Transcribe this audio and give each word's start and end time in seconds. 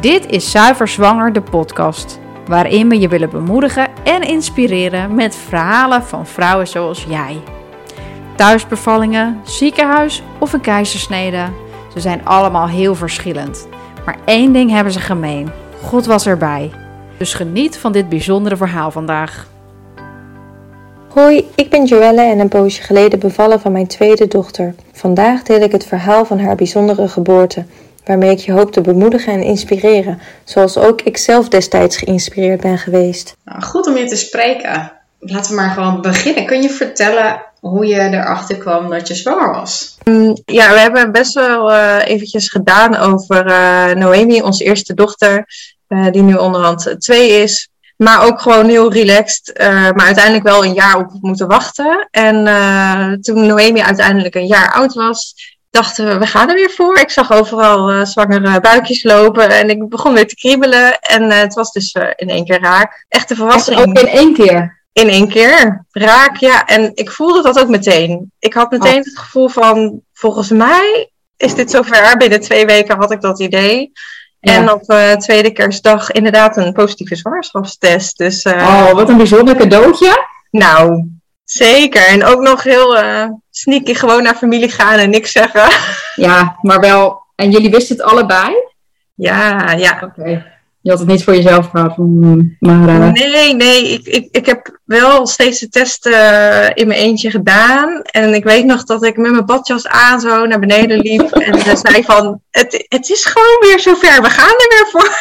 Dit 0.00 0.26
is 0.26 0.50
Zuiver 0.50 0.88
Zwanger, 0.88 1.32
de 1.32 1.40
podcast. 1.40 2.18
Waarin 2.46 2.88
we 2.88 3.00
je 3.00 3.08
willen 3.08 3.30
bemoedigen 3.30 3.88
en 4.04 4.22
inspireren 4.22 5.14
met 5.14 5.34
verhalen 5.34 6.02
van 6.02 6.26
vrouwen 6.26 6.66
zoals 6.66 7.04
jij. 7.08 7.40
Thuisbevallingen, 8.36 9.40
ziekenhuis 9.44 10.22
of 10.38 10.52
een 10.52 10.60
keizersnede. 10.60 11.44
Ze 11.92 12.00
zijn 12.00 12.24
allemaal 12.24 12.68
heel 12.68 12.94
verschillend. 12.94 13.68
Maar 14.04 14.18
één 14.24 14.52
ding 14.52 14.70
hebben 14.70 14.92
ze 14.92 15.00
gemeen: 15.00 15.50
God 15.82 16.06
was 16.06 16.26
erbij. 16.26 16.70
Dus 17.16 17.34
geniet 17.34 17.78
van 17.78 17.92
dit 17.92 18.08
bijzondere 18.08 18.56
verhaal 18.56 18.90
vandaag. 18.90 19.46
Hoi, 21.08 21.50
ik 21.54 21.70
ben 21.70 21.84
Joelle 21.84 22.22
en 22.22 22.38
een 22.38 22.48
poosje 22.48 22.82
geleden 22.82 23.18
bevallen 23.18 23.60
van 23.60 23.72
mijn 23.72 23.86
tweede 23.86 24.28
dochter. 24.28 24.74
Vandaag 24.92 25.42
deel 25.42 25.60
ik 25.60 25.72
het 25.72 25.86
verhaal 25.86 26.24
van 26.24 26.38
haar 26.38 26.56
bijzondere 26.56 27.08
geboorte, 27.08 27.64
waarmee 28.08 28.30
ik 28.30 28.38
je 28.38 28.52
hoop 28.52 28.72
te 28.72 28.80
bemoedigen 28.80 29.32
en 29.32 29.42
inspireren, 29.42 30.20
zoals 30.44 30.76
ook 30.76 31.02
ik 31.02 31.16
zelf 31.16 31.48
destijds 31.48 31.96
geïnspireerd 31.96 32.60
ben 32.60 32.78
geweest. 32.78 33.36
Nou, 33.44 33.62
goed 33.62 33.86
om 33.86 33.96
je 33.96 34.08
te 34.08 34.16
spreken. 34.16 34.92
Laten 35.18 35.50
we 35.50 35.56
maar 35.56 35.70
gewoon 35.70 36.00
beginnen. 36.00 36.46
Kun 36.46 36.62
je 36.62 36.70
vertellen 36.70 37.42
hoe 37.60 37.86
je 37.86 38.00
erachter 38.00 38.56
kwam 38.56 38.90
dat 38.90 39.08
je 39.08 39.14
zwanger 39.14 39.50
was? 39.50 39.96
Ja, 40.44 40.72
we 40.72 40.78
hebben 40.78 41.12
best 41.12 41.34
wel 41.34 41.72
uh, 41.72 41.96
eventjes 42.04 42.48
gedaan 42.48 42.96
over 42.96 43.46
uh, 43.46 43.92
Noemi, 43.94 44.42
onze 44.42 44.64
eerste 44.64 44.94
dochter, 44.94 45.46
uh, 45.88 46.10
die 46.10 46.22
nu 46.22 46.34
onderhand 46.34 46.94
twee 46.98 47.30
is. 47.30 47.68
Maar 47.96 48.26
ook 48.26 48.40
gewoon 48.40 48.68
heel 48.68 48.92
relaxed. 48.92 49.52
maar 49.94 50.06
uiteindelijk 50.06 50.44
wel 50.44 50.64
een 50.64 50.74
jaar 50.74 50.96
op 50.96 51.10
moeten 51.20 51.48
wachten. 51.48 52.08
En 52.10 52.36
toen 53.20 53.46
Noemi 53.46 53.80
uiteindelijk 53.80 54.34
een 54.34 54.46
jaar 54.46 54.72
oud 54.72 54.94
was, 54.94 55.34
dachten 55.70 56.06
we, 56.06 56.18
we 56.18 56.26
gaan 56.26 56.48
er 56.48 56.54
weer 56.54 56.70
voor. 56.70 56.98
Ik 56.98 57.10
zag 57.10 57.32
overal 57.32 58.06
zwangere 58.06 58.60
buikjes 58.60 59.02
lopen 59.02 59.50
en 59.50 59.70
ik 59.70 59.88
begon 59.88 60.14
weer 60.14 60.26
te 60.26 60.34
kriebelen. 60.34 61.00
En 61.00 61.30
het 61.30 61.54
was 61.54 61.72
dus 61.72 61.96
in 62.16 62.28
één 62.28 62.44
keer 62.44 62.60
raak. 62.60 63.04
Echte 63.08 63.34
verrassing. 63.34 63.78
Ook 63.78 63.98
in 63.98 64.08
één 64.08 64.34
keer? 64.34 64.82
In 64.92 65.08
één 65.08 65.28
keer. 65.28 65.86
Raak, 65.90 66.36
ja. 66.36 66.64
En 66.64 66.90
ik 66.94 67.10
voelde 67.10 67.42
dat 67.42 67.60
ook 67.60 67.68
meteen. 67.68 68.32
Ik 68.38 68.54
had 68.54 68.70
meteen 68.70 68.98
het 68.98 69.18
gevoel 69.18 69.48
van, 69.48 70.00
volgens 70.12 70.48
mij 70.48 71.10
is 71.36 71.54
dit 71.54 71.70
zover. 71.70 72.16
Binnen 72.16 72.40
twee 72.40 72.66
weken 72.66 72.96
had 72.96 73.12
ik 73.12 73.20
dat 73.20 73.40
idee. 73.40 73.92
Ja. 74.40 74.52
En 74.52 74.72
op 74.72 74.90
uh, 74.90 75.12
tweede 75.12 75.52
kerstdag 75.52 76.10
inderdaad 76.10 76.56
een 76.56 76.72
positieve 76.72 77.16
zwangerschapstest. 77.16 78.18
Dus, 78.18 78.44
uh, 78.44 78.52
oh, 78.52 78.92
wat 78.92 79.08
een 79.08 79.16
bijzonder 79.16 79.56
cadeautje. 79.56 80.26
Nou, 80.50 81.08
zeker. 81.50 82.06
En 82.06 82.24
ook 82.24 82.40
nog 82.40 82.62
heel 82.62 82.96
uh, 82.96 83.28
sneaky 83.50 83.94
gewoon 83.94 84.22
naar 84.22 84.34
familie 84.34 84.70
gaan 84.70 84.98
en 84.98 85.10
niks 85.10 85.32
zeggen. 85.32 85.68
Ja, 86.14 86.56
maar 86.60 86.80
wel. 86.80 87.22
En 87.34 87.50
jullie 87.50 87.70
wisten 87.70 87.96
het 87.96 88.04
allebei? 88.04 88.54
Ja, 89.14 89.72
ja. 89.72 90.00
Oké. 90.02 90.20
Okay. 90.20 90.58
Je 90.80 90.90
had 90.90 90.98
het 90.98 91.08
niet 91.08 91.24
voor 91.24 91.34
jezelf 91.34 91.68
gehad. 91.68 91.96
Maar, 92.58 92.88
uh... 92.88 93.12
Nee, 93.12 93.54
nee. 93.54 93.92
Ik, 93.92 94.06
ik, 94.06 94.28
ik 94.30 94.46
heb 94.46 94.78
wel 94.84 95.26
steeds 95.26 95.60
de 95.60 95.68
testen 95.68 96.12
uh, 96.12 96.68
in 96.74 96.86
mijn 96.86 97.00
eentje 97.00 97.30
gedaan. 97.30 98.02
En 98.02 98.34
ik 98.34 98.44
weet 98.44 98.64
nog 98.64 98.84
dat 98.84 99.04
ik 99.04 99.16
met 99.16 99.30
mijn 99.30 99.46
badjas 99.46 99.86
aan 99.86 100.20
zo 100.20 100.46
naar 100.46 100.58
beneden 100.58 100.98
liep. 100.98 101.30
en 101.46 101.60
ze 101.60 101.76
zei 101.76 102.04
van, 102.04 102.40
het, 102.50 102.84
het 102.88 103.10
is 103.10 103.24
gewoon 103.24 103.58
weer 103.60 103.80
zover. 103.80 104.22
We 104.22 104.30
gaan 104.30 104.54
er 104.54 104.66
weer 104.68 104.88
voor. 104.90 105.16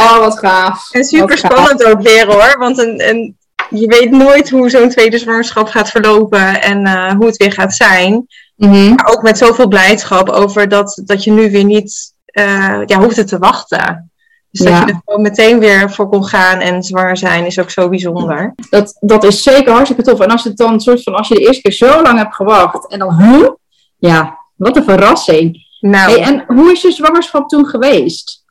Oh, 0.00 0.18
wat 0.18 0.38
gaaf. 0.38 0.90
En 0.92 1.04
super 1.04 1.38
spannend 1.38 1.84
ook 1.84 2.02
weer 2.02 2.26
hoor. 2.26 2.58
Want 2.58 2.78
een, 2.78 3.08
een, 3.08 3.36
je 3.72 3.86
weet 3.86 4.10
nooit 4.10 4.50
hoe 4.50 4.70
zo'n 4.70 4.88
tweede 4.88 5.18
zwangerschap 5.18 5.68
gaat 5.68 5.90
verlopen. 5.90 6.62
En 6.62 6.86
uh, 6.86 7.12
hoe 7.12 7.26
het 7.26 7.36
weer 7.36 7.52
gaat 7.52 7.74
zijn. 7.74 8.26
Mm 8.56 8.72
-hmm. 8.72 8.94
Maar 8.94 9.06
ook 9.06 9.22
met 9.22 9.38
zoveel 9.38 9.68
blijdschap 9.68 10.28
over 10.28 10.68
dat, 10.68 11.02
dat 11.04 11.24
je 11.24 11.30
nu 11.30 11.50
weer 11.50 11.64
niet 11.64 12.14
ja, 12.86 12.98
hoeft 12.98 13.28
te 13.28 13.38
wachten. 13.38 14.10
Dus 14.52 14.66
dat 14.66 14.78
je 14.78 14.84
er 14.84 15.00
gewoon 15.04 15.22
meteen 15.22 15.58
weer 15.58 15.90
voor 15.90 16.08
kon 16.08 16.24
gaan 16.24 16.60
en 16.60 16.82
zwanger 16.82 17.16
zijn 17.16 17.46
is 17.46 17.58
ook 17.58 17.70
zo 17.70 17.88
bijzonder. 17.88 18.54
Dat, 18.70 18.96
dat 19.00 19.24
is 19.24 19.42
zeker 19.42 19.72
hartstikke 19.72 20.02
tof. 20.02 20.20
En 20.20 20.30
als 20.30 20.44
het 20.44 20.56
dan 20.56 20.80
soort 20.80 21.02
van, 21.02 21.14
als 21.14 21.28
je 21.28 21.34
de 21.34 21.40
eerste 21.40 21.62
keer 21.62 21.72
zo 21.72 22.02
lang 22.02 22.18
hebt 22.18 22.34
gewacht 22.34 22.88
en 22.88 22.98
dan, 22.98 23.22
huh? 23.22 23.48
Ja, 23.98 24.38
wat 24.56 24.76
een 24.76 24.84
verrassing. 24.84 25.66
Nou. 25.80 26.10
Hey, 26.10 26.20
en 26.22 26.44
hoe 26.46 26.72
is 26.72 26.82
je 26.82 26.90
zwangerschap 26.90 27.48
toen 27.48 27.66
geweest? 27.66 28.44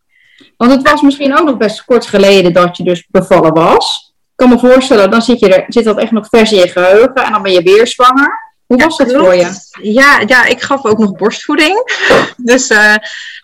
Want 0.57 0.71
het 0.71 0.89
was 0.89 1.01
misschien 1.01 1.37
ook 1.37 1.45
nog 1.45 1.57
best 1.57 1.85
kort 1.85 2.05
geleden 2.05 2.53
dat 2.53 2.77
je 2.77 2.83
dus 2.83 3.07
bevallen 3.07 3.53
was. 3.53 4.00
Kan 4.41 4.50
me 4.50 4.59
voorstellen, 4.59 5.12
dan 5.12 5.22
zit, 5.22 5.40
je 5.40 5.56
er, 5.56 5.66
zit 5.68 5.84
dat 5.84 5.97
echt 5.97 6.12
nog 6.12 6.28
vers 6.29 6.52
in 6.52 6.57
je 6.57 6.68
geheugen 6.68 7.16
en 7.16 7.31
dan 7.31 7.41
ben 7.41 7.52
je 7.52 7.62
weer 7.62 7.88
zwanger. 7.88 8.53
Hoe 8.66 8.84
was 8.84 8.97
dat 8.97 9.12
voor 9.12 9.35
je? 9.35 9.50
Ja, 9.81 10.24
ja, 10.25 10.46
ik 10.46 10.62
gaf 10.62 10.85
ook 10.85 10.97
nog 10.97 11.16
borstvoeding. 11.16 11.84
Dus 12.52 12.69
uh, 12.69 12.96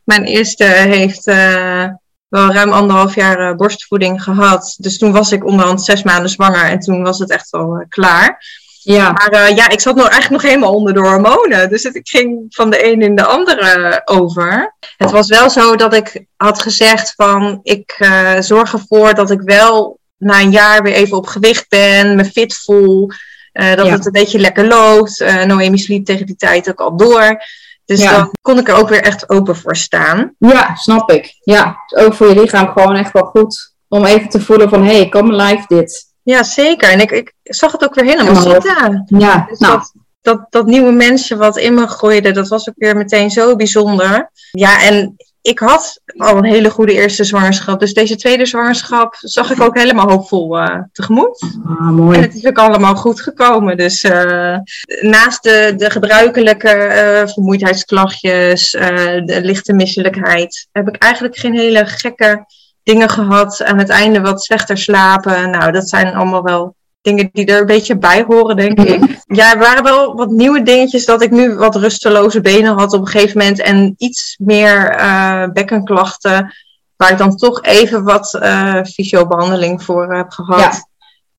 mijn 0.03 0.23
eerste 0.23 0.63
heeft... 0.63 1.27
Uh, 1.27 1.83
wel 2.27 2.51
ruim 2.51 2.71
anderhalf 2.71 3.15
jaar 3.15 3.49
uh, 3.49 3.55
borstvoeding 3.55 4.23
gehad. 4.23 4.75
Dus 4.77 4.97
toen 4.97 5.11
was 5.11 5.31
ik 5.31 5.45
onderhand 5.45 5.83
zes 5.83 6.03
maanden 6.03 6.29
zwanger 6.29 6.65
en 6.65 6.79
toen 6.79 7.03
was 7.03 7.19
het 7.19 7.29
echt 7.29 7.49
wel 7.49 7.85
klaar. 7.89 8.43
Ja. 8.81 9.11
Maar 9.11 9.55
ja, 9.55 9.69
ik 9.69 9.79
zat 9.79 9.95
nog 9.95 10.07
eigenlijk 10.07 10.41
nog 10.41 10.51
helemaal 10.51 10.73
onder 10.73 10.93
de 10.93 10.99
hormonen. 10.99 11.69
Dus 11.69 11.83
het, 11.83 11.95
ik 11.95 12.07
ging 12.07 12.45
van 12.49 12.69
de 12.69 12.91
een 12.91 13.01
in 13.01 13.15
de 13.15 13.25
andere 13.25 14.01
over. 14.05 14.75
Het 14.97 15.11
was 15.11 15.27
wel 15.27 15.49
zo 15.49 15.75
dat 15.75 15.93
ik 15.93 16.25
had 16.37 16.61
gezegd 16.61 17.13
van 17.15 17.59
ik 17.63 18.07
zorg 18.39 18.73
ervoor 18.73 19.13
dat 19.13 19.31
ik 19.31 19.41
wel 19.41 19.99
na 20.17 20.41
een 20.41 20.51
jaar 20.51 20.83
weer 20.83 20.93
even 20.93 21.17
op 21.17 21.27
gewicht 21.27 21.69
ben, 21.69 22.15
me 22.15 22.25
fit 22.25 22.55
voel. 22.55 23.07
dat 23.51 23.85
ja. 23.85 23.85
het 23.85 24.05
een 24.05 24.11
beetje 24.11 24.39
lekker 24.39 24.67
loopt. 24.67 25.25
Noemi 25.45 25.77
sliep 25.77 26.05
tegen 26.05 26.25
die 26.25 26.35
tijd 26.35 26.69
ook 26.69 26.81
al 26.81 26.97
door. 26.97 27.41
Dus 27.85 28.01
ja. 28.01 28.11
dan 28.11 28.31
kon 28.41 28.57
ik 28.57 28.67
er 28.67 28.75
ook 28.75 28.89
weer 28.89 29.01
echt 29.01 29.29
open 29.29 29.55
voor 29.55 29.75
staan. 29.75 30.35
Ja, 30.37 30.75
snap 30.75 31.11
ik. 31.11 31.35
Ja, 31.39 31.77
dus 31.87 32.05
ook 32.05 32.13
voor 32.13 32.27
je 32.27 32.41
lichaam 32.41 32.67
gewoon 32.67 32.95
echt 32.95 33.13
wel 33.13 33.25
goed 33.25 33.75
om 33.87 34.05
even 34.05 34.29
te 34.29 34.41
voelen 34.41 34.69
van, 34.69 34.83
hé, 34.83 34.95
hey, 34.95 35.09
kom 35.09 35.33
live 35.33 35.63
dit. 35.67 36.05
Ja, 36.23 36.43
zeker. 36.43 36.89
En 36.89 36.99
ik, 36.99 37.11
ik 37.11 37.33
zag 37.43 37.71
het 37.71 37.83
ook 37.83 37.95
weer 37.95 38.05
helemaal 38.05 38.41
zitten. 38.41 39.03
Ja, 39.05 39.45
dus 39.49 39.59
nou. 39.59 39.77
dat, 39.77 39.93
dat, 40.21 40.45
dat 40.49 40.65
nieuwe 40.65 40.91
mensje 40.91 41.35
wat 41.37 41.57
in 41.57 41.73
me 41.73 41.87
groeide, 41.87 42.31
dat 42.31 42.47
was 42.47 42.69
ook 42.69 42.75
weer 42.77 42.97
meteen 42.97 43.31
zo 43.31 43.55
bijzonder. 43.55 44.31
Ja, 44.51 44.83
en 44.83 45.15
ik 45.47 45.59
had 45.59 46.01
al 46.17 46.37
een 46.37 46.45
hele 46.45 46.69
goede 46.69 46.93
eerste 46.93 47.23
zwangerschap. 47.23 47.79
Dus 47.79 47.93
deze 47.93 48.15
tweede 48.15 48.45
zwangerschap 48.45 49.15
zag 49.19 49.51
ik 49.51 49.61
ook 49.61 49.77
helemaal 49.77 50.09
hoopvol 50.09 50.57
uh, 50.57 50.79
tegemoet. 50.91 51.57
Ah, 51.65 51.89
mooi. 51.89 52.17
En 52.17 52.23
het 52.23 52.35
is 52.35 52.45
ook 52.45 52.57
allemaal 52.57 52.95
goed 52.95 53.21
gekomen. 53.21 53.77
Dus 53.77 54.03
uh, 54.03 54.57
naast 55.01 55.43
de, 55.43 55.73
de 55.77 55.89
gebruikelijke 55.89 56.73
uh, 56.75 57.33
vermoeidheidsklachtjes, 57.33 58.71
de 58.71 59.39
lichte 59.41 59.73
misselijkheid, 59.73 60.67
heb 60.71 60.87
ik 60.87 60.95
eigenlijk 60.95 61.37
geen 61.37 61.57
hele 61.57 61.85
gekke 61.85 62.45
dingen 62.83 63.09
gehad. 63.09 63.63
Aan 63.63 63.77
het 63.77 63.89
einde 63.89 64.21
wat 64.21 64.43
slechter 64.43 64.77
slapen. 64.77 65.49
Nou, 65.49 65.71
dat 65.71 65.89
zijn 65.89 66.15
allemaal 66.15 66.43
wel 66.43 66.75
dingen 67.07 67.29
die 67.31 67.45
er 67.45 67.59
een 67.59 67.65
beetje 67.65 67.97
bij 67.97 68.23
horen, 68.27 68.55
denk 68.55 68.79
ik. 68.79 69.21
Ja, 69.25 69.53
er 69.53 69.59
waren 69.59 69.83
wel 69.83 70.15
wat 70.15 70.29
nieuwe 70.29 70.63
dingetjes 70.63 71.05
dat 71.05 71.21
ik 71.21 71.31
nu 71.31 71.55
wat 71.55 71.75
rusteloze 71.75 72.41
benen 72.41 72.77
had 72.77 72.93
op 72.93 73.01
een 73.01 73.07
gegeven 73.07 73.37
moment 73.37 73.61
en 73.61 73.93
iets 73.97 74.35
meer 74.39 74.99
uh, 74.99 75.43
bekkenklachten, 75.53 76.53
waar 76.95 77.11
ik 77.11 77.17
dan 77.17 77.35
toch 77.35 77.63
even 77.63 78.03
wat 78.03 78.33
uh, 78.33 78.83
fysiobehandeling 78.83 79.83
voor 79.83 80.13
heb 80.15 80.29
gehad. 80.29 80.59
Ja. 80.59 80.87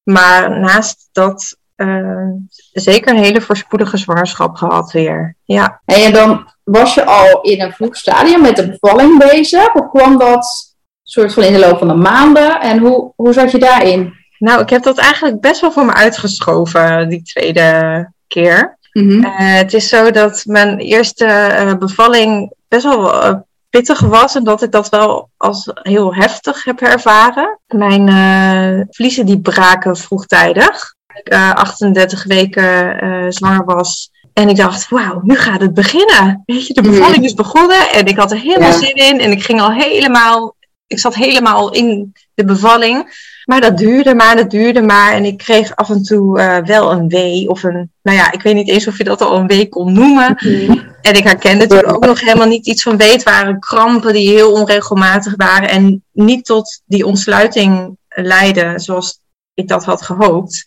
Maar 0.02 0.60
naast 0.60 1.08
dat 1.12 1.56
uh, 1.76 2.28
zeker 2.72 3.14
een 3.14 3.22
hele 3.22 3.40
voorspoedige 3.40 3.96
zwangerschap 3.96 4.56
gehad 4.56 4.92
weer. 4.92 5.36
Ja. 5.44 5.80
En 5.84 6.12
dan 6.12 6.52
was 6.64 6.94
je 6.94 7.04
al 7.04 7.40
in 7.40 7.60
een 7.60 7.72
vroeg 7.72 7.96
stadium 7.96 8.40
met 8.40 8.56
de 8.56 8.68
bevalling 8.68 9.18
bezig, 9.18 9.74
of 9.74 9.90
kwam 9.90 10.18
dat 10.18 10.76
soort 11.02 11.32
van 11.32 11.42
in 11.42 11.52
de 11.52 11.58
loop 11.58 11.78
van 11.78 11.88
de 11.88 11.94
maanden? 11.94 12.60
En 12.60 12.78
hoe, 12.78 13.12
hoe 13.16 13.32
zat 13.32 13.50
je 13.50 13.58
daarin? 13.58 14.17
Nou, 14.38 14.60
ik 14.60 14.70
heb 14.70 14.82
dat 14.82 14.98
eigenlijk 14.98 15.40
best 15.40 15.60
wel 15.60 15.72
voor 15.72 15.84
me 15.84 15.92
uitgeschoven, 15.92 17.08
die 17.08 17.22
tweede 17.22 18.10
keer. 18.26 18.78
Mm 18.92 19.08
-hmm. 19.08 19.24
uh, 19.24 19.32
het 19.36 19.74
is 19.74 19.88
zo 19.88 20.10
dat 20.10 20.42
mijn 20.46 20.78
eerste 20.78 21.26
uh, 21.26 21.74
bevalling 21.74 22.52
best 22.68 22.84
wel 22.84 23.14
uh, 23.14 23.34
pittig 23.70 24.00
was 24.00 24.34
en 24.34 24.44
dat 24.44 24.62
ik 24.62 24.72
dat 24.72 24.88
wel 24.88 25.30
als 25.36 25.70
heel 25.72 26.14
heftig 26.14 26.64
heb 26.64 26.80
ervaren. 26.80 27.58
Mijn 27.66 28.86
vliezen 28.90 29.26
die 29.26 29.40
braken 29.40 29.96
vroegtijdig. 29.96 30.94
Ik 31.22 31.34
38 31.34 32.24
weken 32.24 33.32
zwanger 33.32 33.64
was. 33.64 34.10
En 34.38 34.48
ik 34.48 34.56
dacht, 34.56 34.88
wauw, 34.88 35.20
nu 35.22 35.36
gaat 35.36 35.60
het 35.60 35.74
beginnen. 35.74 36.42
Weet 36.46 36.66
je, 36.66 36.74
de 36.74 36.82
bevalling 36.82 37.08
mm 37.08 37.14
-hmm. 37.14 37.24
is 37.24 37.34
begonnen 37.34 37.90
en 37.92 38.06
ik 38.06 38.16
had 38.16 38.30
er 38.30 38.38
helemaal 38.38 38.70
ja. 38.70 38.78
zin 38.78 38.94
in. 38.94 39.20
En 39.20 39.30
ik 39.30 39.42
ging 39.42 39.60
al 39.60 39.72
helemaal, 39.72 40.54
ik 40.88 40.98
zat 40.98 41.14
helemaal 41.14 41.72
in 41.72 42.12
de 42.34 42.44
bevalling. 42.44 43.26
Maar 43.44 43.60
dat 43.60 43.78
duurde 43.78 44.14
maar, 44.14 44.36
dat 44.36 44.50
duurde 44.50 44.80
maar. 44.80 45.12
En 45.12 45.24
ik 45.24 45.38
kreeg 45.38 45.76
af 45.76 45.90
en 45.90 46.02
toe 46.02 46.38
uh, 46.38 46.58
wel 46.58 46.92
een 46.92 47.08
wee 47.08 47.48
of 47.48 47.62
een... 47.62 47.90
Nou 48.02 48.16
ja, 48.16 48.32
ik 48.32 48.42
weet 48.42 48.54
niet 48.54 48.68
eens 48.68 48.86
of 48.86 48.98
je 48.98 49.04
dat 49.04 49.20
al 49.20 49.36
een 49.36 49.46
wee 49.46 49.68
kon 49.68 49.92
noemen. 49.92 50.36
Mm. 50.40 50.82
En 51.02 51.14
ik 51.14 51.24
herkende 51.24 51.66
toen 51.66 51.84
ook 51.84 52.06
nog 52.06 52.20
helemaal 52.20 52.46
niet 52.46 52.66
iets 52.66 52.82
van 52.82 52.96
weet. 52.96 53.12
Het 53.12 53.22
waren 53.22 53.60
krampen 53.60 54.12
die 54.12 54.28
heel 54.28 54.52
onregelmatig 54.52 55.34
waren. 55.36 55.68
En 55.68 56.04
niet 56.12 56.44
tot 56.44 56.80
die 56.84 57.06
ontsluiting 57.06 57.96
leidden 58.08 58.80
zoals 58.80 59.20
ik 59.54 59.68
dat 59.68 59.84
had 59.84 60.02
gehoopt. 60.02 60.66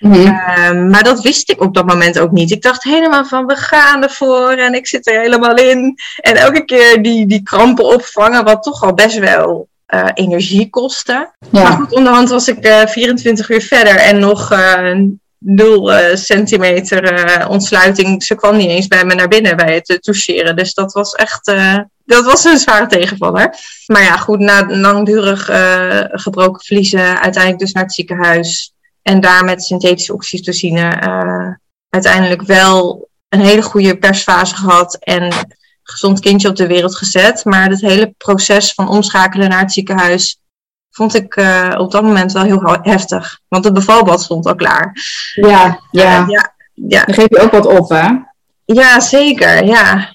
Mhm. 0.00 0.26
Ehm, 0.26 0.90
maar 0.90 1.02
dat 1.02 1.20
wist 1.20 1.50
ik 1.50 1.60
op 1.60 1.74
dat 1.74 1.86
moment 1.86 2.18
ook 2.18 2.30
niet. 2.30 2.50
Ik 2.50 2.62
dacht 2.62 2.82
helemaal 2.82 3.24
van 3.24 3.46
we 3.46 3.56
gaan 3.56 4.02
ervoor 4.02 4.50
en 4.50 4.74
ik 4.74 4.86
zit 4.86 5.06
er 5.06 5.20
helemaal 5.20 5.56
in. 5.56 5.98
En 6.16 6.36
elke 6.36 6.64
keer 6.64 7.02
die, 7.02 7.26
die 7.26 7.42
krampen 7.42 7.84
opvangen, 7.84 8.44
wat 8.44 8.62
toch 8.62 8.82
al 8.82 8.94
best 8.94 9.18
wel 9.18 9.68
uh, 9.94 10.04
energie 10.14 10.70
kostte. 10.70 11.30
Ja. 11.50 11.62
Maar 11.62 11.72
goed, 11.72 11.92
onderhand 11.92 12.28
was 12.28 12.48
ik 12.48 12.66
uh, 12.66 12.86
24 12.86 13.50
uur 13.50 13.62
verder 13.62 13.96
en 13.96 14.18
nog 14.18 14.52
uh, 14.52 15.00
0 15.38 15.90
centimeter 16.16 17.46
ontsluiting. 17.48 18.22
Ze 18.22 18.34
kwam 18.34 18.56
niet 18.56 18.68
eens 18.68 18.86
bij 18.86 19.04
me 19.04 19.14
naar 19.14 19.28
binnen 19.28 19.56
bij 19.56 19.74
het 19.74 19.98
toucheren. 20.02 20.56
Dus 20.56 20.74
dat 20.74 20.92
was 20.92 21.14
echt 21.14 21.52
dat 22.04 22.24
was 22.24 22.44
een 22.44 22.58
zware 22.58 22.86
tegenvaller. 22.86 23.54
Maar 23.86 24.02
ja, 24.02 24.16
goed, 24.16 24.38
na 24.38 24.66
langdurig 24.68 25.44
gebroken 26.10 26.64
vliezen, 26.64 27.20
uiteindelijk 27.20 27.58
dus 27.58 27.72
naar 27.72 27.82
het 27.82 27.94
ziekenhuis. 27.94 28.72
En 29.02 29.20
daar 29.20 29.44
met 29.44 29.62
synthetische 29.62 30.12
oxytocine 30.12 31.02
uh, 31.06 31.54
uiteindelijk 31.88 32.42
wel 32.42 33.08
een 33.28 33.40
hele 33.40 33.62
goede 33.62 33.98
persfase 33.98 34.56
gehad 34.56 34.94
en 34.94 35.32
gezond 35.82 36.20
kindje 36.20 36.48
op 36.48 36.56
de 36.56 36.66
wereld 36.66 36.96
gezet. 36.96 37.44
Maar 37.44 37.68
het 37.68 37.80
hele 37.80 38.14
proces 38.16 38.72
van 38.74 38.88
omschakelen 38.88 39.48
naar 39.48 39.60
het 39.60 39.72
ziekenhuis 39.72 40.40
vond 40.90 41.14
ik 41.14 41.36
uh, 41.36 41.74
op 41.76 41.90
dat 41.90 42.02
moment 42.02 42.32
wel 42.32 42.42
heel 42.42 42.78
heftig. 42.82 43.40
Want 43.48 43.64
het 43.64 43.74
bevalbad 43.74 44.22
stond 44.22 44.46
al 44.46 44.54
klaar. 44.54 44.92
Ja, 45.34 45.80
ja. 45.90 46.20
Uh, 46.22 46.28
ja, 46.28 46.54
ja. 46.74 47.04
Dan 47.04 47.14
geef 47.14 47.28
je 47.28 47.40
ook 47.40 47.50
wat 47.50 47.66
op, 47.66 47.88
hè? 47.88 48.08
Ja, 48.64 49.00
zeker. 49.00 49.64
Ja. 49.64 50.14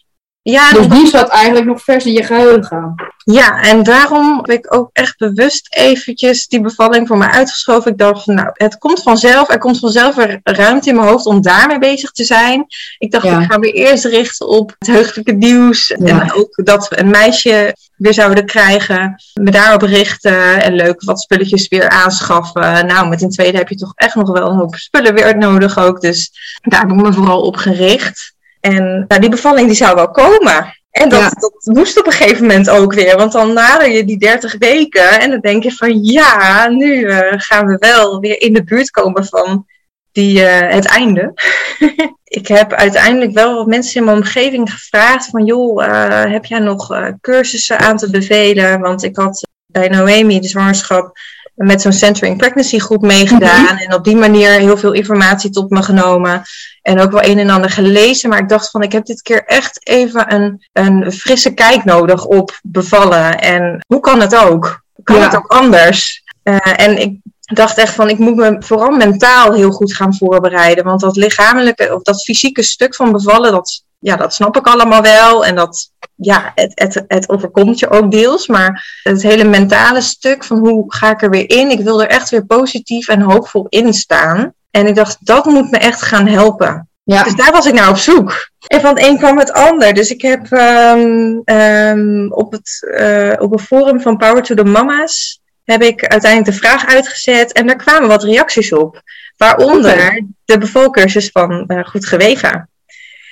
Ja, 0.52 0.72
dus 0.72 0.88
die 0.88 1.08
zat 1.08 1.30
eigenlijk 1.30 1.66
nog 1.66 1.82
vers 1.82 2.06
in 2.06 2.14
je 2.14 2.24
geheugen. 2.24 2.96
Ja, 3.24 3.62
en 3.62 3.84
daarom 3.84 4.36
heb 4.36 4.50
ik 4.50 4.74
ook 4.74 4.90
echt 4.94 5.18
bewust 5.18 5.76
eventjes 5.76 6.48
die 6.48 6.62
bevalling 6.62 7.08
voor 7.08 7.18
me 7.18 7.30
uitgeschoven. 7.30 7.92
Ik 7.92 7.98
dacht, 7.98 8.26
nou, 8.26 8.50
het 8.54 8.78
komt 8.78 9.02
vanzelf. 9.02 9.50
Er 9.50 9.58
komt 9.58 9.80
vanzelf 9.80 10.16
weer 10.16 10.40
ruimte 10.44 10.90
in 10.90 10.96
mijn 10.96 11.08
hoofd 11.08 11.26
om 11.26 11.42
daarmee 11.42 11.80
bezig 11.80 12.12
te 12.12 12.24
zijn. 12.24 12.66
Ik 12.98 13.12
dacht, 13.12 13.26
ik 13.26 13.52
ga 13.52 13.58
me 13.58 13.72
eerst 13.72 14.06
richten 14.06 14.48
op 14.48 14.76
het 14.80 14.88
heugelijke 14.88 15.32
nieuws. 15.32 15.92
En 15.92 16.34
ook 16.34 16.62
dat 16.64 16.88
we 16.88 17.00
een 17.00 17.10
meisje 17.10 17.76
weer 17.96 18.14
zouden 18.14 18.46
krijgen. 18.46 19.16
Me 19.34 19.52
daarop 19.52 19.82
richten 19.82 20.62
en 20.62 20.74
leuk 20.74 21.04
wat 21.04 21.22
spulletjes 21.22 21.68
weer 21.68 21.90
aanschaffen. 21.90 22.88
Nou, 22.88 23.10
met 23.10 23.22
een 23.22 23.30
tweede 23.30 23.58
heb 23.58 23.70
je 23.70 23.76
toch 23.76 23.94
echt 23.96 24.16
nog 24.16 24.32
wel 24.32 24.50
een 24.50 24.58
hoop 24.58 24.76
spullen 24.76 25.14
weer 25.14 25.38
nodig 25.38 25.78
ook. 25.78 26.02
Dus 26.02 26.32
daar 26.62 26.80
heb 26.80 26.90
ik 26.90 26.96
me 26.96 27.14
vooral 27.14 27.42
op 27.42 27.56
gericht. 27.56 28.35
En 28.66 29.06
nou, 29.08 29.22
die 29.22 29.30
bevalling 29.30 29.68
die 29.68 29.76
zou 29.76 29.96
wel 29.96 30.12
komen. 30.12 30.76
En 30.92 31.10
dat, 31.10 31.34
dat 31.40 31.76
moest 31.76 32.00
op 32.00 32.06
een 32.06 32.12
gegeven 32.12 32.42
moment 32.42 32.70
ook 32.70 32.94
weer. 32.94 33.18
Want 33.18 33.32
dan 33.32 33.54
nader 33.54 33.92
je 33.92 34.06
die 34.06 34.18
30 34.18 34.56
weken. 34.58 35.20
En 35.20 35.30
dan 35.30 35.40
denk 35.40 35.64
je 35.64 35.72
van 35.72 36.04
ja, 36.04 36.68
nu 36.68 37.00
uh, 37.00 37.20
gaan 37.20 37.66
we 37.66 37.78
wel 37.80 38.20
weer 38.20 38.42
in 38.42 38.54
de 38.54 38.64
buurt 38.64 38.90
komen 38.90 39.26
van 39.26 39.66
die, 40.12 40.40
uh, 40.40 40.60
het 40.60 40.86
einde. 40.86 41.34
ik 42.40 42.48
heb 42.48 42.74
uiteindelijk 42.74 43.32
wel 43.32 43.56
wat 43.56 43.68
mensen 43.68 44.00
in 44.00 44.06
mijn 44.06 44.18
omgeving 44.18 44.72
gevraagd 44.72 45.26
van 45.26 45.46
joh, 45.46 45.84
uh, 45.84 46.24
heb 46.32 46.46
jij 46.46 46.60
nog 46.60 47.12
cursussen 47.22 47.80
aan 47.80 47.98
te 47.98 48.10
bevelen? 48.10 48.80
Want 48.80 49.04
ik 49.04 49.16
had 49.16 49.48
bij 49.66 49.88
Noemi 49.88 50.40
de 50.40 50.48
zwangerschap 50.48 51.18
met 51.56 51.82
zo'n 51.82 51.94
Centering 51.94 52.38
Pregnancy 52.38 52.80
groep 52.80 53.02
meegedaan. 53.02 53.64
Mhm. 53.64 53.78
En 53.78 53.94
op 53.94 54.04
die 54.04 54.16
manier 54.16 54.50
heel 54.50 54.78
veel 54.78 54.92
informatie 54.92 55.50
tot 55.50 55.70
me 55.70 55.84
genomen. 55.84 56.42
En 56.82 57.00
ook 57.00 57.12
wel 57.12 57.24
een 57.24 57.40
en 57.40 57.50
ander 57.50 57.70
gelezen. 57.70 58.30
Maar 58.30 58.40
ik 58.40 58.50
dacht 58.50 58.70
van, 58.70 58.82
ik 58.82 58.92
heb 58.92 59.06
dit 59.06 59.22
keer 59.22 59.44
echt 59.46 59.88
even 59.88 60.34
een, 60.34 60.66
een 60.74 61.12
frisse 61.12 61.54
kijk 61.54 61.84
nodig 61.84 62.26
op 62.26 62.60
bevallen. 62.64 63.40
En 63.40 63.86
hoe 63.88 64.00
kan 64.00 64.22
het 64.22 64.36
ook? 64.36 64.84
Kan 65.04 65.22
het 65.22 65.36
ook 65.36 65.48
anders? 65.48 66.24
Uh, 66.44 66.58
en 66.80 67.02
ik 67.02 67.18
dacht 67.40 67.78
echt 67.78 67.94
van, 67.94 68.10
ik 68.10 68.18
moet 68.18 68.36
me 68.36 68.56
vooral 68.60 68.92
mentaal 68.92 69.54
heel 69.54 69.72
goed 69.72 69.96
gaan 69.96 70.16
voorbereiden. 70.16 70.84
Want 70.84 71.00
dat 71.00 71.16
lichamelijke, 71.16 71.96
of 71.96 72.02
dat 72.02 72.24
fysieke 72.24 72.64
stuk 72.64 72.96
van 72.96 73.12
bevallen, 73.12 73.52
dat, 73.52 73.84
ja, 74.06 74.16
dat 74.16 74.34
snap 74.34 74.58
ik 74.58 74.68
allemaal 74.68 75.02
wel. 75.02 75.46
En 75.46 75.56
dat, 75.56 75.92
ja, 76.16 76.52
het, 76.56 76.72
het, 76.76 77.04
het 77.08 77.30
overkomt 77.30 77.80
je 77.80 77.90
ook 77.90 78.12
deels. 78.12 78.48
Maar 78.48 79.00
het 79.04 79.22
hele 79.22 79.44
mentale 79.44 80.02
stuk 80.02 80.44
van 80.44 80.58
hoe 80.58 80.84
ga 80.88 81.12
ik 81.12 81.22
er 81.22 81.30
weer 81.30 81.50
in? 81.50 81.72
Ik 81.72 81.80
wil 81.80 82.02
er 82.02 82.08
echt 82.08 82.30
weer 82.30 82.46
positief 82.46 83.08
en 83.08 83.22
hoopvol 83.22 83.66
in 83.70 83.94
staan. 83.94 84.54
En 84.72 84.88
ik 84.88 84.96
dacht, 84.96 85.18
dat 85.20 85.46
moet 85.46 85.72
me 85.72 85.78
echt 85.78 86.02
gaan 86.02 86.28
helpen. 86.28 86.90
Ja. 87.04 87.24
Dus 87.24 87.36
daar 87.36 87.52
was 87.52 87.66
ik 87.66 87.74
naar 87.74 87.90
op 87.90 87.98
zoek. 87.98 88.50
En 88.68 88.82
van 88.82 88.96
het 88.96 89.06
een 89.06 89.18
kwam 89.18 89.38
het 89.38 89.52
ander. 89.52 89.94
Dus 89.94 90.12
ik 90.12 90.22
heb 90.22 90.52
um, 90.52 91.42
um, 91.46 92.32
op, 92.32 92.52
het, 92.52 92.88
uh, 93.00 93.34
op 93.38 93.52
een 93.52 93.60
forum 93.60 94.02
van 94.02 94.18
Power 94.18 94.44
to 94.44 94.56
the 94.56 94.64
Mama's 94.64 95.42
heb 95.64 95.82
ik 95.82 96.08
uiteindelijk 96.08 96.52
de 96.52 96.58
vraag 96.58 96.86
uitgezet 96.86 97.52
en 97.52 97.68
daar 97.68 97.76
kwamen 97.76 98.10
wat 98.10 98.24
reacties 98.24 98.74
op. 98.74 99.02
Waaronder 99.38 100.26
de 100.46 100.58
bevolcursus 100.58 101.30
van 101.30 101.64
uh, 101.68 101.86
Goed 101.86 102.06
Geweven. 102.06 102.70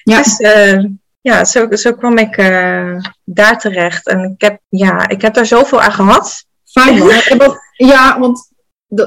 Ja. 0.03 0.17
Dus 0.17 0.39
uh, 0.39 0.85
ja, 1.21 1.45
zo, 1.45 1.67
zo 1.69 1.93
kwam 1.93 2.17
ik 2.17 2.37
uh, 2.37 2.95
daar 3.23 3.59
terecht. 3.59 4.07
En 4.07 4.33
ik 4.35 4.41
heb, 4.41 4.59
ja, 4.69 5.09
ik 5.09 5.21
heb 5.21 5.33
daar 5.33 5.45
zoveel 5.45 5.81
aan 5.81 5.91
gehad. 5.91 6.45
Fijn 6.63 7.03
ja, 7.75 8.19
want 8.19 8.51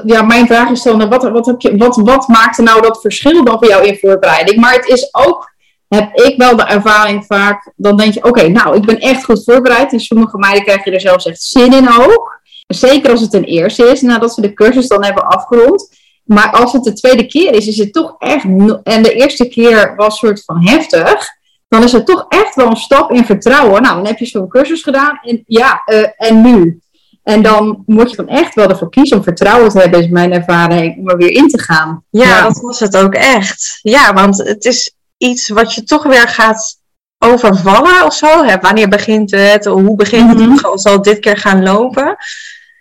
ja, 0.05 0.21
mijn 0.21 0.47
vraag 0.47 0.69
is 0.69 0.81
dan, 0.81 1.09
wat, 1.09 1.29
wat, 1.29 1.45
heb 1.45 1.61
je, 1.61 1.77
wat, 1.77 1.95
wat 1.95 2.27
maakte 2.27 2.61
nou 2.61 2.81
dat 2.81 3.01
verschil 3.01 3.43
dan 3.43 3.57
voor 3.57 3.67
jou 3.67 3.85
in 3.85 3.97
voorbereiding? 3.97 4.59
Maar 4.59 4.73
het 4.73 4.87
is 4.87 5.09
ook, 5.11 5.51
heb 5.87 6.15
ik 6.15 6.37
wel 6.37 6.55
de 6.55 6.63
ervaring 6.63 7.25
vaak, 7.25 7.71
dan 7.75 7.97
denk 7.97 8.13
je, 8.13 8.23
oké, 8.23 8.47
nou, 8.47 8.75
ik 8.75 8.85
ben 8.85 8.99
echt 8.99 9.23
goed 9.23 9.43
voorbereid. 9.43 9.91
En 9.91 9.99
sommige 9.99 10.37
meiden 10.37 10.63
krijg 10.63 10.83
je 10.83 10.91
er 10.91 11.01
zelfs 11.01 11.25
echt 11.25 11.41
zin 11.41 11.73
in 11.73 11.89
ook. 11.89 12.41
Zeker 12.67 13.11
als 13.11 13.21
het 13.21 13.33
een 13.33 13.43
eerste 13.43 13.85
is, 13.85 14.01
nadat 14.01 14.33
ze 14.33 14.41
de 14.41 14.53
cursus 14.53 14.87
dan 14.87 15.03
hebben 15.03 15.27
afgerond. 15.27 15.89
Maar 16.27 16.51
als 16.51 16.73
het 16.73 16.83
de 16.83 16.93
tweede 16.93 17.25
keer 17.25 17.53
is, 17.53 17.67
is 17.67 17.77
het 17.77 17.93
toch 17.93 18.15
echt, 18.17 18.43
en 18.83 19.03
de 19.03 19.13
eerste 19.13 19.47
keer 19.47 19.93
was 19.95 20.17
soort 20.17 20.43
van 20.45 20.67
heftig 20.67 21.35
dan 21.69 21.83
is 21.83 21.91
het 21.91 22.05
toch 22.05 22.25
echt 22.29 22.55
wel 22.55 22.69
een 22.69 22.75
stap 22.75 23.11
in 23.11 23.25
vertrouwen. 23.25 23.81
Nou, 23.81 23.95
dan 23.95 24.05
heb 24.05 24.17
je 24.17 24.25
zo'n 24.25 24.47
cursus 24.47 24.83
gedaan 24.83 25.19
en 25.21 25.43
ja, 25.45 25.81
uh, 25.85 26.07
en 26.17 26.41
nu? 26.41 26.79
En 27.23 27.41
dan 27.41 27.83
moet 27.85 28.09
je 28.09 28.15
dan 28.15 28.27
echt 28.27 28.55
wel 28.55 28.69
ervoor 28.69 28.89
kiezen 28.89 29.17
om 29.17 29.23
vertrouwen 29.23 29.69
te 29.69 29.79
hebben, 29.79 29.99
is 29.99 30.09
mijn 30.09 30.33
ervaring, 30.33 30.97
om 30.97 31.09
er 31.09 31.17
weer 31.17 31.31
in 31.31 31.47
te 31.47 31.59
gaan. 31.59 32.03
Ja, 32.09 32.41
dat 32.41 32.59
was 32.61 32.79
het 32.79 32.97
ook 32.97 33.13
echt. 33.13 33.79
Ja, 33.81 34.13
want 34.13 34.37
het 34.37 34.65
is 34.65 34.95
iets 35.17 35.49
wat 35.49 35.73
je 35.73 35.83
toch 35.83 36.03
weer 36.03 36.27
gaat 36.27 36.79
overvallen 37.19 38.05
of 38.05 38.13
zo. 38.13 38.43
Hè? 38.43 38.57
Wanneer 38.57 38.89
begint 38.89 39.31
het? 39.31 39.65
Hoe 39.65 39.95
begint 39.95 40.29
het? 40.29 40.39
Mm 40.39 40.57
-hmm. 40.57 40.77
Zal 40.77 40.93
het 40.93 41.03
dit 41.03 41.19
keer 41.19 41.37
gaan 41.37 41.63
lopen? 41.63 42.17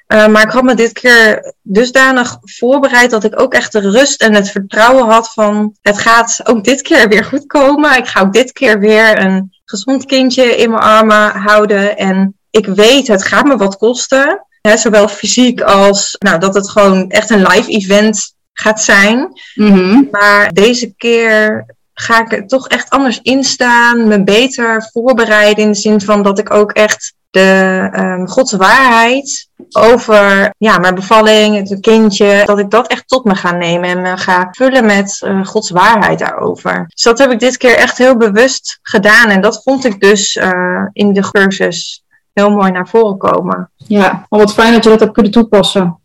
Uh, 0.09 0.27
maar 0.27 0.43
ik 0.43 0.51
had 0.51 0.63
me 0.63 0.75
dit 0.75 0.93
keer 0.93 1.55
dusdanig 1.63 2.39
voorbereid 2.41 3.11
dat 3.11 3.25
ik 3.25 3.41
ook 3.41 3.55
echt 3.55 3.73
de 3.73 3.91
rust 3.91 4.23
en 4.23 4.35
het 4.35 4.51
vertrouwen 4.51 5.07
had 5.07 5.33
van 5.33 5.77
het 5.83 5.99
gaat 5.99 6.41
ook 6.45 6.65
dit 6.65 6.83
keer 6.83 7.09
weer 7.09 7.25
goed 7.25 7.47
komen. 7.47 7.97
Ik 7.97 8.07
ga 8.07 8.21
ook 8.21 8.33
dit 8.33 8.53
keer 8.53 8.79
weer 8.79 9.21
een 9.25 9.53
gezond 9.65 10.05
kindje 10.05 10.57
in 10.57 10.71
mijn 10.71 10.83
armen 10.83 11.31
houden. 11.31 11.97
En 11.97 12.37
ik 12.51 12.67
weet, 12.67 13.09
het 13.09 13.25
gaat 13.25 13.47
me 13.47 13.57
wat 13.57 13.77
kosten. 13.77 14.47
Hè, 14.61 14.77
zowel 14.77 15.09
fysiek 15.09 15.61
als 15.61 16.17
nou, 16.19 16.39
dat 16.39 16.55
het 16.55 16.71
gewoon 16.71 17.11
echt 17.11 17.31
een 17.31 17.47
live 17.47 17.71
event 17.71 18.35
gaat 18.53 18.83
zijn. 18.83 19.19
Mm 19.55 19.73
-hmm. 19.73 20.09
Maar 20.11 20.53
deze 20.53 20.95
keer 20.97 21.67
ga 21.95 22.21
ik 22.21 22.33
er 22.33 22.47
toch 22.47 22.69
echt 22.69 22.91
anders 22.91 23.21
instaan. 23.23 24.09
Me 24.09 24.25
beter 24.25 24.91
voorbereiden 24.93 25.65
in 25.65 25.71
de 25.71 25.79
zin 25.79 26.01
van 26.01 26.23
dat 26.23 26.39
ik 26.39 26.51
ook 26.53 26.73
echt 26.73 27.15
de 27.37 27.91
um, 27.93 28.29
Gods 28.29 28.53
waarheid 28.53 29.49
over 29.73 30.55
ja, 30.59 30.79
mijn 30.79 30.95
bevalling, 30.95 31.69
het 31.69 31.81
kindje, 31.81 32.43
dat 32.45 32.59
ik 32.59 32.71
dat 32.71 32.87
echt 32.87 33.09
tot 33.09 33.25
me 33.25 33.35
ga 33.35 33.53
nemen 33.53 33.89
en 33.89 34.01
me 34.01 34.17
ga 34.17 34.49
vullen 34.51 34.87
met 34.87 35.21
uh, 35.25 35.47
Gods 35.47 35.71
waarheid 35.71 36.19
daarover. 36.19 36.85
Dus 36.89 37.03
dat 37.03 37.19
heb 37.19 37.31
ik 37.31 37.39
dit 37.39 37.57
keer 37.57 37.77
echt 37.77 37.99
heel 37.99 38.17
bewust 38.17 38.79
gedaan 38.83 39.29
en 39.29 39.41
dat 39.41 39.63
vond 39.63 39.85
ik 39.85 40.01
dus 40.01 40.37
uh, 40.37 40.87
in 40.93 41.13
de 41.13 41.31
cursus 41.31 42.05
heel 42.33 42.51
mooi 42.51 42.71
naar 42.71 42.89
voren 42.89 43.19
komen. 43.19 43.71
Ja, 43.77 44.27
wat 44.29 44.55
fijn 44.55 44.73
dat 44.73 44.85
je 44.85 44.91
dat 44.91 45.01
hebt 45.01 45.13
kunnen 45.13 45.33
toepassen. 45.33 45.99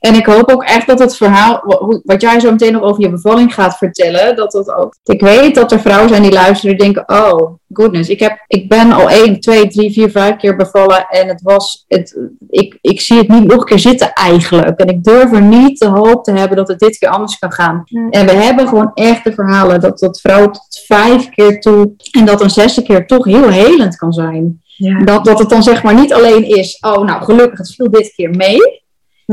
En 0.00 0.14
ik 0.14 0.26
hoop 0.26 0.50
ook 0.50 0.64
echt 0.64 0.86
dat 0.86 0.98
het 0.98 1.16
verhaal, 1.16 1.62
wat 2.04 2.20
jij 2.20 2.40
zo 2.40 2.50
meteen 2.50 2.72
nog 2.72 2.82
over 2.82 3.02
je 3.02 3.10
bevalling 3.10 3.54
gaat 3.54 3.76
vertellen, 3.76 4.36
dat 4.36 4.52
dat 4.52 4.72
ook. 4.72 4.96
Ik 5.04 5.20
weet 5.20 5.54
dat 5.54 5.72
er 5.72 5.80
vrouwen 5.80 6.08
zijn 6.08 6.22
die 6.22 6.32
luisteren 6.32 6.76
en 6.76 6.78
denken: 6.78 7.08
Oh, 7.08 7.58
goodness, 7.72 8.08
ik, 8.08 8.20
heb, 8.20 8.44
ik 8.46 8.68
ben 8.68 8.92
al 8.92 9.10
1, 9.10 9.40
2, 9.40 9.68
3, 9.68 9.92
4, 9.92 10.10
5 10.10 10.36
keer 10.36 10.56
bevallen 10.56 11.06
en 11.08 11.28
het 11.28 11.42
was. 11.42 11.84
Het, 11.88 12.18
ik, 12.50 12.78
ik 12.80 13.00
zie 13.00 13.18
het 13.18 13.28
niet 13.28 13.44
nog 13.44 13.60
een 13.60 13.64
keer 13.64 13.78
zitten 13.78 14.12
eigenlijk. 14.12 14.78
En 14.78 14.88
ik 14.88 15.04
durf 15.04 15.32
er 15.32 15.42
niet 15.42 15.78
de 15.78 15.86
hoop 15.86 16.24
te 16.24 16.32
hebben 16.32 16.56
dat 16.56 16.68
het 16.68 16.78
dit 16.78 16.98
keer 16.98 17.08
anders 17.08 17.38
kan 17.38 17.52
gaan. 17.52 17.82
Mm. 17.88 18.10
En 18.10 18.26
we 18.26 18.32
hebben 18.32 18.68
gewoon 18.68 18.90
echt 18.94 19.24
de 19.24 19.32
verhalen 19.32 19.80
dat, 19.80 19.98
dat 19.98 20.20
vrouwen 20.20 20.52
tot 20.52 20.82
vijf 20.86 21.28
keer 21.28 21.60
toe 21.60 21.92
en 22.10 22.24
dat 22.24 22.40
een 22.40 22.50
zesde 22.50 22.82
keer 22.82 23.06
toch 23.06 23.24
heel 23.24 23.48
helend 23.48 23.96
kan 23.96 24.12
zijn. 24.12 24.62
Ja. 24.64 25.04
Dat, 25.04 25.24
dat 25.24 25.38
het 25.38 25.48
dan 25.48 25.62
zeg 25.62 25.82
maar 25.82 25.94
niet 25.94 26.12
alleen 26.12 26.44
is: 26.44 26.78
Oh, 26.80 27.04
nou 27.04 27.24
gelukkig, 27.24 27.58
het 27.58 27.74
viel 27.74 27.90
dit 27.90 28.12
keer 28.14 28.30
mee. 28.30 28.86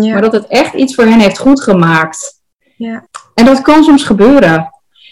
Ja. 0.03 0.11
Maar 0.11 0.21
dat 0.21 0.33
het 0.33 0.47
echt 0.47 0.73
iets 0.73 0.95
voor 0.95 1.03
hen 1.03 1.19
heeft 1.19 1.37
goed 1.37 1.61
gemaakt. 1.61 2.41
Ja. 2.77 3.07
En 3.33 3.45
dat 3.45 3.61
kan 3.61 3.83
soms 3.83 4.03
gebeuren. 4.03 4.69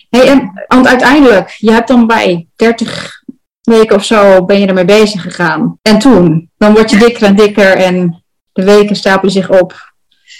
Hey, 0.09 0.27
en, 0.27 0.63
want 0.67 0.87
uiteindelijk, 0.87 1.55
je 1.57 1.71
hebt 1.71 1.87
dan 1.87 2.07
bij 2.07 2.47
30 2.55 3.21
weken 3.61 3.95
of 3.95 4.03
zo 4.05 4.45
ben 4.45 4.59
je 4.59 4.67
ermee 4.67 4.85
bezig 4.85 5.21
gegaan. 5.21 5.79
En 5.81 5.99
toen, 5.99 6.49
dan 6.57 6.73
word 6.73 6.89
je 6.89 6.97
dikker 6.97 7.23
en 7.23 7.35
dikker 7.35 7.75
en 7.75 8.23
de 8.53 8.63
weken 8.63 8.95
stapelen 8.95 9.31
zich 9.33 9.49
op. 9.49 9.93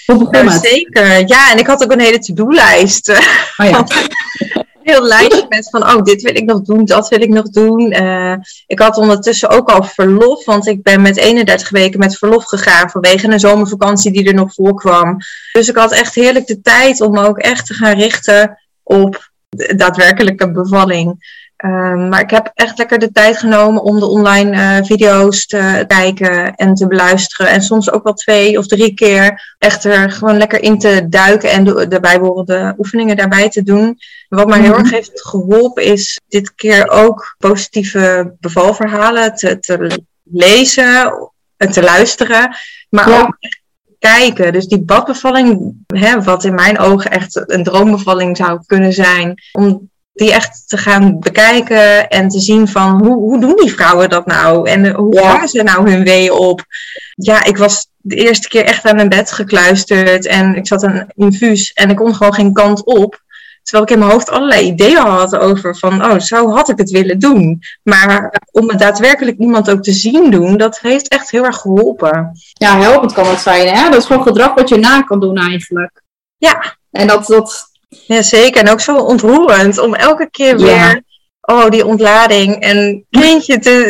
Hoe 0.06 0.18
begon 0.18 0.32
Nou, 0.44 0.50
het? 0.50 0.66
zeker. 0.66 1.28
Ja, 1.28 1.50
en 1.52 1.58
ik 1.58 1.66
had 1.66 1.84
ook 1.84 1.92
een 1.92 2.00
hele 2.00 2.18
to-do-lijst. 2.18 3.08
Oh 3.56 3.66
ja. 3.68 3.84
Heel 4.84 5.02
lijstje 5.02 5.46
met 5.48 5.70
van, 5.70 5.82
oh, 5.82 6.02
dit 6.02 6.22
wil 6.22 6.36
ik 6.36 6.44
nog 6.44 6.62
doen, 6.62 6.84
dat 6.84 7.08
wil 7.08 7.20
ik 7.20 7.28
nog 7.28 7.48
doen. 7.48 7.90
Eh, 7.90 8.34
ik 8.66 8.78
had 8.78 8.96
ondertussen 8.96 9.48
ook 9.48 9.68
al 9.68 9.82
verlof, 9.82 10.44
want 10.44 10.66
ik 10.66 10.82
ben 10.82 11.02
met 11.02 11.16
31 11.16 11.70
weken 11.70 11.98
met 11.98 12.18
verlof 12.18 12.44
gegaan 12.44 12.90
vanwege 12.90 13.32
een 13.32 13.40
zomervakantie 13.40 14.12
die 14.12 14.26
er 14.26 14.34
nog 14.34 14.54
voor 14.54 14.74
kwam. 14.74 15.16
Dus 15.52 15.68
ik 15.68 15.76
had 15.76 15.92
echt 15.92 16.14
heerlijk 16.14 16.46
de 16.46 16.60
tijd 16.60 17.00
om 17.00 17.12
me 17.12 17.26
ook 17.26 17.38
echt 17.38 17.66
te 17.66 17.74
gaan 17.74 17.98
richten 17.98 18.58
op 18.82 19.30
de 19.48 19.74
daadwerkelijke 19.74 20.50
bevalling. 20.50 21.16
Um, 21.64 22.08
maar 22.08 22.20
ik 22.20 22.30
heb 22.30 22.50
echt 22.54 22.78
lekker 22.78 22.98
de 22.98 23.12
tijd 23.12 23.36
genomen 23.36 23.82
om 23.82 24.00
de 24.00 24.06
online 24.06 24.56
uh, 24.56 24.86
video's 24.86 25.46
te 25.46 25.84
kijken 25.86 26.54
en 26.54 26.74
te 26.74 26.86
beluisteren. 26.86 27.48
En 27.48 27.62
soms 27.62 27.90
ook 27.90 28.04
wel 28.04 28.12
twee 28.12 28.58
of 28.58 28.66
drie 28.66 28.94
keer 28.94 29.54
echt 29.58 29.84
er 29.84 30.10
gewoon 30.10 30.36
lekker 30.36 30.62
in 30.62 30.78
te 30.78 31.06
duiken 31.08 31.50
en 31.50 31.64
de, 31.64 31.88
de 31.88 32.00
bijbehorende 32.00 32.74
oefeningen 32.78 33.16
daarbij 33.16 33.48
te 33.48 33.62
doen. 33.62 33.98
Wat 34.28 34.46
mij 34.46 34.60
heel 34.60 34.78
erg 34.78 34.90
heeft 34.90 35.26
geholpen 35.26 35.84
is 35.84 36.20
dit 36.28 36.54
keer 36.54 36.90
ook 36.90 37.34
positieve 37.38 38.34
bevalverhalen 38.40 39.34
te, 39.34 39.58
te 39.58 40.04
lezen 40.22 41.12
en 41.56 41.70
te 41.70 41.82
luisteren. 41.82 42.56
Maar 42.88 43.08
ja. 43.08 43.20
ook 43.20 43.36
kijken. 43.98 44.52
Dus 44.52 44.66
die 44.66 44.82
badbevalling, 44.82 45.74
hè, 45.86 46.22
wat 46.22 46.44
in 46.44 46.54
mijn 46.54 46.78
ogen 46.78 47.10
echt 47.10 47.50
een 47.50 47.64
droombevalling 47.64 48.36
zou 48.36 48.60
kunnen 48.66 48.92
zijn. 48.92 49.34
Om 49.52 49.92
die 50.14 50.32
echt 50.32 50.68
te 50.68 50.76
gaan 50.76 51.18
bekijken 51.18 52.08
en 52.08 52.28
te 52.28 52.40
zien 52.40 52.68
van 52.68 53.04
hoe, 53.04 53.14
hoe 53.14 53.40
doen 53.40 53.56
die 53.56 53.72
vrouwen 53.72 54.08
dat 54.08 54.26
nou? 54.26 54.68
En 54.68 54.94
hoe 54.94 55.18
vangen 55.18 55.40
ja. 55.40 55.46
ze 55.46 55.62
nou 55.62 55.90
hun 55.90 56.04
weeën 56.04 56.32
op? 56.32 56.64
Ja, 57.14 57.44
ik 57.44 57.56
was 57.56 57.86
de 57.96 58.14
eerste 58.14 58.48
keer 58.48 58.64
echt 58.64 58.84
aan 58.84 58.96
mijn 58.96 59.08
bed 59.08 59.32
gekluisterd 59.32 60.26
en 60.26 60.54
ik 60.54 60.66
zat 60.66 60.82
een 60.82 61.06
infuus 61.14 61.72
en 61.72 61.90
ik 61.90 61.96
kon 61.96 62.14
gewoon 62.14 62.34
geen 62.34 62.52
kant 62.52 62.84
op. 62.84 63.22
Terwijl 63.62 63.84
ik 63.84 63.90
in 63.90 63.98
mijn 63.98 64.10
hoofd 64.10 64.30
allerlei 64.30 64.66
ideeën 64.66 64.96
had 64.96 65.36
over 65.36 65.76
van, 65.76 66.04
oh, 66.04 66.18
zo 66.18 66.50
had 66.50 66.68
ik 66.68 66.78
het 66.78 66.90
willen 66.90 67.18
doen. 67.18 67.62
Maar 67.82 68.42
om 68.50 68.68
het 68.68 68.78
daadwerkelijk 68.78 69.38
iemand 69.38 69.70
ook 69.70 69.82
te 69.82 69.92
zien 69.92 70.30
doen, 70.30 70.56
dat 70.56 70.80
heeft 70.80 71.08
echt 71.08 71.30
heel 71.30 71.44
erg 71.44 71.56
geholpen. 71.56 72.30
Ja, 72.52 72.78
helpend 72.78 73.12
kan 73.12 73.26
het 73.26 73.40
zijn, 73.40 73.76
hè? 73.76 73.90
Dat 73.90 74.00
is 74.00 74.06
gewoon 74.06 74.22
gedrag 74.22 74.54
wat 74.54 74.68
je 74.68 74.76
na 74.76 75.02
kan 75.02 75.20
doen 75.20 75.36
eigenlijk. 75.36 76.02
Ja. 76.36 76.76
En 76.90 77.06
dat, 77.06 77.26
dat, 77.26 77.70
ja, 78.06 78.22
zeker. 78.22 78.60
En 78.60 78.70
ook 78.70 78.80
zo 78.80 78.96
ontroerend 78.96 79.78
om 79.78 79.94
elke 79.94 80.30
keer 80.30 80.56
weer, 80.56 80.74
ja. 80.74 81.00
oh, 81.40 81.68
die 81.68 81.86
ontlading 81.86 82.60
en 82.60 83.06
kindje 83.10 83.58
te, 83.58 83.86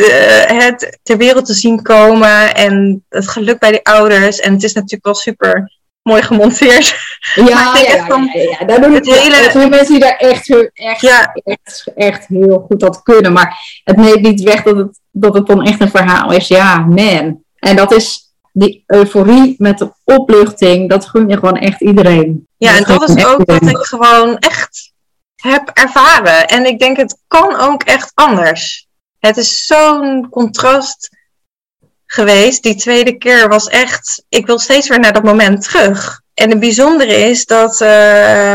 uh, 0.50 0.60
het 0.60 0.98
ter 1.02 1.16
wereld 1.16 1.46
te 1.46 1.54
zien 1.54 1.82
komen 1.82 2.54
en 2.54 3.04
het 3.08 3.28
geluk 3.28 3.58
bij 3.58 3.70
die 3.70 3.84
ouders. 3.84 4.40
En 4.40 4.52
het 4.52 4.62
is 4.62 4.72
natuurlijk 4.72 5.04
wel 5.04 5.14
super 5.14 5.72
mooi 6.02 6.22
gemonteerd. 6.22 6.96
Ja, 7.34 7.44
ja, 7.48 7.78
ja, 7.78 8.06
van, 8.06 8.30
ja, 8.32 8.40
ja, 8.40 8.66
Daar 8.66 8.80
doen 8.80 8.94
het 8.94 9.06
hele... 9.06 9.36
Er 9.36 9.50
zijn 9.50 9.70
mensen 9.70 9.92
die 9.92 10.02
daar 10.02 10.16
echt, 10.16 10.50
echt, 10.72 11.04
echt, 11.44 11.92
echt 11.96 12.26
heel 12.26 12.64
goed 12.68 12.80
dat 12.80 13.02
kunnen. 13.02 13.32
Maar 13.32 13.80
het 13.84 13.96
neemt 13.96 14.22
niet 14.22 14.42
weg 14.42 14.62
dat 14.62 14.76
het, 14.76 15.00
dat 15.10 15.34
het 15.34 15.46
dan 15.46 15.62
echt 15.62 15.80
een 15.80 15.90
verhaal 15.90 16.32
is. 16.32 16.48
Ja, 16.48 16.78
man. 16.78 17.42
En 17.58 17.76
dat 17.76 17.92
is 17.92 18.23
die 18.56 18.84
euforie 18.86 19.54
met 19.58 19.78
de 19.78 19.92
opluchting, 20.04 20.88
dat 20.88 21.06
gun 21.06 21.28
je 21.28 21.34
gewoon 21.34 21.56
echt 21.56 21.80
iedereen. 21.80 22.48
Ja, 22.56 22.76
en 22.76 22.84
dat 22.84 23.08
is 23.08 23.24
ook 23.24 23.44
wat 23.44 23.62
ik 23.62 23.76
gewoon 23.76 24.38
echt 24.38 24.92
heb 25.36 25.70
ervaren. 25.72 26.48
En 26.48 26.66
ik 26.66 26.78
denk, 26.78 26.96
het 26.96 27.18
kan 27.26 27.60
ook 27.60 27.82
echt 27.82 28.10
anders. 28.14 28.86
Het 29.18 29.36
is 29.36 29.66
zo'n 29.66 30.28
contrast 30.30 31.08
geweest. 32.06 32.62
Die 32.62 32.74
tweede 32.74 33.18
keer 33.18 33.48
was 33.48 33.68
echt, 33.68 34.24
ik 34.28 34.46
wil 34.46 34.58
steeds 34.58 34.88
weer 34.88 35.00
naar 35.00 35.12
dat 35.12 35.22
moment 35.22 35.62
terug. 35.62 36.22
En 36.34 36.50
het 36.50 36.60
bijzondere 36.60 37.14
is 37.14 37.44
dat 37.44 37.80
uh, 37.80 37.88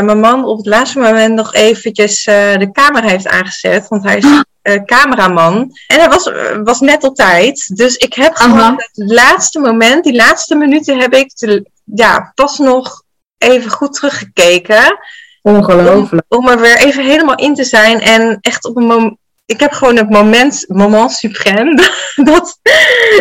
mijn 0.00 0.20
man 0.20 0.44
op 0.44 0.56
het 0.56 0.66
laatste 0.66 0.98
moment 0.98 1.34
nog 1.34 1.54
eventjes 1.54 2.26
uh, 2.26 2.58
de 2.58 2.70
camera 2.72 3.08
heeft 3.08 3.26
aangezet. 3.26 3.88
Want 3.88 4.02
hij 4.02 4.16
is 4.16 4.24
uh, 4.62 4.84
cameraman. 4.84 5.70
En 5.86 5.98
hij 5.98 6.08
was, 6.08 6.30
was 6.62 6.80
net 6.80 7.04
op 7.04 7.14
tijd. 7.14 7.76
Dus 7.76 7.96
ik 7.96 8.14
heb 8.14 8.34
gewoon 8.34 8.58
Aha. 8.58 8.74
het 8.76 9.10
laatste 9.12 9.58
moment, 9.58 10.04
die 10.04 10.14
laatste 10.14 10.54
minuten 10.54 11.00
heb 11.00 11.14
ik 11.14 11.34
te, 11.34 11.70
ja, 11.84 12.32
pas 12.34 12.58
nog 12.58 13.02
even 13.38 13.70
goed 13.70 13.92
teruggekeken. 13.92 14.98
Ongelooflijk. 15.42 16.24
Om, 16.28 16.38
om 16.38 16.48
er 16.48 16.60
weer 16.60 16.76
even 16.76 17.04
helemaal 17.04 17.36
in 17.36 17.54
te 17.54 17.64
zijn. 17.64 18.00
En 18.00 18.38
echt 18.40 18.64
op 18.64 18.76
een 18.76 18.86
moment. 18.86 19.18
Ik 19.46 19.60
heb 19.60 19.72
gewoon 19.72 19.96
het 19.96 20.10
moment, 20.10 20.64
moment 20.68 21.24
suprême, 21.26 21.74
dat 22.30 22.58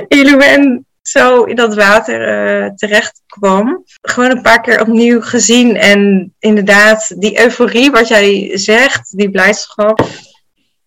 Elouen 0.08 0.86
zo 1.02 1.44
in 1.44 1.56
dat 1.56 1.76
water 1.76 2.20
uh, 2.64 2.70
terecht 2.76 3.22
kwam. 3.28 3.84
Gewoon 4.02 4.32
een 4.32 4.42
paar 4.42 4.62
keer 4.62 4.82
opnieuw 4.82 5.22
gezien. 5.22 5.76
En 5.78 6.34
inderdaad, 6.40 7.22
die 7.22 7.40
euforie 7.40 7.92
wat 7.92 8.08
jij 8.08 8.52
zegt, 8.58 9.18
die 9.18 9.30
blijdschap. 9.30 10.08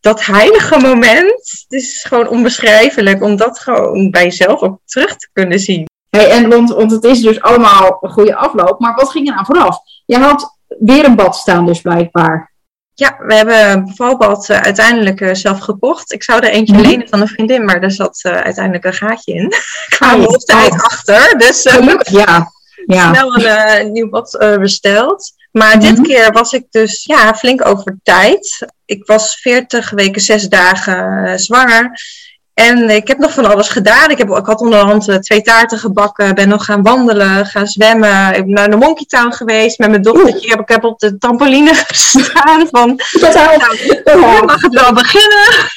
Dat 0.02 0.24
heilige 0.24 0.78
moment, 0.78 1.32
het 1.62 1.66
is 1.68 2.04
gewoon 2.08 2.28
onbeschrijfelijk 2.28 3.22
om 3.22 3.36
dat 3.36 3.58
gewoon 3.58 4.10
bij 4.10 4.22
jezelf 4.24 4.60
ook 4.60 4.78
terug 4.84 5.16
te 5.16 5.28
kunnen 5.32 5.58
zien. 5.58 5.86
Hey, 6.10 6.30
en 6.30 6.48
want, 6.48 6.70
want 6.70 6.90
het 6.90 7.04
is 7.04 7.20
dus 7.20 7.40
allemaal 7.40 7.98
een 8.00 8.10
goede 8.10 8.36
afloop, 8.36 8.80
maar 8.80 8.94
wat 8.94 9.10
ging 9.10 9.28
er 9.28 9.34
nou 9.34 9.46
vooraf? 9.46 9.78
Je 10.06 10.18
had 10.18 10.58
weer 10.78 11.04
een 11.04 11.16
bad 11.16 11.36
staan 11.36 11.66
dus 11.66 11.80
blijkbaar. 11.80 12.52
Ja, 12.94 13.16
we 13.18 13.34
hebben 13.34 13.70
een 13.70 13.84
bevalbad 13.84 14.48
uh, 14.48 14.60
uiteindelijk 14.60 15.20
uh, 15.20 15.34
zelf 15.34 15.58
gekocht. 15.58 16.12
Ik 16.12 16.22
zou 16.22 16.40
er 16.40 16.50
eentje 16.50 16.74
Mhm. 16.74 16.82
lenen 16.82 17.08
van 17.08 17.20
een 17.20 17.28
vriendin, 17.28 17.64
maar 17.64 17.80
daar 17.80 17.90
zat 17.90 18.20
uh, 18.26 18.32
uiteindelijk 18.40 18.84
een 18.84 18.92
gaatje 18.92 19.32
in. 19.32 19.44
Ik 19.86 19.86
kwam 19.88 20.24
Oh, 20.24 20.32
er 20.32 20.38
tijd 20.38 20.72
oh. 20.72 20.84
achter, 20.84 21.38
dus 21.38 21.66
Gelukkig, 21.70 22.08
ja. 22.08 22.52
ja. 22.86 23.14
snel 23.14 23.34
een 23.34 23.44
eh, 23.44 23.90
nieuw 23.90 24.08
bad 24.08 24.34
eh, 24.34 24.56
besteld. 24.58 25.32
Maar 25.52 25.80
dit 25.80 25.92
Mhm. 25.96 26.02
keer 26.02 26.32
was 26.32 26.52
ik 26.52 26.64
dus 26.70 27.04
ja, 27.04 27.34
flink 27.34 27.66
over 27.66 27.96
tijd. 28.02 28.66
Ik 28.84 29.06
was 29.06 29.38
40 29.40 29.90
weken, 29.90 30.20
6 30.20 30.48
dagen 30.48 31.24
eh, 31.24 31.36
zwanger. 31.36 32.00
En 32.54 32.90
ik 32.90 33.08
heb 33.08 33.18
nog 33.18 33.32
van 33.32 33.44
alles 33.46 33.68
gedaan. 33.68 34.10
Ik, 34.10 34.18
heb, 34.18 34.28
ik 34.28 34.46
had 34.46 34.60
onderhand 34.60 35.08
eh, 35.08 35.16
twee 35.16 35.42
taarten 35.42 35.78
gebakken. 35.78 36.34
Ben 36.34 36.48
nog 36.48 36.64
gaan 36.64 36.82
wandelen, 36.82 37.46
gaan 37.46 37.66
zwemmen. 37.66 38.34
Ik 38.34 38.44
ben 38.44 38.54
naar 38.54 38.70
de 38.70 38.76
Monkey 38.76 39.04
Town 39.08 39.32
geweest 39.32 39.78
met 39.78 39.90
mijn 39.90 40.02
dochtertje. 40.02 40.40
Ik 40.46 40.50
heb, 40.50 40.60
ik 40.60 40.68
heb 40.68 40.84
op 40.84 40.98
de 40.98 41.18
trampoline 41.18 41.74
gestaan. 41.86 42.68
Van, 42.70 43.00
nou, 43.20 44.44
mag 44.44 44.62
het 44.62 44.74
wel 44.74 44.92
beginnen. 44.92 45.70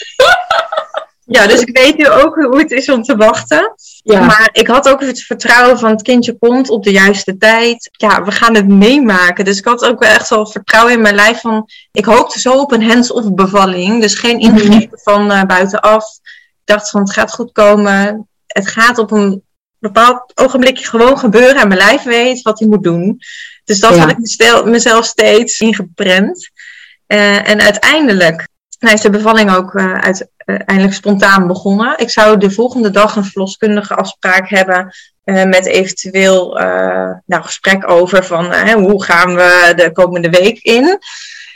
Ja, 1.28 1.48
dus 1.48 1.62
ik 1.62 1.78
weet 1.78 1.98
nu 1.98 2.10
ook 2.10 2.36
hoe 2.36 2.60
het 2.60 2.72
is 2.72 2.90
om 2.90 3.04
te 3.04 3.16
wachten. 3.16 3.74
Ja. 4.04 4.20
Maar 4.26 4.50
ik 4.52 4.68
had 4.68 4.90
ook 4.90 5.02
het 5.02 5.22
vertrouwen 5.22 5.80
van 5.80 5.90
het 5.90 6.02
kindje 6.02 6.38
komt 6.38 6.70
op 6.70 6.84
de 6.84 6.92
juiste 6.92 7.38
tijd. 7.38 7.90
Ja, 7.92 8.24
we 8.24 8.32
gaan 8.32 8.56
het 8.56 8.68
meemaken. 8.68 9.46
Dus 9.46 9.58
ik 9.58 9.66
had 9.66 9.86
ook 9.86 10.00
wel 10.00 10.10
echt 10.10 10.30
wel 10.30 10.48
vertrouwen 10.48 10.94
in 10.94 11.02
mijn 11.02 11.16
lijf 11.16 11.42
van... 11.42 11.70
Ik 11.92 12.06
hoopte 12.06 12.40
zo 12.40 12.54
op 12.60 12.72
een 12.72 12.84
hands-off 12.90 13.34
bevalling. 13.34 14.02
Dus 14.02 14.14
geen 14.20 14.40
ingrepen 14.40 15.00
van 15.04 15.32
eh, 15.32 15.44
buitenaf. 15.44 16.04
Ik 16.24 16.62
dacht 16.74 16.90
van 16.90 17.02
het 17.02 17.12
gaat 17.12 17.34
goed 17.34 17.52
komen. 17.52 18.28
Het 18.48 18.68
gaat 18.68 18.98
op 18.98 19.12
een 19.12 19.44
bepaald 19.80 20.32
ogenblikje 20.36 20.86
gewoon 20.86 21.20
gebeuren. 21.20 21.62
En 21.62 21.68
mijn 21.68 21.80
lijf 21.80 22.04
weet 22.04 22.42
wat 22.42 22.60
hij 22.60 22.68
moet 22.68 22.84
doen. 22.84 23.20
Dus 23.64 23.80
dat 23.80 23.94
Ja. 23.96 24.00
had 24.00 24.10
ik 24.12 24.18
mestel- 24.18 24.66
mezelf 24.66 25.06
steeds 25.06 25.60
ingeprent. 25.60 26.50
Eh, 27.08 27.50
en 27.50 27.62
uiteindelijk 27.62 28.48
nou, 28.86 28.96
is 28.96 29.04
de 29.04 29.10
bevalling 29.10 29.52
ook 29.52 29.76
eh, 29.76 29.94
uiteindelijk 29.94 30.94
spontaan 30.94 31.48
begonnen. 31.48 31.98
Ik 31.98 32.10
zou 32.10 32.38
de 32.38 32.52
volgende 32.52 32.90
dag 32.90 33.16
een 33.16 33.26
verloskundige 33.26 33.96
afspraak 33.96 34.50
hebben 34.50 34.96
eh, 35.24 35.44
met 35.44 35.66
eventueel 35.66 36.60
eh 36.60 37.12
nou, 37.26 37.44
gesprek 37.44 37.90
over 37.90 38.26
van 38.26 38.52
eh, 38.52 38.74
hoe 38.74 39.04
gaan 39.04 39.36
we 39.36 39.74
de 39.76 39.92
komende 39.92 40.30
week 40.30 40.60
in. 40.60 41.00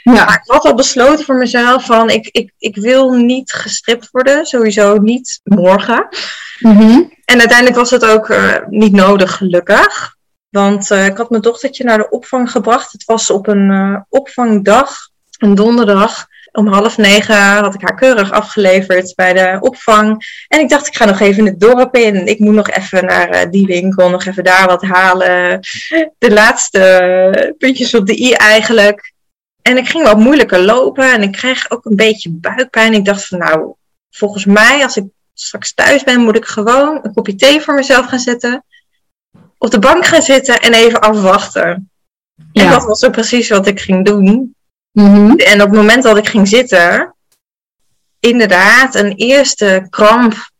Ja. 0.02 0.12
Maar 0.12 0.40
ik 0.42 0.50
had 0.52 0.64
al 0.64 0.74
besloten 0.74 1.24
voor 1.24 1.36
mezelf 1.36 1.84
van 1.84 2.10
ik, 2.10 2.28
ik, 2.30 2.52
ik 2.58 2.76
wil 2.76 3.10
niet 3.10 3.52
gestript 3.52 4.08
worden, 4.10 4.46
sowieso 4.46 4.96
niet 4.96 5.40
morgen. 5.42 6.08
Mhm. 6.58 7.00
En 7.24 7.38
uiteindelijk 7.38 7.76
was 7.76 7.90
het 7.90 8.04
ook 8.04 8.28
eh, 8.28 8.54
niet 8.68 8.92
nodig, 8.92 9.36
gelukkig. 9.36 10.16
Want 10.48 10.90
eh, 10.90 11.06
ik 11.06 11.16
had 11.16 11.30
mijn 11.30 11.42
dochtertje 11.42 11.84
naar 11.84 11.98
de 11.98 12.10
opvang 12.10 12.50
gebracht. 12.50 12.92
Het 12.92 13.04
was 13.04 13.30
op 13.30 13.46
een 13.46 13.70
eh, 13.70 14.00
opvangdag, 14.08 14.96
een 15.38 15.54
donderdag. 15.54 16.26
Om 16.52 16.66
half 16.66 16.96
negen 16.96 17.36
had 17.36 17.74
ik 17.74 17.80
haar 17.80 17.94
keurig 17.94 18.30
afgeleverd 18.30 19.14
bij 19.14 19.32
de 19.32 19.58
opvang. 19.60 20.22
En 20.48 20.60
ik 20.60 20.68
dacht, 20.68 20.86
ik 20.86 20.96
ga 20.96 21.04
nog 21.04 21.20
even 21.20 21.44
het 21.44 21.60
dorp 21.60 21.96
in. 21.96 22.26
Ik 22.26 22.38
moet 22.38 22.54
nog 22.54 22.70
even 22.70 23.04
naar 23.04 23.28
eh, 23.28 23.50
die 23.50 23.66
winkel, 23.66 24.10
nog 24.10 24.24
even 24.24 24.44
daar 24.44 24.66
wat 24.66 24.82
halen. 24.82 25.60
De 26.18 26.32
laatste 26.32 27.54
puntjes 27.58 27.94
op 27.94 28.06
de 28.06 28.20
i 28.20 28.32
eigenlijk. 28.32 29.12
En 29.62 29.76
ik 29.76 29.88
ging 29.88 30.04
wat 30.04 30.18
moeilijker 30.18 30.60
lopen 30.60 31.12
en 31.12 31.22
ik 31.22 31.32
kreeg 31.32 31.70
ook 31.70 31.84
een 31.84 31.96
beetje 31.96 32.30
buikpijn. 32.30 32.94
Ik 32.94 33.04
dacht 33.04 33.26
van 33.26 33.38
nou, 33.38 33.74
volgens 34.10 34.44
mij 34.44 34.82
als 34.82 34.96
ik 34.96 35.04
straks 35.34 35.74
thuis 35.74 36.04
ben, 36.04 36.20
moet 36.20 36.36
ik 36.36 36.44
gewoon 36.44 36.98
een 37.02 37.12
kopje 37.12 37.34
thee 37.34 37.60
voor 37.60 37.74
mezelf 37.74 38.06
gaan 38.06 38.18
zetten. 38.18 38.64
Op 39.58 39.70
de 39.70 39.78
bank 39.78 40.06
gaan 40.06 40.22
zitten 40.22 40.60
en 40.60 40.74
even 40.74 41.00
afwachten. 41.00 41.90
En 42.52 42.70
dat 42.70 42.84
was 42.84 43.04
ook 43.04 43.12
precies 43.12 43.48
wat 43.48 43.66
ik 43.66 43.80
ging 43.80 44.04
doen. 44.04 44.54
Mhm. 44.92 45.36
En 45.36 45.62
op 45.62 45.68
het 45.68 45.76
moment 45.76 46.02
dat 46.02 46.16
ik 46.16 46.28
ging 46.28 46.48
zitten, 46.48 47.14
inderdaad, 48.20 48.94
een 48.94 49.12
eerste 49.12 49.86
kramp. 49.90 50.50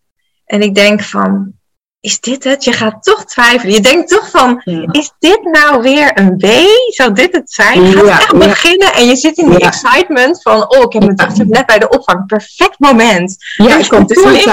En 0.45 0.63
ik 0.63 0.75
denk 0.75 1.03
van, 1.03 1.60
is 2.01 2.21
dit 2.21 2.45
het? 2.45 2.65
Je 2.65 2.73
gaat 2.73 3.03
toch 3.03 3.25
twijfelen. 3.25 3.75
Je 3.75 3.81
denkt 3.81 4.09
toch 4.09 4.31
van, 4.31 4.61
Ja. 4.65 4.85
is 4.91 5.13
dit 5.19 5.39
nou 5.43 5.83
weer 5.83 6.11
een 6.15 6.37
B? 6.37 6.47
Zou 6.95 7.13
dit 7.13 7.33
het 7.33 7.53
zijn? 7.53 7.83
Je 7.87 7.93
gaat 7.97 8.07
Ja, 8.07 8.19
echt 8.19 8.33
ja. 8.33 8.39
beginnen 8.39 8.93
en 8.95 9.07
je 9.07 9.17
zit 9.17 9.37
in 9.39 9.51
die 9.51 9.59
excitement 9.59 10.43
van, 10.43 10.71
oh, 10.77 10.81
ik 10.83 10.93
heb 10.93 11.03
mijn 11.03 11.17
dochter 11.17 11.47
net 11.47 11.67
bij 11.67 11.79
de 11.79 11.89
opvang. 11.89 12.27
Perfect 12.27 12.79
moment. 12.79 13.37
Ja, 13.57 13.77
ik 13.77 13.89
kom 13.89 14.07
toen 14.07 14.35
ik-. 14.35 14.45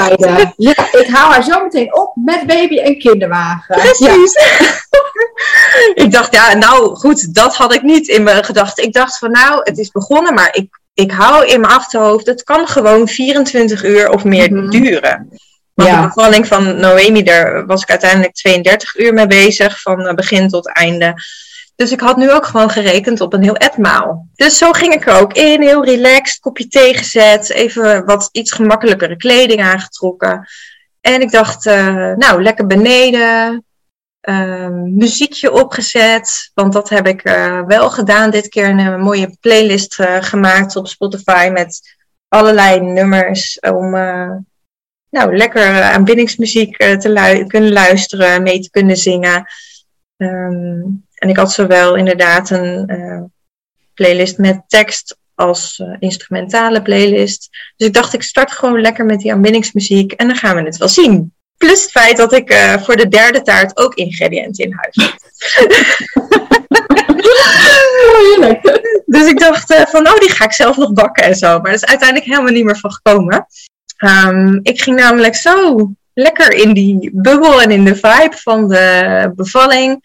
Ja, 0.57 0.75
ik 0.91 1.07
haal 1.11 1.31
haar 1.31 1.43
zo 1.43 1.63
meteen 1.63 1.95
op 1.95 2.11
met 2.15 2.47
baby 2.47 2.77
en 2.77 2.99
kinderwagen. 2.99 3.75
Precies. 3.79 4.33
ik 6.03 6.11
dacht, 6.11 6.33
ja, 6.33 6.53
nou 6.55 6.95
goed, 6.95 7.33
dat 7.33 7.55
had 7.55 7.73
ik 7.73 7.81
niet 7.81 8.07
in 8.07 8.23
mijn 8.23 8.43
gedachten. 8.43 8.83
Ik 8.83 8.93
dacht 8.93 9.17
van, 9.17 9.31
nou, 9.31 9.59
het 9.63 9.77
is 9.77 9.91
begonnen, 9.91 10.33
maar 10.33 10.49
ik, 10.55 10.79
ik 10.93 11.11
hou 11.11 11.45
in 11.45 11.61
mijn 11.61 11.73
achterhoofd, 11.73 12.25
het 12.25 12.43
kan 12.43 12.67
gewoon 12.67 13.07
24 13.07 13.83
uur 13.83 14.09
of 14.09 14.23
meer 14.23 14.51
Mhm. 14.53 14.69
duren. 14.69 15.29
Want 15.77 15.89
Ja. 15.89 16.01
de 16.01 16.07
bevalling 16.07 16.47
van 16.47 16.79
Noemi, 16.79 17.23
daar 17.23 17.65
was 17.65 17.81
ik 17.81 17.89
uiteindelijk 17.89 18.33
32 18.33 18.95
uur 18.95 19.13
mee 19.13 19.27
bezig, 19.27 19.81
van 19.81 20.07
eh, 20.07 20.13
begin 20.13 20.47
tot 20.47 20.67
einde. 20.73 21.13
Dus 21.75 21.91
ik 21.91 21.99
had 21.99 22.17
nu 22.17 22.31
ook 22.31 22.45
gewoon 22.45 22.69
gerekend 22.69 23.21
op 23.21 23.33
een 23.33 23.43
heel 23.43 23.55
etmaal. 23.55 24.27
Dus 24.35 24.57
zo 24.57 24.71
ging 24.71 24.93
ik 24.93 25.07
er 25.07 25.19
ook 25.19 25.33
in, 25.33 25.61
heel 25.61 25.85
relaxed, 25.85 26.39
kopje 26.39 26.67
thee 26.67 26.93
gezet, 26.93 27.49
even 27.49 28.05
wat 28.05 28.29
iets 28.31 28.51
gemakkelijkere 28.51 29.17
kleding 29.17 29.61
aangetrokken. 29.61 30.47
En 31.01 31.21
ik 31.21 31.31
dacht, 31.31 31.65
eh, 31.65 32.13
nou, 32.15 32.43
lekker 32.43 32.67
beneden, 32.67 33.65
ehm, 34.21 34.95
muziekje 34.95 35.51
opgezet. 35.51 36.51
Want 36.53 36.73
dat 36.73 36.89
heb 36.89 37.07
ik 37.07 37.23
eh, 37.23 37.61
wel 37.67 37.89
gedaan. 37.89 38.29
Dit 38.29 38.47
keer 38.47 38.69
een, 38.69 38.99
mooie 38.99 39.37
playlist 39.39 39.95
gemaakt 40.19 40.75
op 40.75 40.87
Spotify 40.87 41.49
met 41.53 41.97
allerlei 42.27 42.79
nummers 42.79 43.59
om 43.59 43.95
nou, 45.09 45.37
lekker 45.37 45.61
eh, 45.61 45.91
aanbiddingsmuziek 45.91 46.77
eh, 46.77 46.97
te 46.97 47.09
lu- 47.09 47.45
kunnen 47.45 47.71
luisteren, 47.71 48.43
mee 48.43 48.59
te 48.59 48.69
kunnen 48.69 48.97
zingen. 48.97 49.47
Ehm, 50.17 50.81
en 51.13 51.29
ik 51.29 51.37
had 51.37 51.51
zowel 51.51 51.95
inderdaad 51.95 52.49
een 52.49 52.87
eh, 52.87 53.21
playlist 53.93 54.37
met 54.37 54.61
tekst 54.67 55.17
als 55.35 55.83
instrumentale 55.99 56.81
playlist. 56.81 57.49
Dus 57.75 57.87
ik 57.87 57.93
dacht, 57.93 58.13
ik 58.13 58.23
start 58.23 58.51
gewoon 58.51 58.81
lekker 58.81 59.05
met 59.05 59.19
die 59.19 59.33
aanbiddingsmuziek 59.33 60.11
en 60.11 60.27
dan 60.27 60.35
gaan 60.35 60.55
we 60.55 60.61
het 60.61 60.77
wel 60.77 60.87
zien. 60.87 61.33
Plus 61.57 61.81
het 61.81 61.91
feit 61.91 62.17
dat 62.17 62.33
ik 62.33 62.53
voor 62.83 62.95
de 62.95 63.07
derde 63.07 63.41
taart 63.41 63.77
ook 63.77 63.93
ingrediënten 63.93 64.65
in 64.65 64.73
huis 64.75 64.95
had. 64.95 65.15
Dus 69.05 69.27
ik 69.27 69.39
dacht 69.39 69.73
van, 69.89 70.07
oh, 70.07 70.19
die 70.19 70.29
ga 70.31 70.45
ik 70.45 70.53
zelf 70.53 70.77
nog 70.77 70.93
bakken 70.93 71.23
en 71.23 71.35
zo. 71.35 71.47
Maar 71.59 71.71
dat 71.71 71.81
is 71.81 71.85
uiteindelijk 71.89 72.29
helemaal 72.29 72.53
niet 72.53 72.65
meer 72.65 72.77
van 72.77 72.91
gekomen. 72.91 73.47
Ehm, 73.97 74.59
ik 74.61 74.81
ging 74.81 74.99
namelijk 74.99 75.35
zo 75.35 75.87
lekker 76.13 76.53
in 76.53 76.73
die 76.73 77.09
bubbel 77.13 77.61
en 77.61 77.71
in 77.71 77.85
de 77.85 77.95
vibe 77.95 78.35
van 78.37 78.67
de 78.67 79.31
bevalling. 79.35 79.99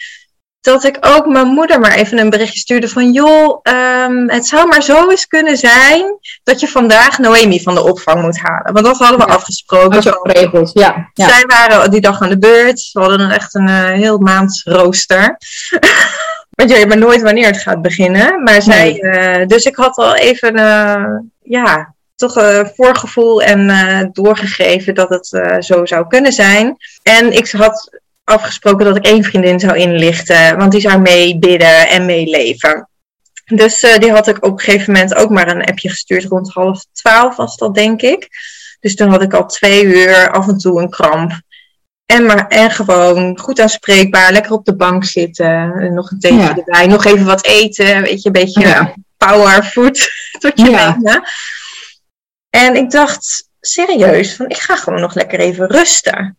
Dat 0.61 0.85
ik 0.85 0.97
ook 1.01 1.27
mijn 1.27 1.47
moeder 1.47 1.81
maar 1.81 1.93
even 1.95 2.19
een 2.19 2.31
berichtje 2.31 2.61
stuurde 2.61 2.89
van... 2.89 3.13
joh, 3.13 3.59
ehm, 3.63 4.29
het 4.29 4.47
zou 4.47 4.69
maar 4.69 4.83
zo 4.83 5.11
eens 5.11 5.27
kunnen 5.27 5.57
zijn... 5.57 6.19
dat 6.43 6.61
je 6.61 6.69
vandaag 6.69 7.19
Noemi 7.19 7.63
van 7.63 7.75
de 7.75 7.83
opvang 7.83 8.23
moet 8.23 8.39
halen. 8.41 8.73
Want 8.73 8.85
dat 8.87 8.99
hadden 8.99 9.19
we 9.19 9.27
Ja. 9.27 9.33
afgesproken. 9.35 10.03
Van- 10.03 10.19
geregeld, 10.23 10.71
ja. 10.75 11.11
ja. 11.15 11.29
Zij 11.29 11.45
waren 11.47 11.91
die 11.91 12.01
dag 12.01 12.21
aan 12.23 12.29
de 12.29 12.39
beurt. 12.39 12.91
We 12.93 13.01
hadden 13.01 13.31
echt 13.31 13.55
een 13.55 13.69
eh, 13.69 13.85
heel 13.85 14.19
maand 14.19 14.61
rooster. 14.65 15.37
Want 16.57 16.71
je 16.71 16.77
weet 16.77 16.89
maar 16.89 16.99
nooit 16.99 17.23
wanneer 17.23 17.47
het 17.47 17.63
gaat 17.63 17.83
beginnen. 17.83 18.43
Maar 18.43 18.63
zij, 18.63 19.01
eh, 19.01 19.47
dus 19.47 19.65
ik 19.65 19.77
had 19.77 19.97
al 19.97 20.15
even, 20.15 20.55
eh, 20.57 21.05
ja, 21.43 21.95
toch 22.29 22.37
een 22.37 22.71
voorgevoel 22.77 23.43
en 23.43 23.71
eh, 23.71 24.09
doorgegeven 24.13 24.95
dat 24.95 25.09
het 25.09 25.33
eh, 25.33 25.61
zo 25.61 25.87
zou 25.87 26.07
kunnen 26.07 26.33
zijn. 26.33 26.77
En 27.03 27.33
ik 27.33 27.51
had 27.51 28.01
afgesproken 28.25 28.85
dat 28.85 28.97
ik 28.97 29.05
één 29.07 29.25
vriendin 29.25 29.61
zou 29.61 29.77
inlichten, 29.77 30.57
want 30.57 30.73
die 30.73 30.81
zou 30.81 30.99
meebidden 31.01 31.89
en 31.89 32.07
meeleven. 32.07 32.89
Dus 33.45 33.81
eh, 33.81 33.99
die 33.99 34.11
had 34.11 34.29
ik 34.29 34.45
op 34.45 34.53
een 34.53 34.61
gegeven 34.61 34.93
moment 34.93 35.15
ook 35.15 35.31
maar 35.31 35.49
een 35.49 35.65
appje 35.65 35.89
gestuurd. 35.89 36.25
Rond 36.25 36.53
half 36.53 36.85
twaalf 36.93 37.37
was 37.37 37.57
dat, 37.57 37.75
denk 37.75 38.03
ik. 38.03 38.29
Dus 38.81 38.97
toen 38.97 39.09
had 39.11 39.23
ik 39.23 39.35
al 39.35 39.47
twee 39.47 39.85
uur 39.85 40.31
af 40.31 40.49
en 40.49 40.59
toe 40.59 40.81
een 40.83 40.91
kramp. 40.91 41.33
En, 42.07 42.27
maar, 42.27 42.47
en 42.49 42.71
gewoon 42.71 43.39
goed 43.39 43.61
aanspreekbaar, 43.61 44.33
lekker 44.33 44.53
op 44.53 44.65
de 44.65 44.77
bank 44.77 45.05
zitten. 45.05 45.73
En 45.81 45.95
nog 45.95 46.11
een 46.11 46.19
theetje 46.19 46.39
Ja. 46.39 46.57
erbij, 46.57 46.87
nog 46.87 47.05
even 47.05 47.25
wat 47.27 47.45
eten. 47.45 48.03
Weet 48.03 48.23
je, 48.23 48.27
een 48.27 48.33
beetje 48.33 48.61
Ja. 48.61 48.95
power 49.17 49.63
food 49.65 50.09
tot 50.39 50.53
je 50.55 50.71
Ja. 50.71 50.93
benen. 50.93 51.23
En 52.53 52.77
ik 52.77 52.91
dacht 52.91 53.49
serieus, 53.61 54.37
van 54.37 54.49
ik 54.49 54.57
ga 54.57 54.77
gewoon 54.77 55.01
nog 55.01 55.15
lekker 55.15 55.39
even 55.39 55.67
rusten. 55.71 56.37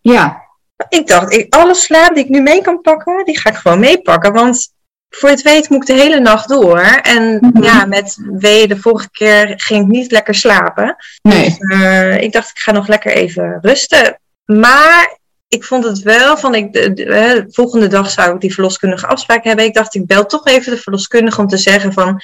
Ja, 0.00 0.42
Ik 0.88 1.06
dacht, 1.06 1.32
ik, 1.32 1.54
alle 1.54 1.74
slaap 1.74 2.14
die 2.14 2.24
ik 2.24 2.30
nu 2.30 2.40
mee 2.40 2.60
kan 2.62 2.80
pakken, 2.80 3.24
die 3.24 3.38
ga 3.38 3.50
ik 3.50 3.56
gewoon 3.56 3.78
meepakken. 3.80 4.32
Want 4.32 4.72
voor 5.10 5.28
het 5.28 5.42
weet 5.42 5.68
moet 5.68 5.88
ik 5.88 5.96
de 5.96 6.02
hele 6.02 6.20
nacht 6.20 6.48
door. 6.48 6.80
En 6.80 7.38
Mhm. 7.40 7.62
ja, 7.62 7.84
met 7.86 8.16
wee 8.38 8.68
de 8.68 8.76
vorige 8.76 9.10
keer 9.10 9.52
ging 9.56 9.82
ik 9.84 9.90
niet 9.90 10.10
lekker 10.10 10.34
slapen. 10.34 10.96
nee. 11.22 11.56
Eh, 11.58 12.20
ik 12.20 12.32
dacht, 12.32 12.48
ik 12.50 12.58
ga 12.58 12.72
nog 12.72 12.88
lekker 12.88 13.12
even 13.12 13.58
rusten. 13.62 14.18
Maar 14.44 15.18
ik 15.48 15.64
vond 15.64 15.84
het 15.84 15.98
wel 15.98 16.36
van, 16.36 16.54
ik, 16.54 16.72
de, 16.72 16.92
de- 16.92 17.04
de 17.04 17.44
volgende 17.48 17.86
dag 17.86 18.10
zou 18.10 18.34
ik 18.34 18.40
die 18.40 18.54
verloskundige 18.54 19.06
afspraak 19.06 19.44
hebben. 19.44 19.64
Ik 19.64 19.74
dacht, 19.74 19.94
ik 19.94 20.06
bel 20.06 20.26
toch 20.26 20.46
even 20.46 20.72
de 20.72 20.78
verloskundige 20.80 21.40
om 21.40 21.46
te 21.46 21.56
zeggen 21.56 21.92
van, 21.92 22.20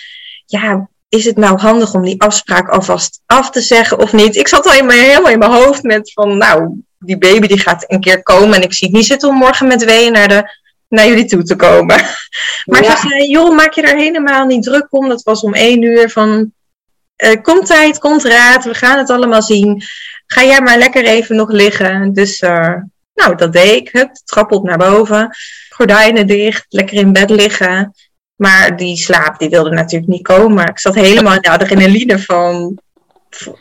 ja, 0.47 0.89
is 1.11 1.25
het 1.25 1.37
nou 1.37 1.59
handig 1.59 1.95
om 1.95 2.03
die 2.05 2.23
afspraak 2.23 2.69
alvast 2.69 3.21
af 3.27 3.51
te 3.51 3.61
zeggen 3.61 3.99
of 3.99 4.13
niet? 4.13 4.37
Ik 4.37 4.49
zat 4.49 4.67
al 4.67 4.75
in 4.75 4.87
mijn, 4.87 5.01
helemaal 5.01 5.31
in 5.31 5.39
mijn 5.39 5.51
hoofd 5.51 5.83
met 5.83 6.13
van, 6.13 6.37
nou, 6.39 6.83
die 6.99 7.19
baby 7.19 7.47
die 7.47 7.59
gaat 7.59 7.85
een 7.87 8.01
keer 8.01 8.23
komen 8.23 8.55
en 8.55 8.63
ik 8.63 8.73
zie 8.73 8.87
het 8.89 8.97
niet 8.97 9.07
zitten 9.07 9.29
om 9.29 9.35
morgen 9.35 9.67
met 9.67 9.85
weeën 9.85 10.13
naar, 10.13 10.29
de, 10.29 10.57
naar 10.89 11.07
jullie 11.07 11.25
toe 11.25 11.43
te 11.43 11.57
komen. 11.57 12.01
Maar 12.65 12.83
Ja. 12.83 12.97
ze 12.97 13.09
zei, 13.09 13.29
joh, 13.31 13.55
maak 13.57 13.73
je 13.73 13.83
er 13.83 13.97
helemaal 13.97 14.47
niet 14.47 14.63
druk 14.63 14.87
om. 14.91 15.09
Dat 15.09 15.23
was 15.23 15.41
om 15.41 15.55
één 15.55 15.83
uur 15.83 16.11
van, 16.11 16.53
eh, 17.17 17.43
komt 17.43 17.67
tijd, 17.67 17.99
komt 17.99 18.25
raad, 18.25 18.65
we 18.65 18.75
gaan 18.75 18.99
het 18.99 19.11
allemaal 19.11 19.43
zien. 19.43 19.83
Ga 20.27 20.45
jij 20.45 20.61
maar 20.61 20.79
lekker 20.79 21.05
even 21.05 21.37
nog 21.37 21.51
liggen. 21.51 22.13
Dus, 22.13 22.39
eh, 22.39 22.75
nou, 23.15 23.35
dat 23.37 23.53
deed 23.53 23.77
ik. 23.77 23.89
Hup, 23.93 24.11
trap 24.25 24.53
op 24.53 24.65
naar 24.65 24.79
boven. 24.79 25.37
Gordijnen 25.69 26.27
dicht, 26.27 26.65
lekker 26.69 26.97
in 26.97 27.13
bed 27.13 27.31
liggen. 27.31 27.95
Maar 28.41 28.77
die 28.77 28.97
slaap, 28.97 29.39
die 29.39 29.49
wilde 29.49 29.71
natuurlijk 29.71 30.11
niet 30.11 30.23
komen. 30.23 30.67
Ik 30.69 30.79
zat 30.79 30.95
helemaal 30.95 31.35
in 31.35 31.41
de 31.41 31.51
adrenaline 31.51 32.19
van, 32.19 32.79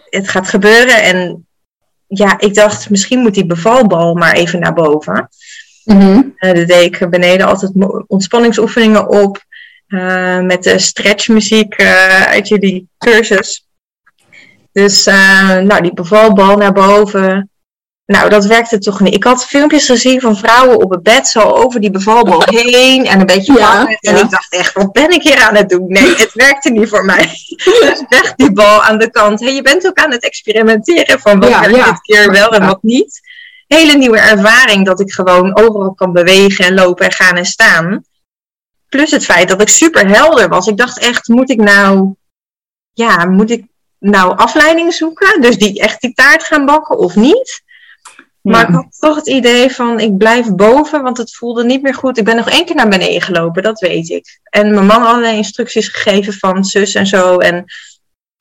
het 0.09 0.29
gaat 0.29 0.47
gebeuren. 0.47 1.03
En 1.03 1.47
ja, 2.07 2.39
ik 2.39 2.53
dacht, 2.53 2.89
misschien 2.89 3.19
moet 3.19 3.33
die 3.33 3.45
bevalbal 3.45 4.13
maar 4.13 4.33
even 4.33 4.59
naar 4.59 4.73
boven. 4.73 5.29
Eh 6.35 6.53
daar 6.53 6.65
deed 6.65 7.01
ik 7.01 7.09
beneden 7.09 7.47
altijd 7.47 7.71
ontspanningsoefeningen 8.07 9.09
op. 9.09 9.43
eh, 9.87 10.39
met 10.39 10.63
de 10.63 10.79
stretchmuziek 10.79 11.73
eh, 11.73 12.21
uit 12.21 12.47
jullie 12.47 12.87
cursus. 12.97 13.67
Dus 14.71 15.05
nou, 15.05 15.81
die 15.81 15.93
bevalbal 15.93 16.57
naar 16.57 16.73
boven. 16.73 17.48
Nou, 18.09 18.29
dat 18.29 18.45
werkte 18.45 18.77
toch 18.77 18.99
niet. 18.99 19.13
Ik 19.13 19.23
had 19.23 19.45
filmpjes 19.45 19.85
gezien 19.85 20.21
van 20.21 20.37
vrouwen 20.37 20.81
op 20.81 20.91
het 20.91 21.03
bed 21.03 21.27
zo 21.27 21.39
over 21.39 21.81
die 21.81 21.91
bevalbal 21.91 22.43
heen 22.45 23.05
en 23.05 23.19
een 23.19 23.25
beetje 23.25 23.53
Ja. 23.53 23.87
En 23.87 24.15
ja. 24.15 24.23
ik 24.23 24.29
dacht 24.29 24.53
echt, 24.53 24.73
wat 24.73 24.91
ben 24.91 25.09
ik 25.09 25.23
hier 25.23 25.41
aan 25.41 25.55
het 25.55 25.69
doen? 25.69 25.85
Nee, 25.87 26.15
het 26.15 26.33
werkte 26.33 26.69
niet 26.69 26.89
voor 26.89 27.05
mij. 27.05 27.25
Dus 27.79 28.03
weg 28.09 28.33
die 28.35 28.53
bal 28.53 28.83
aan 28.83 28.97
de 28.97 29.09
kant. 29.09 29.39
Hey, 29.39 29.53
je 29.53 29.61
bent 29.61 29.87
ook 29.87 29.97
aan 29.97 30.11
het 30.11 30.23
experimenteren 30.23 31.19
van 31.19 31.39
wat 31.39 31.49
Ja, 31.49 31.61
werkt 31.61 31.85
dit 31.85 32.01
keer 32.01 32.31
wel 32.31 32.49
en 32.49 32.65
wat 32.65 32.83
niet. 32.83 33.21
Hele 33.67 33.97
nieuwe 33.97 34.19
ervaring 34.19 34.85
dat 34.85 34.99
ik 34.99 35.11
gewoon 35.11 35.57
overal 35.57 35.93
kan 35.93 36.13
bewegen 36.13 36.65
en 36.65 36.73
lopen 36.73 37.05
en 37.05 37.11
gaan 37.11 37.35
en 37.35 37.45
staan. 37.45 38.03
Plus 38.87 39.11
het 39.11 39.25
feit 39.25 39.49
dat 39.49 39.61
ik 39.61 39.69
super 39.69 40.07
helder 40.07 40.49
was. 40.49 40.67
Ik 40.67 40.77
dacht 40.77 40.99
echt, 40.99 41.27
moet 41.27 41.49
ik 41.49 41.59
nou, 41.59 42.15
ja, 42.93 43.25
moet 43.25 43.51
ik 43.51 43.63
nou 43.99 44.37
afleiding 44.37 44.93
zoeken? 44.93 45.41
Dus 45.41 45.57
die 45.57 45.79
echt 45.79 46.01
die 46.01 46.13
taart 46.13 46.43
gaan 46.43 46.65
bakken 46.65 46.97
of 46.97 47.15
niet? 47.15 47.67
Maar 48.49 48.69
ik 48.69 48.75
had 48.75 48.97
toch 48.99 49.15
het 49.15 49.27
idee 49.27 49.71
van, 49.71 49.99
ik 49.99 50.17
blijf 50.17 50.55
boven, 50.55 51.01
want 51.03 51.17
het 51.17 51.35
voelde 51.35 51.63
niet 51.63 51.81
meer 51.81 51.93
goed. 51.93 52.17
Ik 52.17 52.23
ben 52.23 52.35
nog 52.35 52.49
één 52.49 52.65
keer 52.65 52.75
naar 52.75 52.89
beneden 52.89 53.21
gelopen, 53.21 53.63
dat 53.63 53.79
weet 53.79 54.09
ik. 54.09 54.39
En 54.43 54.73
mijn 54.73 54.85
man 54.85 55.05
allerlei 55.05 55.35
instructies 55.37 55.87
gegeven 55.87 56.33
van 56.33 56.65
zus 56.65 56.93
en 56.93 57.07
zo. 57.07 57.37
En 57.37 57.65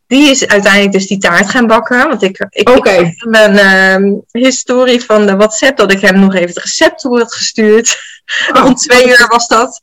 die 0.06 0.30
is 0.30 0.46
uiteindelijk 0.46 0.92
dus 0.92 1.06
die 1.06 1.18
taart 1.18 1.50
gaan 1.50 1.66
bakken. 1.66 2.08
Want 2.08 2.22
ik, 2.22 2.46
ik, 2.50 2.68
ik 2.68 2.84
heb 2.84 3.14
een 3.20 3.58
ehm, 3.58 4.14
historie 4.30 5.02
van 5.02 5.26
de 5.26 5.36
WhatsApp 5.36 5.76
dat 5.76 5.92
ik 5.92 6.00
hem 6.00 6.20
nog 6.20 6.34
even 6.34 6.48
het 6.48 6.58
recept 6.58 7.00
toe 7.00 7.18
had 7.18 7.34
gestuurd. 7.34 7.98
Oh. 8.52 8.60
Rond 8.62 8.78
twee 8.78 9.08
uur 9.08 9.26
was 9.28 9.48
dat. 9.48 9.80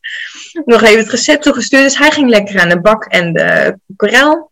Nog 0.65 0.81
even 0.81 0.99
het 0.99 1.09
recept 1.09 1.43
toegestuurd. 1.43 1.83
Dus 1.83 1.97
hij 1.97 2.11
ging 2.11 2.29
lekker 2.29 2.59
aan 2.59 2.69
de 2.69 2.81
bak 2.81 3.05
en 3.05 3.33
de 3.33 3.79
korel. 3.95 4.51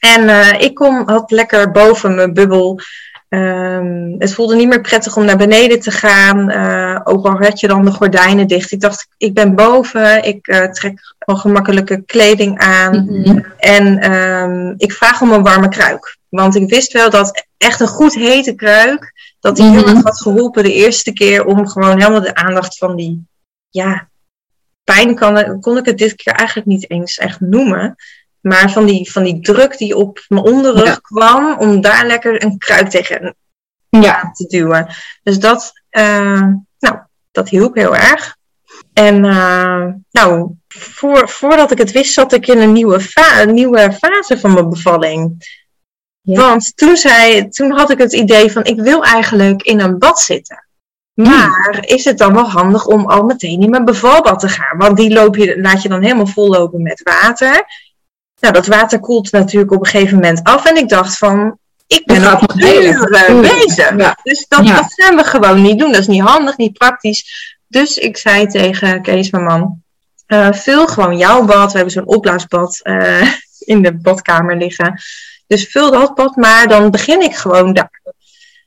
En 0.00 0.28
eh, 0.28 0.60
ik 0.60 0.74
kom, 0.74 1.08
had 1.08 1.30
lekker 1.30 1.70
boven 1.70 2.14
mijn 2.14 2.32
bubbel. 2.32 2.80
Ehm, 3.28 4.14
het 4.18 4.34
voelde 4.34 4.54
niet 4.56 4.68
meer 4.68 4.80
prettig 4.80 5.16
om 5.16 5.24
naar 5.24 5.36
beneden 5.36 5.80
te 5.80 5.90
gaan. 5.90 6.50
eh, 6.50 7.00
ook 7.04 7.26
al 7.26 7.36
had 7.36 7.60
je 7.60 7.68
dan 7.68 7.84
de 7.84 7.90
gordijnen 7.90 8.46
dicht. 8.46 8.72
Ik 8.72 8.80
dacht, 8.80 9.08
ik 9.16 9.34
ben 9.34 9.54
boven. 9.54 10.24
Ik 10.24 10.46
eh, 10.46 10.70
trek 10.70 10.98
gewoon 11.18 11.40
gemakkelijke 11.40 12.02
kleding 12.06 12.58
aan. 12.58 13.04
Mhm. 13.04 13.40
En 13.58 13.98
ehm, 13.98 14.74
ik 14.76 14.92
vraag 14.92 15.20
om 15.22 15.32
een 15.32 15.42
warme 15.42 15.68
kruik. 15.68 16.16
Want 16.28 16.54
ik 16.56 16.68
wist 16.68 16.92
wel 16.92 17.10
dat 17.10 17.46
echt 17.58 17.80
een 17.80 17.86
goed 17.86 18.14
hete 18.14 18.54
kruik 18.54 19.12
Dat 19.40 19.56
die 19.56 19.70
heel 19.70 19.80
Mhm. 19.86 19.88
erg 19.96 20.02
had 20.02 20.20
geholpen 20.20 20.62
de 20.62 20.72
eerste 20.72 21.12
keer 21.12 21.44
om 21.44 21.68
gewoon 21.68 21.98
helemaal 21.98 22.20
de 22.20 22.34
aandacht 22.34 22.78
van 22.78 22.96
die, 22.96 23.26
ja, 23.70 24.08
pijn 24.84 25.14
kan, 25.14 25.60
kon 25.60 25.76
ik 25.76 25.84
het 25.86 25.98
dit 25.98 26.14
keer 26.14 26.32
eigenlijk 26.32 26.68
niet 26.68 26.90
eens 26.90 27.18
echt 27.18 27.40
noemen. 27.40 27.94
Maar 28.46 28.70
van 28.72 28.86
die, 28.86 29.10
van 29.12 29.22
die 29.22 29.40
druk 29.40 29.78
die 29.78 29.96
op 29.96 30.24
mijn 30.28 30.44
onderrug 30.44 30.84
Ja. 30.84 30.98
kwam, 31.02 31.58
om 31.58 31.80
daar 31.80 32.06
lekker 32.06 32.42
een 32.44 32.58
kruik 32.58 32.88
tegen 32.88 33.36
Ja. 33.88 34.30
te 34.32 34.46
duwen. 34.46 34.88
Dus 35.22 35.38
dat, 35.38 35.72
eh, 35.88 36.42
nou, 36.78 36.96
dat 37.32 37.48
hielp 37.48 37.74
heel 37.74 37.96
erg. 37.96 38.36
En 38.92 39.24
eh, 39.24 39.84
nou, 40.10 40.50
voor, 40.68 41.28
voordat 41.28 41.70
ik 41.70 41.78
het 41.78 41.92
wist, 41.92 42.12
zat 42.12 42.32
ik 42.32 42.46
in 42.46 42.58
een 42.60 42.72
nieuwe, 42.72 43.00
fa- 43.00 43.40
een 43.42 43.54
nieuwe 43.54 43.92
fase 43.92 44.38
van 44.38 44.52
mijn 44.52 44.70
bevalling. 44.70 45.34
Ja. 46.20 46.40
Want 46.40 46.76
toen, 46.76 46.96
zei, 46.96 47.48
toen 47.48 47.70
had 47.70 47.90
ik 47.90 47.98
het 47.98 48.12
idee 48.12 48.52
van, 48.52 48.64
ik 48.64 48.80
wil 48.80 49.04
eigenlijk 49.04 49.62
in 49.62 49.80
een 49.80 49.98
bad 49.98 50.20
zitten. 50.20 50.66
Maar 51.14 51.78
is 51.86 52.04
het 52.04 52.18
dan 52.18 52.34
wel 52.34 52.50
handig 52.50 52.86
om 52.86 53.06
al 53.06 53.22
meteen 53.24 53.60
in 53.60 53.70
mijn 53.70 53.84
bevalbad 53.84 54.40
te 54.40 54.48
gaan? 54.48 54.78
Want 54.78 54.96
die 54.96 55.12
loop 55.12 55.36
je, 55.36 55.60
laat 55.60 55.82
je 55.82 55.88
dan 55.88 56.02
helemaal 56.02 56.26
vollopen 56.26 56.82
met 56.82 57.00
water. 57.02 57.64
Nou, 58.40 58.54
dat 58.54 58.66
water 58.66 59.00
koelt 59.00 59.32
natuurlijk 59.32 59.72
op 59.72 59.80
een 59.80 59.86
gegeven 59.90 60.14
moment 60.14 60.40
af. 60.42 60.66
En 60.66 60.76
ik 60.76 60.88
dacht 60.88 61.18
van, 61.18 61.58
ik 61.86 62.04
ben 62.06 62.20
nog 62.20 62.56
uren 62.56 63.40
bezig. 63.40 63.96
Ja. 63.96 64.18
Dus 64.22 64.44
dat, 64.48 64.66
Ja. 64.66 64.74
dat 64.74 64.92
gaan 64.94 65.16
we 65.16 65.24
gewoon 65.24 65.62
niet 65.62 65.78
doen. 65.78 65.92
Dat 65.92 66.00
is 66.00 66.06
niet 66.06 66.22
handig, 66.22 66.56
niet 66.56 66.72
praktisch. 66.78 67.54
Dus 67.68 67.96
ik 67.96 68.16
zei 68.16 68.46
tegen 68.46 69.02
Kees, 69.02 69.30
mijn 69.30 69.44
man, 69.44 69.82
eh, 70.26 70.52
vul 70.52 70.86
gewoon 70.86 71.16
jouw 71.18 71.44
bad. 71.44 71.66
We 71.70 71.76
hebben 71.76 71.92
zo'n 71.94 72.06
opblaasbad 72.06 72.80
eh, 72.82 73.32
in 73.58 73.82
de 73.82 73.94
badkamer 73.94 74.56
liggen. 74.56 75.00
Dus 75.46 75.68
vul 75.70 75.90
dat 75.90 76.14
bad 76.14 76.36
maar, 76.36 76.68
dan 76.68 76.90
begin 76.90 77.20
ik 77.22 77.36
gewoon 77.36 77.72
daar. 77.72 78.00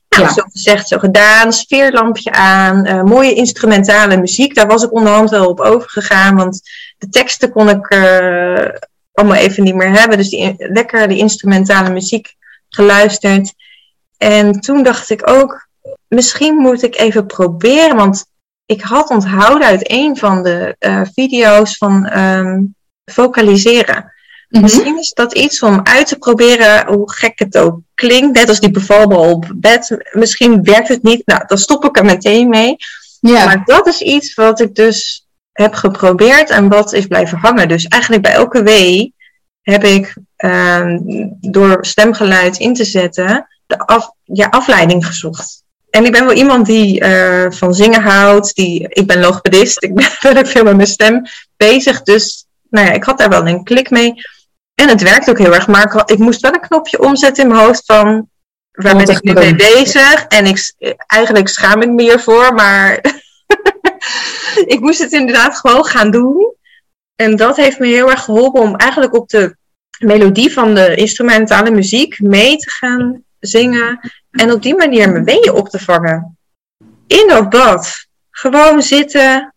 Nou, 0.10 0.24
Ja. 0.24 0.32
zo 0.34 0.42
gezegd, 0.52 0.88
zo 0.88 0.98
gedaan. 0.98 1.54
Sfeerlampje 1.54 2.32
aan. 2.32 2.86
eh, 2.86 3.04
mooie 3.04 3.34
instrumentale 3.34 4.18
muziek. 4.18 4.56
Daar 4.56 4.68
was 4.68 4.84
ik 4.84 4.94
onderhand 4.94 5.30
wel 5.30 5.48
op 5.50 5.60
overgegaan. 5.60 6.36
Want 6.36 6.62
de 6.98 7.10
teksten 7.10 7.52
kon 7.52 7.70
ik 7.70 7.88
allemaal 9.20 9.38
even 9.38 9.64
niet 9.64 9.76
meer 9.76 10.00
hebben. 10.00 10.18
Dus 10.18 10.30
die, 10.30 10.56
lekker 10.58 11.08
die 11.08 11.18
instrumentale 11.18 11.90
muziek 11.90 12.36
geluisterd. 12.70 13.54
En 14.18 14.60
toen 14.60 14.84
dacht 14.84 15.10
ik 15.10 15.30
ook, 15.30 15.68
misschien 16.08 16.56
moet 16.56 16.84
ik 16.84 16.98
even 16.98 17.26
proberen. 17.26 17.96
Want 17.96 18.26
ik 18.66 18.82
had 18.82 19.10
onthouden 19.10 19.68
uit 19.68 19.92
een 19.92 20.18
van 20.18 20.44
de 20.44 20.76
eh, 20.80 21.02
video's 21.14 21.78
van 21.78 22.06
ehm, 22.06 22.62
vocaliseren. 23.06 24.14
Mhm. 24.50 24.62
Misschien 24.62 24.98
is 24.98 25.14
dat 25.14 25.34
iets 25.34 25.64
om 25.64 25.80
uit 25.84 26.08
te 26.08 26.18
proberen, 26.18 26.88
hoe 26.88 27.12
gek 27.12 27.40
het 27.40 27.58
ook 27.58 27.80
klinkt. 27.96 28.38
Net 28.38 28.50
als 28.50 28.60
die 28.60 28.72
bevalbal 28.72 29.32
op 29.32 29.52
bed. 29.56 29.98
Misschien 30.12 30.64
werkt 30.64 30.88
het 30.88 31.04
niet. 31.04 31.26
Nou, 31.26 31.44
dan 31.48 31.58
stop 31.58 31.86
ik 31.86 31.98
er 31.98 32.06
meteen 32.06 32.50
mee. 32.50 32.76
Ja. 33.20 33.46
Maar 33.46 33.62
dat 33.66 33.88
is 33.88 34.02
iets 34.02 34.34
wat 34.34 34.60
ik 34.60 34.76
dus 34.76 35.28
heb 35.60 35.74
geprobeerd 35.74 36.50
en 36.50 36.70
wat 36.70 36.94
is 36.94 37.06
blijven 37.06 37.38
hangen. 37.38 37.68
Dus 37.68 37.86
eigenlijk 37.88 38.24
bij 38.24 38.32
elke 38.32 38.64
wee 38.64 39.14
heb 39.62 39.84
ik 39.84 40.14
ehm, 40.36 40.98
door 41.40 41.78
stemgeluid 41.86 42.58
in 42.58 42.74
te 42.74 42.86
zetten 42.86 43.48
de 43.66 43.78
af, 43.78 44.12
ja, 44.24 44.48
afleiding 44.48 45.06
gezocht. 45.06 45.64
En 45.90 46.06
ik 46.06 46.12
ben 46.12 46.26
wel 46.26 46.36
iemand 46.36 46.66
die 46.66 47.00
eh, 47.00 47.52
van 47.52 47.74
zingen 47.74 48.02
houdt. 48.02 48.56
Die, 48.56 48.88
ik 48.90 49.08
ben 49.08 49.20
logopedist. 49.20 49.84
Ik 49.84 49.96
ben 50.00 50.04
verder 50.04 50.48
veel 50.48 50.64
met 50.64 50.76
mijn 50.76 50.88
stem 50.88 51.22
bezig. 51.58 52.02
Dus 52.02 52.46
nou 52.70 52.86
ja, 52.86 52.92
ik 52.92 53.04
had 53.04 53.18
daar 53.18 53.30
wel 53.30 53.48
een 53.48 53.64
klik 53.64 53.90
mee. 53.90 54.14
En 54.76 54.88
het 54.88 55.02
werkt 55.02 55.30
ook 55.30 55.38
heel 55.38 55.54
erg. 55.54 55.68
Maar 55.68 55.84
ik, 55.84 55.92
had- 55.92 56.12
ik 56.12 56.18
moest 56.18 56.42
wel 56.42 56.54
een 56.54 56.60
knopje 56.60 57.02
omzetten 57.02 57.44
in 57.44 57.50
mijn 57.50 57.66
hoofd 57.66 57.84
van... 57.86 58.30
Waar 58.72 58.96
ben 58.96 59.08
ik 59.16 59.24
nu 59.24 59.34
mee 59.34 59.56
bezig? 59.56 60.26
En 60.28 60.46
ik, 60.46 60.74
eigenlijk 61.08 61.48
schaam 61.48 61.82
ik 61.82 61.90
me 61.90 62.02
hiervoor. 62.02 62.54
Maar 62.54 63.00
ik 64.76 64.80
moest 64.80 65.00
het 65.00 65.12
inderdaad 65.12 65.58
gewoon 65.58 65.86
gaan 65.86 66.12
doen. 66.12 66.54
En 67.16 67.36
dat 67.36 67.56
heeft 67.56 67.80
me 67.80 67.88
heel 67.88 68.10
erg 68.10 68.24
geholpen 68.24 68.62
om 68.62 68.76
eigenlijk 68.76 69.16
op 69.16 69.30
de 69.30 69.56
melodie 70.00 70.54
van 70.54 70.76
de 70.76 70.96
instrumentale 70.96 71.72
muziek 71.72 72.20
mee 72.20 72.58
te 72.58 72.70
gaan 72.70 73.24
zingen. 73.40 74.00
En 74.32 74.52
op 74.52 74.62
die 74.62 74.76
manier 74.76 75.12
mijn 75.12 75.24
weeën 75.24 75.54
op 75.54 75.70
te 75.70 75.80
vangen. 75.80 76.38
In 77.08 77.28
dat 77.28 77.50
bad. 77.50 78.08
Gewoon 78.30 78.82
zitten. 78.82 79.54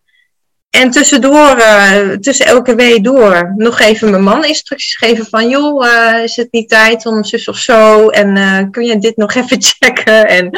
En 0.70 0.90
tussendoor, 0.90 1.56
eh, 1.56 2.10
tussen 2.10 2.46
elke 2.46 2.74
wee 2.74 3.00
door, 3.00 3.52
nog 3.56 3.80
even 3.80 4.10
mijn 4.10 4.22
man 4.22 4.44
instructies 4.44 4.96
geven 4.96 5.26
van... 5.26 5.48
joh, 5.48 5.86
eh, 5.86 6.22
is 6.22 6.36
het 6.36 6.52
niet 6.52 6.68
tijd 6.68 7.06
om 7.06 7.24
zus 7.24 7.48
of 7.48 7.56
zo? 7.56 8.08
En 8.08 8.36
eh, 8.36 8.58
kun 8.70 8.84
je 8.84 8.98
dit 8.98 9.16
nog 9.16 9.34
even 9.34 9.62
checken? 9.78 10.28
En 10.28 10.50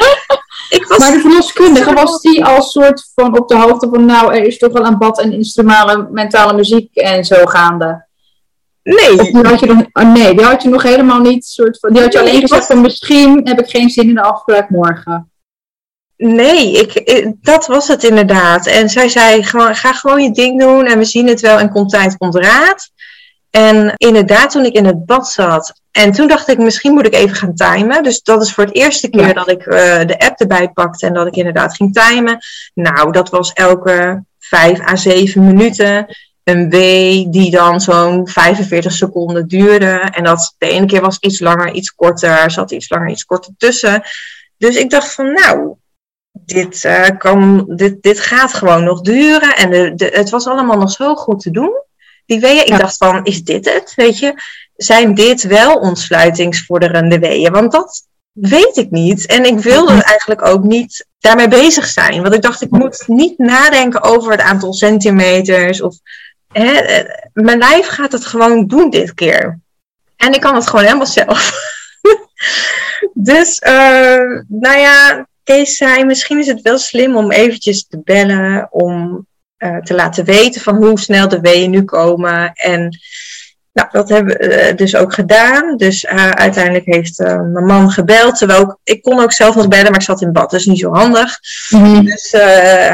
ik 0.69 0.85
was... 0.87 0.97
Maar 0.97 1.11
de 1.11 1.19
verloskundige, 1.19 1.93
was 1.93 2.21
die 2.21 2.45
al 2.45 2.61
soort 2.61 3.11
van 3.15 3.39
op 3.39 3.47
de 3.49 3.55
hoogte 3.57 3.87
van, 3.91 4.05
nou, 4.05 4.33
er 4.35 4.43
is 4.43 4.57
toch 4.57 4.71
wel 4.71 4.85
een 4.85 4.97
bad 4.97 5.19
en 5.21 5.31
instrumentale 5.33 6.07
mentale 6.11 6.53
muziek 6.53 6.95
en 6.95 7.25
zo 7.25 7.45
gaande? 7.45 8.05
Nee, 8.83 9.19
Of 9.19 9.25
die 9.31 9.45
had 9.47 9.59
je 9.59 9.65
nog, 9.65 9.83
oh 9.93 10.13
nee, 10.13 10.35
die 10.35 10.45
had 10.45 10.63
je 10.63 10.69
nog 10.69 10.83
helemaal 10.83 11.19
niet, 11.19 11.45
soort 11.45 11.79
van, 11.79 11.93
die 11.93 12.01
had 12.01 12.13
je 12.13 12.19
Nee, 12.19 12.27
alleen 12.29 12.41
gezegd 12.41 12.65
van, 12.65 12.81
misschien 12.81 13.41
heb 13.43 13.59
ik 13.59 13.69
geen 13.69 13.89
zin 13.89 14.07
in 14.07 14.15
de 14.15 14.21
afspraak 14.21 14.69
morgen. 14.69 15.29
Nee, 16.17 16.71
ik, 16.71 16.93
ik- 16.93 17.33
dat 17.41 17.67
was 17.67 17.87
het 17.87 18.03
inderdaad. 18.03 18.67
En 18.67 18.89
zij 18.89 19.09
zei 19.09 19.43
gewoon, 19.43 19.75
ga 19.75 19.93
gewoon 19.93 20.23
je 20.23 20.31
ding 20.31 20.59
doen 20.59 20.85
en 20.85 20.97
we 20.97 21.05
zien 21.05 21.27
het 21.27 21.39
wel 21.41 21.59
en 21.59 21.69
komt 21.71 21.89
tijd, 21.89 22.17
komt 22.17 22.35
raad. 22.35 22.89
En 23.49 23.93
inderdaad, 23.97 24.51
toen 24.51 24.65
ik 24.65 24.73
in 24.73 24.85
het 24.85 25.05
bad 25.05 25.27
zat 25.29 25.81
en 25.95 26.11
toen 26.11 26.27
dacht 26.27 26.47
ik, 26.47 26.57
misschien 26.57 26.93
moet 26.93 27.05
ik 27.05 27.13
even 27.13 27.35
gaan 27.35 27.55
timen. 27.55 28.03
Dus 28.03 28.21
dat 28.21 28.41
is 28.41 28.53
voor 28.53 28.63
het 28.63 28.75
eerste 28.75 29.09
keer 29.09 29.27
Ja. 29.27 29.33
dat 29.33 29.49
ik 29.49 29.65
eh, 29.65 30.05
de 30.05 30.19
app 30.19 30.39
erbij 30.39 30.69
pakte 30.69 31.05
en 31.05 31.13
dat 31.13 31.27
ik 31.27 31.35
inderdaad 31.35 31.75
ging 31.75 31.93
timen. 31.93 32.37
Nou, 32.73 33.11
dat 33.11 33.29
was 33.29 33.53
elke 33.53 34.23
vijf 34.39 34.79
à 34.79 34.95
zeven 34.95 35.45
minuten 35.45 36.05
een 36.43 36.69
W 36.69 36.73
die 37.31 37.51
dan 37.51 37.81
zo'n 37.81 38.27
45 38.27 38.91
seconden 38.91 39.47
duurde. 39.47 39.99
En 40.11 40.23
dat 40.23 40.55
de 40.57 40.69
ene 40.69 40.85
keer 40.85 41.01
was 41.01 41.17
iets 41.19 41.39
langer, 41.39 41.71
iets 41.71 41.91
korter, 41.95 42.51
zat 42.51 42.71
iets 42.71 42.89
langer, 42.89 43.09
iets 43.09 43.25
korter 43.25 43.53
tussen. 43.57 44.03
Dus 44.57 44.75
ik 44.75 44.89
dacht 44.89 45.13
van, 45.13 45.33
nou, 45.33 45.73
dit, 46.31 46.83
eh, 46.85 47.09
kan, 47.17 47.65
dit, 47.67 48.01
dit 48.01 48.19
gaat 48.19 48.53
gewoon 48.53 48.83
nog 48.83 49.01
duren. 49.01 49.55
En 49.55 49.69
de, 49.69 49.95
de, 49.95 50.05
het 50.13 50.29
was 50.29 50.47
allemaal 50.47 50.77
nog 50.77 50.91
zo 50.91 51.15
goed 51.15 51.39
te 51.41 51.51
doen. 51.51 51.71
Die 52.25 52.39
weeën, 52.39 52.61
ik 52.61 52.67
Ja. 52.67 52.77
dacht 52.77 52.97
van, 52.97 53.23
is 53.23 53.43
dit 53.43 53.65
het? 53.73 53.93
Weet 53.95 54.19
je, 54.19 54.33
zijn 54.75 55.13
dit 55.13 55.43
wel 55.43 55.75
ontsluitingsvorderende 55.75 57.19
weeën? 57.19 57.51
Want 57.51 57.71
dat 57.71 58.07
weet 58.31 58.77
ik 58.77 58.91
niet. 58.91 59.25
En 59.25 59.45
ik 59.45 59.59
wilde 59.59 59.93
Mhm. 59.93 60.01
eigenlijk 60.01 60.45
ook 60.45 60.63
niet 60.63 61.05
daarmee 61.19 61.47
bezig 61.47 61.85
zijn. 61.85 62.21
Want 62.21 62.33
ik 62.33 62.41
dacht, 62.41 62.61
ik 62.61 62.69
moet 62.71 63.03
niet 63.07 63.37
nadenken 63.37 64.03
over 64.03 64.31
het 64.31 64.41
aantal 64.41 64.73
centimeters. 64.73 65.81
Of, 65.81 65.95
hè, 66.51 66.71
eh, 66.71 67.09
mijn 67.33 67.57
lijf 67.57 67.87
gaat 67.87 68.11
het 68.11 68.25
gewoon 68.25 68.67
doen 68.67 68.89
dit 68.89 69.13
keer. 69.13 69.59
En 70.17 70.33
ik 70.33 70.41
kan 70.41 70.55
het 70.55 70.67
gewoon 70.67 70.85
helemaal 70.85 71.05
zelf. 71.05 71.51
dus, 73.13 73.59
eh, 73.59 74.41
nou 74.47 74.77
ja, 74.77 75.27
Kees 75.43 75.77
zei, 75.77 76.03
misschien 76.03 76.39
is 76.39 76.47
het 76.47 76.61
wel 76.61 76.77
slim 76.77 77.15
om 77.15 77.31
eventjes 77.31 77.87
te 77.87 78.01
bellen 78.03 78.67
om 78.71 79.27
eh, 79.57 79.77
te 79.77 79.93
laten 79.93 80.25
weten 80.25 80.61
van 80.61 80.75
hoe 80.75 80.99
snel 80.99 81.27
de 81.27 81.39
weeën 81.39 81.69
nu 81.69 81.83
komen. 81.83 82.51
En 82.53 82.97
nou, 83.75 83.87
dat 83.91 84.09
hebben 84.09 84.37
we 84.37 84.47
eh, 84.47 84.75
dus 84.75 84.95
ook 84.95 85.13
gedaan. 85.13 85.77
Dus 85.77 86.05
eh, 86.05 86.29
uiteindelijk 86.29 86.85
heeft 86.85 87.19
eh, 87.19 87.41
mijn 87.41 87.65
man 87.65 87.91
gebeld. 87.91 88.37
Terwijl 88.37 88.61
ik, 88.61 88.75
ik 88.83 89.01
kon 89.01 89.19
ook 89.19 89.31
zelf 89.31 89.55
nog 89.55 89.67
bellen, 89.67 89.85
maar 89.85 89.99
ik 89.99 90.05
zat 90.05 90.21
in 90.21 90.31
bad, 90.31 90.49
dus 90.49 90.65
niet 90.65 90.79
zo 90.79 90.93
handig. 90.93 91.39
Dus 92.03 92.33
eh, 92.33 92.41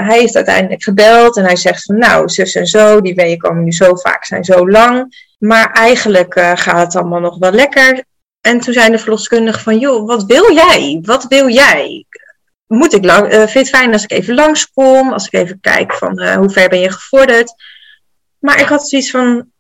hij 0.07 0.19
heeft 0.19 0.35
uiteindelijk 0.35 0.83
gebeld 0.83 1.37
en 1.37 1.43
hij 1.43 1.55
zegt 1.55 1.83
van 1.83 1.97
nou, 1.97 2.29
zus 2.29 2.55
en 2.55 2.65
zo, 2.65 3.01
die 3.01 3.15
weeën 3.15 3.37
komen 3.37 3.63
nu 3.63 3.71
zo 3.71 3.95
vaak, 3.95 4.25
zijn 4.25 4.43
zo 4.43 4.69
lang. 4.69 5.27
Maar 5.37 5.71
eigenlijk 5.71 6.33
gaat 6.53 6.85
het 6.85 6.95
allemaal 6.95 7.19
nog 7.19 7.37
wel 7.37 7.51
lekker. 7.51 8.03
En 8.41 8.59
toen 8.59 8.73
zei 8.73 8.91
de 8.91 8.99
verloskundige 8.99 9.59
van, 9.59 9.79
joh, 9.79 10.07
wat 10.07 10.23
wil 10.23 10.53
jij? 10.53 10.99
Wat 11.01 11.25
wil 11.27 11.49
jij? 11.49 12.05
Moet 12.67 12.93
ik 12.93 13.05
lang, 13.05 13.33
vind 13.33 13.51
je 13.51 13.59
het 13.59 13.69
fijn 13.69 13.93
als 13.93 14.03
ik 14.03 14.11
even 14.11 14.35
langskom? 14.35 15.13
Als 15.13 15.25
ik 15.25 15.33
even 15.33 15.59
kijk 15.59 15.93
van 15.93 16.35
hoe 16.35 16.49
ver 16.49 16.69
ben 16.69 16.79
je 16.79 16.91
gevorderd? 16.91 17.53
Maar 18.39 18.59
ik 18.59 18.67
had 18.67 18.89
zoiets 18.89 19.11
van, 19.11 19.51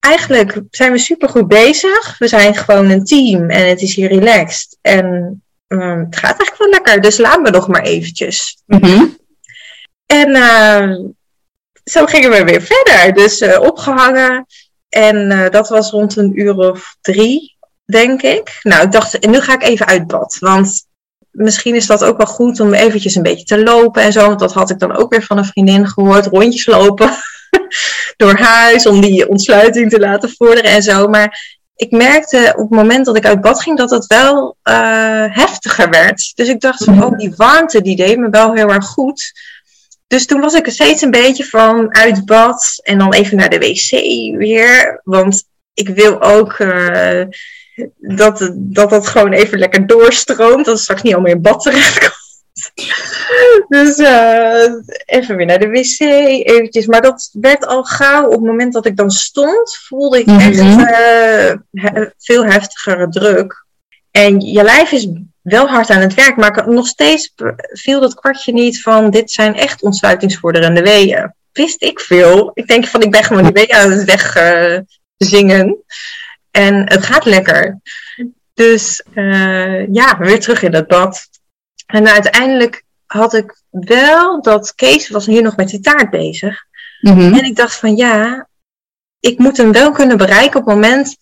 eigenlijk 0.00 0.60
zijn 0.70 0.92
we 0.92 0.98
supergoed 0.98 1.48
bezig. 1.48 2.18
We 2.18 2.28
zijn 2.28 2.54
gewoon 2.54 2.90
een 2.90 3.04
team 3.04 3.50
en 3.50 3.68
het 3.68 3.80
is 3.80 3.94
hier 3.94 4.08
relaxed. 4.08 4.78
En 4.80 5.42
eh, 5.66 5.96
het 5.96 6.16
gaat 6.16 6.38
eigenlijk 6.38 6.58
wel 6.58 6.68
lekker, 6.68 7.00
dus 7.00 7.18
laat 7.18 7.40
me 7.40 7.50
nog 7.50 7.68
maar 7.68 7.82
eventjes. 7.82 8.62
Mhm. 8.66 9.04
En 10.06 10.34
eh, 10.34 10.96
zo 11.84 12.06
gingen 12.06 12.30
we 12.30 12.44
weer 12.44 12.62
verder. 12.62 13.14
Dus 13.14 13.40
eh, 13.40 13.60
opgehangen. 13.60 14.46
En 14.88 15.30
eh, 15.30 15.50
dat 15.50 15.68
was 15.68 15.90
rond 15.90 16.16
een 16.16 16.40
uur 16.40 16.56
of 16.56 16.96
drie, 17.00 17.56
denk 17.84 18.22
ik. 18.22 18.58
Nou, 18.62 18.84
ik 18.84 18.92
dacht, 18.92 19.26
nu 19.26 19.40
ga 19.40 19.54
ik 19.54 19.62
even 19.62 19.86
uit 19.86 20.06
bad. 20.06 20.36
Want 20.38 20.86
misschien 21.30 21.74
is 21.74 21.86
dat 21.86 22.04
ook 22.04 22.16
wel 22.16 22.26
goed 22.26 22.60
om 22.60 22.74
eventjes 22.74 23.14
een 23.14 23.22
beetje 23.22 23.44
te 23.44 23.62
lopen 23.62 24.02
en 24.02 24.12
zo. 24.12 24.26
Want 24.26 24.38
dat 24.38 24.52
had 24.52 24.70
ik 24.70 24.78
dan 24.78 24.96
ook 24.96 25.10
weer 25.10 25.22
van 25.22 25.38
een 25.38 25.44
vriendin 25.44 25.88
gehoord. 25.88 26.26
Rondjes 26.26 26.66
lopen 26.66 27.10
door 28.16 28.38
huis 28.38 28.86
om 28.86 29.00
die 29.00 29.28
ontsluiting 29.28 29.90
te 29.90 29.98
laten 29.98 30.34
vorderen 30.36 30.70
en 30.70 30.82
zo. 30.82 31.08
Maar 31.08 31.58
ik 31.76 31.90
merkte 31.90 32.52
op 32.56 32.70
het 32.70 32.78
moment 32.78 33.06
dat 33.06 33.16
ik 33.16 33.26
uit 33.26 33.40
bad 33.40 33.62
ging 33.62 33.78
dat 33.78 33.90
het 33.90 34.06
wel 34.06 34.56
eh, 34.62 35.24
heftiger 35.28 35.90
werd. 35.90 36.32
Dus 36.34 36.48
ik 36.48 36.60
dacht 36.60 36.84
van, 36.84 37.04
oh, 37.04 37.18
die 37.18 37.34
warmte 37.36 37.82
die 37.82 37.96
deed 37.96 38.18
me 38.18 38.30
wel 38.30 38.54
heel 38.54 38.68
erg 38.68 38.86
goed. 38.86 39.32
Dus 40.06 40.26
toen 40.26 40.40
was 40.40 40.54
ik 40.54 40.66
er 40.66 40.72
steeds 40.72 41.02
een 41.02 41.10
beetje 41.10 41.44
van 41.44 41.94
uit 41.94 42.24
bad 42.24 42.80
en 42.82 42.98
dan 42.98 43.14
even 43.14 43.36
naar 43.36 43.50
de 43.50 43.58
wc 43.58 43.90
weer. 44.38 45.00
Want 45.04 45.44
ik 45.74 45.88
wil 45.88 46.22
ook 46.22 46.58
uh, 46.58 47.22
dat, 47.96 48.50
dat 48.54 48.90
dat 48.90 49.06
gewoon 49.06 49.32
even 49.32 49.58
lekker 49.58 49.86
doorstroomt. 49.86 50.64
Dat 50.64 50.74
het 50.74 50.82
straks 50.82 51.02
niet 51.02 51.12
allemaal 51.12 51.32
in 51.32 51.42
bad 51.42 51.62
terecht 51.62 51.98
komt. 51.98 52.19
Dus 53.70 53.98
uh, 53.98 54.64
even 55.04 55.36
weer 55.36 55.46
naar 55.46 55.58
de 55.58 55.68
wc, 55.68 55.98
eventjes. 56.46 56.86
Maar 56.86 57.02
dat 57.02 57.30
werd 57.32 57.66
al 57.66 57.82
gauw, 57.82 58.24
op 58.24 58.32
het 58.32 58.40
moment 58.40 58.72
dat 58.72 58.86
ik 58.86 58.96
dan 58.96 59.10
stond, 59.10 59.76
voelde 59.76 60.18
ik 60.18 60.26
echt 60.26 60.56
uh, 60.56 62.06
veel 62.18 62.44
heftigere 62.44 63.08
druk. 63.08 63.64
En 64.10 64.40
je 64.40 64.62
lijf 64.62 64.92
is 64.92 65.08
wel 65.42 65.68
hard 65.68 65.90
aan 65.90 66.00
het 66.00 66.14
werk, 66.14 66.36
maar 66.36 66.68
nog 66.68 66.86
steeds 66.86 67.32
viel 67.58 68.00
dat 68.00 68.14
kwartje 68.14 68.52
niet 68.52 68.82
van 68.82 69.10
dit 69.10 69.30
zijn 69.30 69.54
echt 69.54 69.82
ontsluitingsvorderende 69.82 70.82
weeën. 70.82 71.34
Wist 71.52 71.82
ik 71.82 72.00
veel. 72.00 72.50
Ik 72.54 72.66
denk 72.66 72.86
van 72.86 73.02
ik 73.02 73.10
ben 73.10 73.24
gewoon 73.24 73.42
die 73.42 73.52
weeën 73.52 73.74
aan 73.74 73.90
het 73.90 74.04
wegzingen. 74.04 75.66
Uh, 75.66 75.74
en 76.50 76.92
het 76.92 77.04
gaat 77.04 77.24
lekker. 77.24 77.80
Dus 78.54 79.04
ja, 79.92 80.18
weer 80.18 80.40
terug 80.40 80.62
in 80.62 80.74
het 80.74 80.86
bad. 80.86 81.28
En 81.86 82.08
uiteindelijk 82.08 82.84
had 83.12 83.34
ik 83.34 83.62
wel 83.70 84.42
dat 84.42 84.74
Kees 84.74 85.08
was 85.08 85.26
hier 85.26 85.42
nog 85.42 85.56
met 85.56 85.68
die 85.68 85.80
taart 85.80 86.10
bezig. 86.10 86.64
Mm 87.00 87.34
En 87.34 87.44
ik 87.44 87.56
dacht 87.56 87.76
van 87.76 87.96
ja, 87.96 88.48
ik 89.20 89.38
moet 89.38 89.56
hem 89.56 89.72
wel 89.72 89.90
kunnen 89.90 90.16
bereiken 90.16 90.60
op 90.60 90.66
het 90.66 90.74
moment 90.74 91.16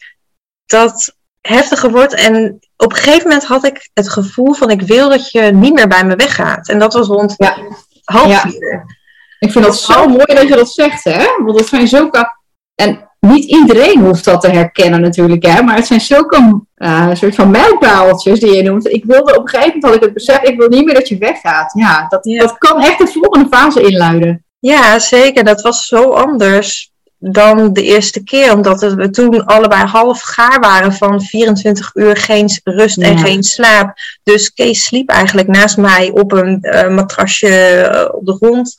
dat 0.66 1.16
heftiger 1.40 1.90
wordt. 1.90 2.14
En 2.14 2.58
op 2.76 2.90
een 2.90 2.96
gegeven 2.96 3.28
moment 3.28 3.44
had 3.44 3.64
ik 3.64 3.90
het 3.92 4.08
gevoel 4.08 4.54
van 4.54 4.70
ik 4.70 4.82
wil 4.82 5.08
dat 5.08 5.30
je 5.30 5.40
niet 5.40 5.74
meer 5.74 5.88
bij 5.88 6.04
me 6.04 6.16
weggaat. 6.16 6.68
En 6.68 6.78
dat 6.78 6.92
was 6.92 7.06
rond 7.06 7.34
ja. 7.36 7.58
half 8.04 8.28
ja. 8.28 8.40
vier. 8.40 8.96
Ik 9.38 9.52
vind 9.52 9.64
dat 9.64 9.78
zo 9.78 10.08
mooi 10.08 10.34
dat 10.34 10.48
je 10.48 10.54
dat 10.54 10.72
zegt, 10.72 11.04
hè? 11.04 11.26
Want 11.44 11.58
dat 11.58 11.68
zijn 11.68 11.88
zulke... 11.88 12.36
En 12.74 13.07
niet 13.20 13.44
iedereen 13.44 14.00
hoeft 14.00 14.24
dat 14.24 14.40
te 14.40 14.50
herkennen 14.50 15.00
natuurlijk, 15.00 15.46
hè? 15.46 15.62
maar 15.62 15.76
het 15.76 15.86
zijn 15.86 16.00
zulke 16.00 16.62
uh, 16.76 17.14
soort 17.14 17.34
van 17.34 17.50
mijlpaaltjes 17.50 18.40
die 18.40 18.54
je 18.54 18.62
noemt. 18.62 18.88
Ik 18.88 19.04
wilde 19.04 19.36
op 19.36 19.42
een 19.42 19.48
gegeven 19.48 19.72
moment 19.72 19.84
had 19.84 19.94
ik 19.94 20.02
het 20.02 20.14
besef, 20.14 20.42
ik 20.42 20.58
wil 20.58 20.68
niet 20.68 20.84
meer 20.84 20.94
dat 20.94 21.08
je 21.08 21.18
weggaat. 21.18 21.72
Ja, 21.74 22.06
dat, 22.08 22.24
dat 22.24 22.58
kan 22.58 22.82
echt 22.82 22.98
de 22.98 23.06
volgende 23.06 23.48
fase 23.48 23.82
inluiden. 23.82 24.44
Ja, 24.58 24.98
zeker. 24.98 25.44
Dat 25.44 25.62
was 25.62 25.86
zo 25.86 26.10
anders 26.10 26.92
dan 27.18 27.72
de 27.72 27.82
eerste 27.82 28.22
keer, 28.24 28.52
omdat 28.52 28.80
we 28.80 29.10
toen 29.10 29.44
allebei 29.44 29.84
half 29.84 30.20
gaar 30.20 30.60
waren 30.60 30.92
van 30.92 31.22
24 31.22 31.90
uur 31.94 32.16
geen 32.16 32.50
rust 32.64 32.98
en 32.98 33.18
geen 33.18 33.42
slaap. 33.42 33.92
Dus 34.22 34.52
Kees 34.52 34.84
sliep 34.84 35.08
eigenlijk 35.08 35.48
naast 35.48 35.76
mij 35.76 36.10
op 36.14 36.32
een 36.32 36.58
uh, 36.60 36.88
matrasje 36.88 37.90
uh, 37.92 38.14
op 38.14 38.26
de 38.26 38.34
grond. 38.34 38.74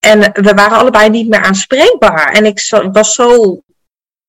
En 0.00 0.20
we 0.20 0.54
waren 0.54 0.78
allebei 0.78 1.10
niet 1.10 1.28
meer 1.28 1.42
aanspreekbaar. 1.42 2.32
En 2.32 2.46
ik 2.46 2.60
was 2.92 3.14
zo 3.14 3.60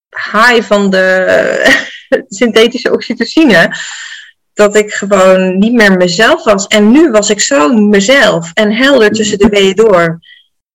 high 0.08 0.62
van 0.62 0.90
de 0.90 1.84
synthetische 2.28 2.92
oxytocine. 2.92 3.76
Dat 4.54 4.76
ik 4.76 4.92
gewoon 4.92 5.58
niet 5.58 5.72
meer 5.72 5.96
mezelf 5.96 6.44
was. 6.44 6.66
En 6.66 6.90
nu 6.90 7.10
was 7.10 7.30
ik 7.30 7.40
zo 7.40 7.72
mezelf 7.72 8.50
en 8.54 8.72
helder 8.72 9.10
tussen 9.10 9.38
de 9.38 9.48
weeën 9.48 9.74
door. 9.74 10.20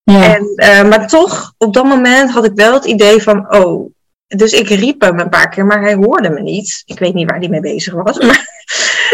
Ja. 0.04 0.36
En, 0.36 0.54
uh, 0.56 0.90
maar 0.90 1.08
toch, 1.08 1.54
op 1.58 1.74
dat 1.74 1.84
moment 1.84 2.32
had 2.32 2.46
ik 2.46 2.52
wel 2.56 2.74
het 2.74 2.86
idee 2.86 3.22
van, 3.22 3.54
oh, 3.56 3.92
dus 4.28 4.52
ik 4.52 4.68
riep 4.68 5.02
hem 5.02 5.20
een 5.20 5.30
paar 5.30 5.50
keer, 5.50 5.66
maar 5.66 5.82
hij 5.82 5.94
hoorde 5.94 6.30
me 6.30 6.42
niet. 6.42 6.84
Ik 6.86 7.00
weet 7.00 7.14
niet 7.14 7.30
waar 7.30 7.40
hij 7.40 7.50
mee 7.50 7.60
bezig 7.60 7.94
was. 7.94 8.18
Maar, 8.28 8.52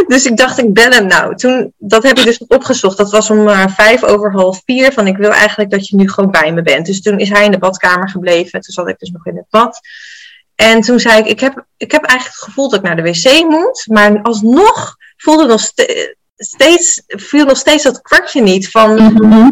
dus 0.07 0.25
ik 0.25 0.37
dacht, 0.37 0.57
ik 0.57 0.73
bel 0.73 0.91
hem 0.91 1.07
nou. 1.07 1.35
Toen, 1.35 1.73
dat 1.77 2.03
heb 2.03 2.17
ik 2.17 2.23
dus 2.23 2.37
opgezocht. 2.47 2.97
Dat 2.97 3.11
was 3.11 3.29
om 3.29 3.47
uh, 3.47 3.67
vijf 3.67 4.03
over 4.03 4.31
half 4.31 4.61
vier. 4.65 4.91
Van 4.91 5.07
ik 5.07 5.17
wil 5.17 5.31
eigenlijk 5.31 5.69
dat 5.69 5.87
je 5.87 5.95
nu 5.95 6.09
gewoon 6.09 6.31
bij 6.31 6.53
me 6.53 6.61
bent. 6.61 6.85
Dus 6.85 7.01
toen 7.01 7.19
is 7.19 7.29
hij 7.29 7.45
in 7.45 7.51
de 7.51 7.57
badkamer 7.57 8.09
gebleven. 8.09 8.61
Toen 8.61 8.73
zat 8.73 8.87
ik 8.87 8.99
dus 8.99 9.09
nog 9.09 9.25
in 9.25 9.35
het 9.35 9.45
bad. 9.49 9.79
En 10.59 10.81
toen 10.81 10.99
zei 10.99 11.19
ik, 11.19 11.25
ik 11.25 11.39
heb, 11.39 11.65
ik 11.77 11.91
heb 11.91 12.03
eigenlijk 12.03 12.39
het 12.39 12.49
gevoel 12.49 12.69
dat 12.69 12.79
ik 12.79 12.85
naar 12.85 12.95
de 12.95 13.01
wc 13.01 13.43
moet. 13.49 13.85
Maar 13.87 14.21
alsnog 14.21 14.95
voelde 15.17 15.45
nog 15.45 15.61
steeds, 16.37 17.03
viel 17.07 17.45
nog 17.45 17.57
steeds 17.57 17.83
dat 17.83 18.01
kwartje 18.01 18.41
niet. 18.41 18.69
Van, 18.69 19.13
mm 19.13 19.51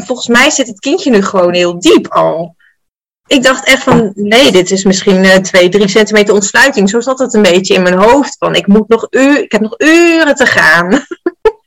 volgens 0.00 0.28
mij 0.28 0.50
zit 0.50 0.66
het 0.66 0.80
kindje 0.80 1.10
nu 1.10 1.22
gewoon 1.22 1.54
heel 1.54 1.80
diep 1.80 2.06
al. 2.08 2.56
Ik 3.26 3.42
dacht 3.42 3.66
echt 3.66 3.82
van, 3.82 4.12
nee, 4.14 4.52
dit 4.52 4.70
is 4.70 4.84
misschien 4.84 5.24
uh, 5.24 5.34
twee, 5.34 5.68
drie 5.68 5.88
centimeter 5.88 6.34
ontsluiting. 6.34 6.90
Zo 6.90 7.00
zat 7.00 7.18
het 7.18 7.34
een 7.34 7.42
beetje 7.42 7.74
in 7.74 7.82
mijn 7.82 7.98
hoofd. 7.98 8.36
Van, 8.38 8.54
ik, 8.54 8.66
moet 8.66 8.88
nog 8.88 9.06
uur, 9.10 9.42
ik 9.42 9.52
heb 9.52 9.60
nog 9.60 9.74
uren 9.78 10.34
te 10.34 10.46
gaan. 10.46 11.06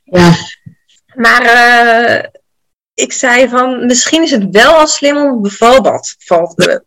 Ja. 0.04 0.34
maar 1.24 1.42
uh, 1.42 2.22
ik 2.94 3.12
zei 3.12 3.48
van, 3.48 3.86
misschien 3.86 4.22
is 4.22 4.30
het 4.30 4.46
wel 4.50 4.72
al 4.72 4.86
slim 4.86 5.16
om 5.16 5.32
het 5.32 5.42
bevalbad 5.42 6.16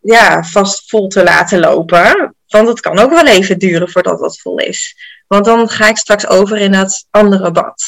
ja, 0.02 0.42
vast 0.42 0.88
vol 0.88 1.08
te 1.08 1.22
laten 1.22 1.58
lopen. 1.58 2.34
Want 2.46 2.68
het 2.68 2.80
kan 2.80 2.98
ook 2.98 3.10
wel 3.10 3.26
even 3.26 3.58
duren 3.58 3.90
voordat 3.90 4.18
dat 4.18 4.40
vol 4.40 4.58
is. 4.58 4.96
Want 5.26 5.44
dan 5.44 5.68
ga 5.68 5.88
ik 5.88 5.96
straks 5.96 6.26
over 6.26 6.58
in 6.58 6.72
het 6.72 7.06
andere 7.10 7.50
bad. 7.50 7.82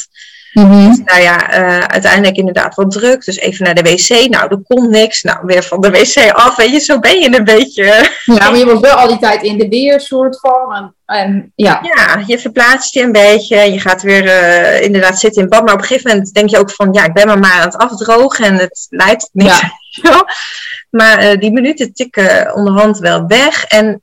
Mm 0.53 0.89
dus, 0.89 1.01
nou 1.05 1.21
ja, 1.21 1.59
uh, 1.59 1.79
uiteindelijk 1.79 2.37
inderdaad 2.37 2.75
wat 2.75 2.91
druk. 2.91 3.25
Dus 3.25 3.37
even 3.37 3.65
naar 3.65 3.75
de 3.75 3.83
wc. 3.83 4.29
Nou, 4.31 4.49
er 4.49 4.63
komt 4.67 4.91
niks. 4.91 5.23
Nou, 5.23 5.39
weer 5.43 5.63
van 5.63 5.81
de 5.81 5.91
wc 5.91 6.33
af. 6.33 6.57
Weet 6.57 6.71
je, 6.71 6.79
zo 6.79 6.99
ben 6.99 7.21
je 7.21 7.37
een 7.37 7.45
beetje. 7.45 8.11
Ja, 8.25 8.51
maar 8.51 8.57
je 8.57 8.65
was 8.65 8.81
wel 8.81 8.97
al 8.97 9.09
die 9.09 9.19
tijd 9.19 9.43
in 9.43 9.59
de 9.59 9.69
weer, 9.69 10.01
soort 10.01 10.41
van. 10.41 10.75
En, 10.75 10.95
en 11.07 11.53
ja. 11.55 11.81
ja, 11.83 12.23
je 12.27 12.39
verplaatst 12.39 12.95
je 12.95 13.03
een 13.03 13.13
beetje. 13.13 13.57
Je 13.57 13.81
gaat 13.81 14.03
weer 14.03 14.25
uh, 14.25 14.83
inderdaad 14.83 15.19
zitten 15.19 15.43
in 15.43 15.49
bad. 15.49 15.65
Maar 15.65 15.75
op 15.75 15.81
een 15.81 15.87
gegeven 15.87 16.11
moment 16.11 16.35
denk 16.35 16.51
je 16.51 16.59
ook 16.59 16.71
van... 16.71 16.93
Ja, 16.93 17.05
ik 17.05 17.13
ben 17.13 17.27
maar, 17.27 17.39
maar 17.39 17.53
aan 17.53 17.69
het 17.69 17.77
afdrogen. 17.77 18.45
En 18.45 18.55
het 18.55 18.87
leidt 18.91 19.21
tot 19.21 19.31
niks. 19.33 19.61
Ja. 19.89 20.25
maar 20.99 21.25
uh, 21.25 21.41
die 21.41 21.53
minuten 21.53 21.93
tikken 21.93 22.55
onderhand 22.55 22.99
wel 22.99 23.27
weg. 23.27 23.65
En 23.65 24.03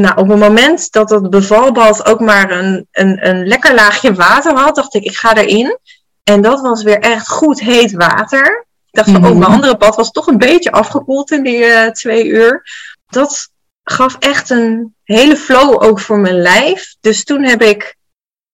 nou, 0.00 0.16
op 0.16 0.28
het 0.28 0.38
moment 0.38 0.92
dat 0.92 1.10
het 1.10 1.30
bevalbad 1.30 2.06
ook 2.06 2.20
maar 2.20 2.50
een, 2.50 2.88
een, 2.92 3.28
een 3.28 3.46
lekker 3.46 3.74
laagje 3.74 4.14
water 4.14 4.56
had, 4.56 4.74
dacht 4.74 4.94
ik, 4.94 5.04
ik 5.04 5.16
ga 5.16 5.36
erin. 5.36 5.78
En 6.24 6.40
dat 6.40 6.60
was 6.60 6.82
weer 6.82 6.98
echt 6.98 7.28
goed 7.28 7.60
heet 7.60 7.92
water. 7.92 8.66
Ik 8.86 8.92
dacht 8.92 9.10
van, 9.10 9.20
mm 9.20 9.24
-hmm. 9.24 9.32
oh, 9.32 9.38
mijn 9.38 9.52
andere 9.52 9.76
bad 9.76 9.96
was 9.96 10.10
toch 10.10 10.26
een 10.26 10.38
beetje 10.38 10.72
afgekoeld 10.72 11.30
in 11.30 11.42
die 11.42 11.58
uh, 11.58 11.86
twee 11.86 12.26
uur. 12.26 12.62
Dat 13.06 13.48
gaf 13.84 14.16
echt 14.18 14.50
een 14.50 14.94
hele 15.04 15.36
flow 15.36 15.82
ook 15.82 16.00
voor 16.00 16.18
mijn 16.18 16.40
lijf. 16.40 16.94
Dus 17.00 17.24
toen 17.24 17.42
heb 17.42 17.62
ik, 17.62 17.96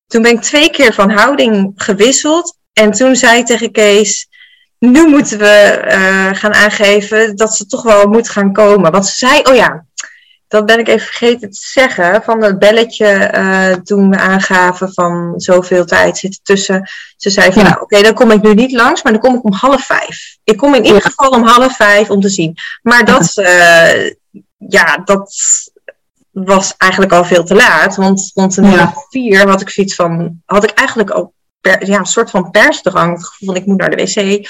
toen 0.07 0.23
ben 0.23 0.33
ik 0.33 0.43
twee 0.43 0.71
keer 0.71 0.95
van 0.95 1.11
houding 1.11 1.73
gewisseld. 1.77 2.57
En 2.73 2.91
toen 2.91 3.17
zei 3.17 3.39
ik 3.39 3.47
tegen 3.47 3.73
Kees, 3.73 4.29
nu 4.79 5.09
moeten 5.09 5.39
we 5.39 5.83
uh, 5.85 6.39
gaan 6.39 6.55
aangeven 6.55 7.37
dat 7.37 7.57
ze 7.57 7.67
toch 7.67 7.83
wel 7.83 8.07
moet 8.09 8.29
gaan 8.29 8.53
komen. 8.53 8.93
Want 8.93 9.07
ze 9.07 9.17
zei, 9.17 9.41
oh 9.43 9.55
ja, 9.55 9.85
dat 10.53 10.67
ben 10.67 10.79
ik 10.79 10.89
even 10.89 11.07
vergeten 11.07 11.51
te 11.51 11.59
zeggen. 11.61 12.23
Van 12.23 12.43
het 12.43 12.59
belletje 12.59 13.33
uh, 13.35 13.75
toen 13.75 14.11
we 14.11 14.17
aangaven 14.17 14.93
van 14.93 15.35
zoveel 15.37 15.85
tijd 15.85 16.19
zit 16.19 16.41
tussen. 16.43 16.91
Ze 17.17 17.31
zei 17.31 17.53
van, 17.53 17.63
ja. 17.63 17.69
nou, 17.69 17.83
oké, 17.83 18.03
dan 18.03 18.15
kom 18.15 18.31
ik 18.31 18.43
nu 18.43 18.55
niet 18.55 18.73
langs, 18.73 19.03
maar 19.03 19.13
dan 19.13 19.21
kom 19.21 19.35
ik 19.35 19.45
om 19.45 19.53
half 19.53 19.87
vijf. 19.87 20.37
Ik 20.45 20.57
kom 20.57 20.75
in 20.75 20.85
ieder 20.85 21.03
geval 21.03 21.29
om 21.31 21.47
half 21.47 21.77
vijf 21.77 22.11
om 22.11 22.21
te 22.21 22.29
zien. 22.29 22.57
Maar 22.83 23.05
dat, 23.05 23.37
uh, 23.37 24.11
ja, 24.57 24.97
dat 25.05 25.33
was 26.31 26.75
eigenlijk 26.77 27.13
al 27.13 27.25
veel 27.25 27.45
te 27.45 27.55
laat. 27.55 27.97
Want 27.97 28.31
rond 28.35 28.57
een 28.57 28.71
ja. 28.71 28.95
vier 29.09 29.49
had 29.49 29.61
ik 29.61 29.71
zoiets 29.71 29.95
van, 29.95 30.43
had 30.45 30.65
ik 30.65 30.71
eigenlijk 30.71 31.11
al 31.11 31.35
per, 31.61 31.87
ja, 31.87 31.99
een 31.99 32.07
soort 32.07 32.31
van 32.31 32.51
persdrang. 32.51 33.17
Het 33.17 33.27
gevoel 33.27 33.49
van, 33.49 33.57
ik 33.57 33.67
moet 33.67 33.79
naar 33.79 33.91
de 33.91 34.03
wc. 34.03 34.49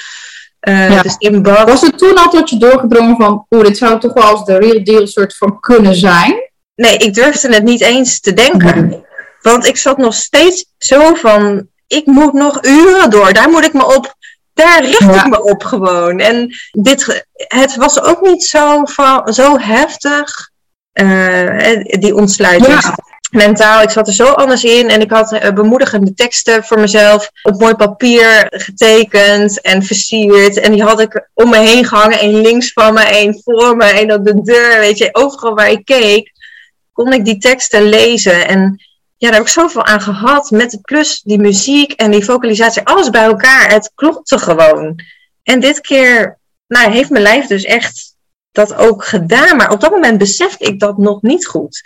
Uh, 0.67 0.89
ja. 0.89 1.01
dus 1.01 1.15
in. 1.17 1.43
Was 1.43 1.81
het 1.81 1.97
toen 1.97 2.17
al 2.17 2.29
tot 2.29 2.49
je 2.49 2.57
doorgedrongen 2.57 3.15
van, 3.15 3.45
oeh, 3.49 3.63
dit 3.63 3.77
zou 3.77 3.99
toch 3.99 4.13
wel 4.13 4.23
als 4.23 4.45
de 4.45 4.57
real 4.57 4.83
deal 4.83 5.07
soort 5.07 5.37
van 5.37 5.59
kunnen 5.59 5.95
zijn? 5.95 6.51
Nee, 6.75 6.97
ik 6.97 7.13
durfde 7.13 7.53
het 7.53 7.63
niet 7.63 7.81
eens 7.81 8.19
te 8.19 8.33
denken. 8.33 8.87
Nee. 8.87 9.03
Want 9.41 9.65
ik 9.65 9.77
zat 9.77 9.97
nog 9.97 10.13
steeds 10.13 10.65
zo 10.77 11.13
van, 11.13 11.67
ik 11.87 12.05
moet 12.05 12.33
nog 12.33 12.65
uren 12.65 13.09
door, 13.09 13.33
daar 13.33 13.49
moet 13.49 13.65
ik 13.65 13.73
me 13.73 13.95
op, 13.95 14.15
daar 14.53 14.83
richt 14.83 14.99
ja. 14.99 15.25
ik 15.25 15.29
me 15.29 15.43
op 15.43 15.63
gewoon. 15.63 16.19
En 16.19 16.55
dit, 16.71 17.25
het 17.33 17.75
was 17.75 18.01
ook 18.01 18.21
niet 18.21 18.43
zo, 18.43 18.85
van, 18.85 19.33
zo 19.33 19.59
heftig, 19.59 20.49
uh, 20.93 21.83
die 21.83 22.15
ontsluiting. 22.15 22.81
Ja 22.81 22.95
mentaal. 23.33 23.81
Ik 23.81 23.89
zat 23.89 24.07
er 24.07 24.13
zo 24.13 24.25
anders 24.25 24.63
in 24.63 24.89
en 24.89 25.01
ik 25.01 25.11
had 25.11 25.33
uh, 25.33 25.51
bemoedigende 25.51 26.13
teksten 26.13 26.63
voor 26.63 26.79
mezelf 26.79 27.29
op 27.43 27.59
mooi 27.59 27.75
papier 27.75 28.47
getekend 28.49 29.61
en 29.61 29.83
versierd. 29.83 30.59
En 30.59 30.71
die 30.71 30.83
had 30.83 30.99
ik 30.99 31.29
om 31.33 31.49
me 31.49 31.57
heen 31.57 31.85
gehangen. 31.85 32.19
één 32.19 32.41
links 32.41 32.73
van 32.73 32.93
me, 32.93 33.01
één 33.01 33.41
voor 33.43 33.75
me, 33.75 33.85
één 33.85 34.11
op 34.11 34.25
de 34.25 34.41
deur. 34.41 34.79
Weet 34.79 34.97
je, 34.97 35.09
overal 35.11 35.55
waar 35.55 35.71
ik 35.71 35.85
keek, 35.85 36.31
kon 36.93 37.13
ik 37.13 37.25
die 37.25 37.37
teksten 37.37 37.83
lezen. 37.83 38.47
En 38.47 38.81
ja, 39.17 39.29
daar 39.29 39.37
heb 39.37 39.47
ik 39.47 39.53
zoveel 39.53 39.85
aan 39.85 40.01
gehad. 40.01 40.51
Met 40.51 40.71
de 40.71 40.81
plus 40.81 41.21
die 41.21 41.39
muziek 41.39 41.91
en 41.91 42.11
die 42.11 42.25
vocalisatie, 42.25 42.83
alles 42.83 43.09
bij 43.09 43.23
elkaar. 43.23 43.69
Het 43.69 43.91
klopte 43.95 44.37
gewoon. 44.37 44.99
En 45.43 45.59
dit 45.59 45.81
keer 45.81 46.37
nou, 46.67 46.91
heeft 46.91 47.09
mijn 47.09 47.23
lijf 47.23 47.47
dus 47.47 47.63
echt 47.63 48.15
dat 48.51 48.75
ook 48.75 49.05
gedaan. 49.05 49.57
Maar 49.57 49.71
op 49.71 49.81
dat 49.81 49.91
moment 49.91 50.17
besefte 50.17 50.65
ik 50.65 50.79
dat 50.79 50.97
nog 50.97 51.21
niet 51.21 51.45
goed. 51.45 51.81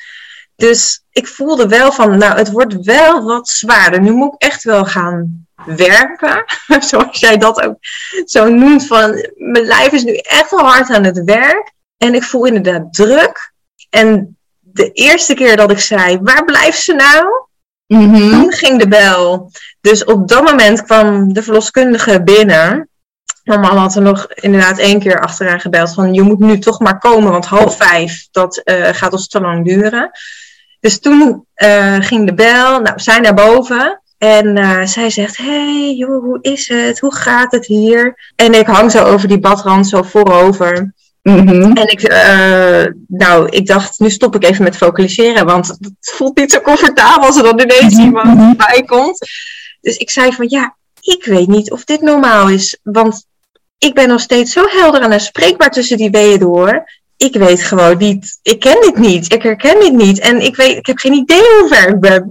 Dus 0.57 1.03
ik 1.11 1.27
voelde 1.27 1.67
wel 1.67 1.91
van, 1.91 2.17
nou, 2.17 2.37
het 2.37 2.51
wordt 2.51 2.75
wel 2.83 3.23
wat 3.23 3.49
zwaarder. 3.49 4.01
Nu 4.01 4.11
moet 4.11 4.33
ik 4.33 4.41
echt 4.41 4.63
wel 4.63 4.85
gaan 4.85 5.47
werken. 5.65 6.43
Zoals 6.89 7.19
jij 7.19 7.37
dat 7.37 7.61
ook 7.61 7.77
zo 8.25 8.49
noemt. 8.49 8.87
Van, 8.87 9.11
mijn 9.35 9.65
lijf 9.65 9.91
is 9.91 10.03
nu 10.03 10.15
echt 10.15 10.51
wel 10.51 10.65
hard 10.65 10.89
aan 10.89 11.03
het 11.03 11.23
werk. 11.23 11.71
En 11.97 12.13
ik 12.13 12.23
voel 12.23 12.45
inderdaad 12.45 12.93
druk. 12.93 13.53
En 13.89 14.37
de 14.59 14.91
eerste 14.91 15.33
keer 15.33 15.55
dat 15.55 15.71
ik 15.71 15.79
zei, 15.79 16.19
waar 16.21 16.45
blijft 16.45 16.81
ze 16.81 16.93
nou? 16.93 17.45
Mhm. 17.87 18.29
Toen 18.29 18.53
ging 18.53 18.79
de 18.79 18.87
bel. 18.87 19.51
Dus 19.81 20.03
op 20.03 20.27
dat 20.27 20.43
moment 20.43 20.83
kwam 20.83 21.33
de 21.33 21.43
verloskundige 21.43 22.23
binnen. 22.23 22.89
Normaal 23.43 23.77
had 23.77 23.95
er 23.95 24.01
nog 24.01 24.27
inderdaad 24.33 24.77
één 24.77 24.99
keer 24.99 25.19
achteraan 25.19 25.59
gebeld 25.59 25.93
van 25.93 26.13
je 26.13 26.21
moet 26.21 26.39
nu 26.39 26.59
toch 26.59 26.79
maar 26.79 26.99
komen, 26.99 27.31
want 27.31 27.45
half 27.45 27.77
vijf, 27.77 28.27
dat 28.31 28.57
eh, 28.57 28.93
gaat 28.93 29.11
ons 29.11 29.27
te 29.27 29.41
lang 29.41 29.65
duren. 29.65 30.11
Dus 30.79 30.99
toen 30.99 31.45
eh, 31.53 31.95
ging 31.99 32.25
de 32.25 32.33
bel, 32.33 32.79
nou, 32.79 32.99
zij 32.99 33.19
naar 33.19 33.33
boven. 33.33 34.01
En 34.17 34.57
eh, 34.57 34.85
zij 34.85 35.09
zegt, 35.09 35.37
hey 35.37 35.95
joh, 35.97 36.23
hoe 36.23 36.37
is 36.41 36.67
het? 36.67 36.99
Hoe 36.99 37.15
gaat 37.15 37.51
het 37.51 37.65
hier? 37.65 38.31
En 38.35 38.53
ik 38.53 38.65
hang 38.67 38.91
zo 38.91 39.03
over 39.03 39.27
die 39.27 39.39
badrand, 39.39 39.87
zo 39.87 40.01
voorover. 40.03 40.93
Mhm. 41.21 41.71
En 41.71 41.87
ik, 41.87 42.01
eh, 42.01 42.85
nou, 43.07 43.49
ik 43.49 43.67
dacht, 43.67 43.99
nu 43.99 44.09
stop 44.09 44.35
ik 44.35 44.43
even 44.43 44.63
met 44.63 44.77
vocaliseren, 44.77 45.45
want 45.45 45.67
het 45.67 45.93
voelt 45.99 46.37
niet 46.37 46.51
zo 46.51 46.61
comfortabel 46.61 47.27
als 47.27 47.37
er 47.37 47.43
dan 47.43 47.59
ineens 47.59 47.93
Mhm, 47.93 48.03
iemand 48.03 48.57
bij 48.57 48.83
komt. 48.85 49.17
Dus 49.81 49.97
ik 49.97 50.09
zei 50.09 50.33
van, 50.33 50.45
ja, 50.49 50.75
ik 51.01 51.25
weet 51.25 51.47
niet 51.47 51.71
of 51.71 51.83
dit 51.83 52.01
normaal 52.01 52.49
is, 52.49 52.79
want 52.83 53.25
ik 53.77 53.93
ben 53.93 54.07
nog 54.07 54.21
steeds 54.21 54.51
zo 54.51 54.65
helder 54.67 55.01
en 55.01 55.19
spreekbaar 55.19 55.71
tussen 55.71 55.97
die 55.97 56.09
weeën 56.09 56.39
door. 56.39 56.85
Ik 57.17 57.33
weet 57.33 57.63
gewoon 57.63 57.97
niet, 57.97 58.39
ik 58.41 58.59
ken 58.59 58.81
dit 58.81 58.97
niet, 58.97 59.33
ik 59.33 59.43
herken 59.43 59.79
dit 59.79 59.93
niet 59.93 60.19
en 60.19 60.41
ik, 60.41 60.55
weet, 60.55 60.77
ik 60.77 60.85
heb 60.85 60.97
geen 60.97 61.13
idee 61.13 61.41
hoe 61.59 61.67
ver 61.69 61.87
ik 61.87 61.99
ben. 61.99 62.29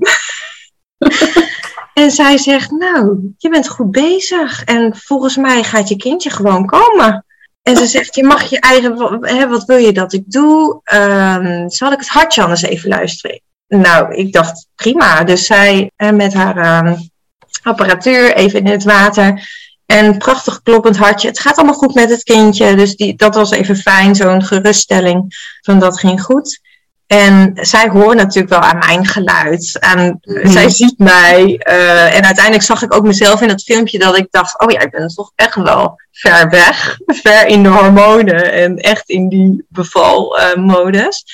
en 2.03 2.11
zij 2.11 2.39
zegt, 2.39 2.71
nou, 2.71 3.19
je 3.39 3.49
bent 3.49 3.69
goed 3.69 3.91
bezig 3.91 4.65
en 4.65 4.97
volgens 4.97 5.37
mij 5.37 5.63
gaat 5.63 5.89
je 5.89 5.97
kindje 5.97 6.31
gewoon 6.31 6.67
komen. 6.67 7.25
En 7.63 7.77
ze 7.77 7.87
zegt, 7.87 8.15
je 8.15 8.25
mag 8.25 8.51
je 8.51 8.61
eigen, 8.61 9.19
hè, 9.21 9.49
wat 9.49 9.65
wil 9.65 9.77
je 9.77 9.93
dat 9.93 10.13
ik 10.13 10.23
doe? 10.27 10.81
Ehm, 10.83 11.69
zal 11.69 11.93
ik 11.93 11.99
het 11.99 12.09
hartje 12.09 12.43
anders 12.43 12.63
even 12.63 12.89
luisteren? 12.89 13.41
Nou, 13.69 14.15
ik 14.15 14.33
dacht, 14.33 14.67
prima. 14.75 15.25
Dus 15.25 15.47
zij 15.47 15.91
met 15.97 16.35
haar 16.35 16.57
ehm, 16.57 16.97
apparatuur 17.63 18.35
even 18.35 18.59
in 18.59 18.67
het 18.67 18.85
water. 18.85 19.49
En 19.87 20.19
prachtig 20.19 20.63
kloppend 20.63 20.97
hartje. 20.97 21.29
Het 21.29 21.41
gaat 21.41 21.57
allemaal 21.57 21.75
goed 21.75 21.95
met 21.95 22.11
het 22.11 22.23
kindje. 22.23 22.77
Dus 22.77 22.97
die, 22.97 23.17
dat 23.17 23.35
was 23.35 23.51
even 23.51 23.77
fijn, 23.77 24.15
zo'n 24.15 24.43
geruststelling 24.43 25.35
van 25.61 25.79
dat 25.79 25.99
ging 25.99 26.23
goed. 26.23 26.61
En 27.07 27.53
zij 27.55 27.89
hoort 27.89 28.17
natuurlijk 28.17 28.49
wel 28.49 28.61
aan 28.61 28.79
mijn 28.79 29.07
geluid. 29.07 29.79
Mhm. 29.81 30.49
Zij 30.49 30.69
ziet 30.69 30.99
mij. 30.99 31.57
eh, 31.59 32.17
en 32.17 32.25
uiteindelijk 32.25 32.65
zag 32.65 32.83
ik 32.83 32.95
ook 32.95 33.07
mezelf 33.07 33.41
in 33.41 33.49
dat 33.49 33.63
filmpje 33.63 33.99
dat 33.99 34.17
ik 34.17 34.27
dacht, 34.31 34.61
oh 34.61 34.71
ja, 34.71 34.81
ik 34.81 34.91
ben 34.91 35.09
toch 35.09 35.33
echt 35.35 35.55
wel 35.55 36.01
ver 36.13 36.49
weg. 36.49 36.99
Ver 37.23 37.47
in 37.47 37.63
de 37.63 37.69
hormonen 37.69 38.53
en 38.53 38.77
echt 38.77 39.09
in 39.09 39.29
die 39.29 39.65
bevalmodus. 39.69 41.25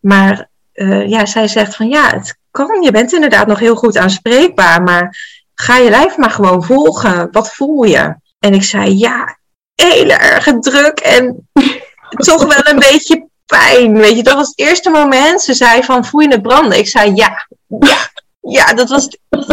maar 0.00 0.48
eh, 0.72 1.08
ja, 1.08 1.26
zij 1.26 1.48
zegt 1.48 1.76
van 1.76 1.88
ja, 1.88 2.10
het 2.10 2.38
kan. 2.50 2.82
Je 2.82 2.90
bent 2.90 3.12
inderdaad 3.12 3.46
nog 3.46 3.58
heel 3.58 3.76
goed 3.76 3.96
aanspreekbaar. 3.96 4.82
Maar 4.82 5.16
ga 5.60 5.76
je 5.76 5.90
lijf 5.90 6.16
maar 6.16 6.30
gewoon 6.30 6.64
volgen. 6.64 7.28
Wat 7.32 7.54
voel 7.54 7.82
je? 7.82 8.14
En 8.38 8.54
ik 8.54 8.62
zei 8.62 8.98
ja, 8.98 9.38
hele 9.74 10.12
erge 10.12 10.58
druk 10.58 10.98
en 10.98 11.48
toch 12.28 12.44
wel 12.44 12.72
een 12.72 12.78
beetje 12.78 13.28
pijn. 13.46 13.96
Weet 13.96 14.16
je, 14.16 14.22
dat 14.22 14.34
was 14.34 14.48
het 14.48 14.58
eerste 14.58 14.90
moment. 14.90 15.42
Ze 15.42 15.54
zei 15.54 15.82
van 15.82 16.04
voel 16.04 16.20
je 16.20 16.28
het 16.28 16.42
branden? 16.42 16.78
Ik 16.78 16.88
zei 16.88 17.14
ja, 17.14 17.46
ja. 17.80 18.14
Ja, 18.48 18.74
dat 18.74 18.88
was. 18.88 19.08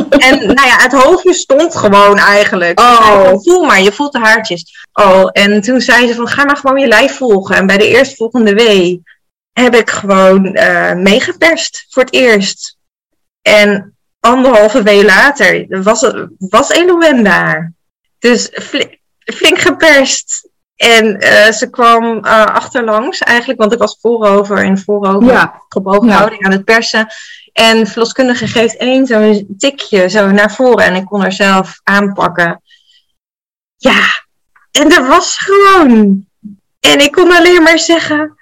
En 0.09 0.37
nou 0.45 0.67
ja, 0.67 0.81
het 0.81 0.91
hoofdje 0.91 1.33
stond 1.33 1.75
gewoon 1.75 2.17
eigenlijk. 2.17 2.79
Oh. 2.79 3.29
van, 3.29 3.39
voel 3.41 3.63
maar, 3.63 3.81
je 3.81 3.91
voelt 3.91 4.11
de 4.11 4.19
haartjes. 4.19 4.85
Oh, 4.93 5.29
en 5.31 5.61
toen 5.61 5.81
zei 5.81 6.07
ze 6.07 6.15
van 6.15 6.27
ga 6.27 6.45
maar 6.45 6.57
gewoon 6.57 6.79
je 6.79 6.87
lijf 6.87 7.17
volgen. 7.17 7.55
En 7.55 7.67
bij 7.67 7.77
de 7.77 7.87
eerstvolgende 7.87 8.53
wee 8.53 9.03
heb 9.53 9.75
ik 9.75 9.89
gewoon 9.89 10.55
eh 10.55 10.93
meegeperst 10.93 11.85
voor 11.89 12.03
het 12.03 12.13
eerst. 12.13 12.77
En 13.41 13.97
anderhalve 14.23 14.83
wee 14.83 15.05
later 15.05 15.65
was, 15.83 16.11
was 16.37 16.67
daar. 17.23 17.73
Dus 18.19 18.49
fli- 18.53 18.99
flink 19.19 19.59
geperst. 19.59 20.47
En 20.75 21.19
eh, 21.19 21.51
ze 21.51 21.69
kwam 21.69 22.25
eh, 22.25 22.45
achterlangs 22.45 23.19
eigenlijk, 23.19 23.59
want 23.59 23.73
ik 23.73 23.79
was 23.79 23.97
voorover 24.01 24.57
en 24.57 24.77
voorover 24.77 25.31
Ja. 25.31 25.61
gebogen 25.69 26.07
Ja. 26.07 26.15
houding 26.17 26.45
aan 26.45 26.51
het 26.51 26.65
persen. 26.65 27.07
En 27.53 27.87
verloskundige 27.87 28.47
geeft 28.47 28.77
één 28.77 29.05
zo'n 29.07 29.55
tikje 29.57 30.09
zo 30.09 30.31
naar 30.31 30.51
voren 30.53 30.85
en 30.85 30.95
ik 30.95 31.05
kon 31.05 31.21
haar 31.21 31.31
zelf 31.31 31.79
aanpakken. 31.83 32.61
Ja, 33.77 34.01
en 34.71 34.89
dat 34.89 35.07
was 35.07 35.37
gewoon. 35.37 36.25
En 36.79 36.99
ik 36.99 37.11
kon 37.11 37.31
alleen 37.31 37.63
maar 37.63 37.79
zeggen: 37.79 38.35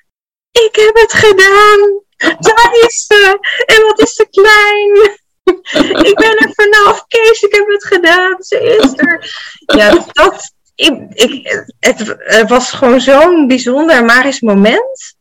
Ik 0.51 0.75
heb 0.75 0.95
het 0.95 1.13
gedaan. 1.13 1.99
Daar 2.39 2.71
is 2.87 3.05
ze. 3.07 3.37
En 3.65 3.81
wat 3.87 3.99
is 3.99 4.13
ze 4.13 4.27
klein. 4.31 5.19
ik 6.09 6.15
ben 6.15 6.37
er 6.37 6.51
vanaf. 6.55 7.05
Kees, 7.07 7.41
ik 7.41 7.53
heb 7.53 7.67
het 7.67 7.85
gedaan. 7.85 8.35
Ze 8.39 8.77
is 8.81 8.93
er. 8.95 9.33
Ja, 9.77 10.05
dat. 10.11 10.53
Ik, 10.75 10.93
ik, 11.09 11.65
het, 11.79 12.15
het 12.17 12.49
was 12.49 12.71
gewoon 12.71 13.01
zo'n 13.01 13.47
bijzonder 13.47 14.05
magisch 14.05 14.41
moment 14.41 15.15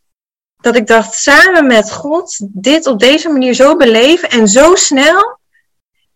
dat 0.61 0.77
ik 0.77 0.87
dacht, 0.87 1.15
samen 1.15 1.67
met 1.67 1.93
God, 1.93 2.39
dit 2.53 2.87
op 2.87 2.99
deze 2.99 3.29
manier 3.29 3.55
zo 3.55 3.77
beleven 3.77 4.31
en 4.31 4.49
zo 4.49 4.75
snel. 4.75 5.39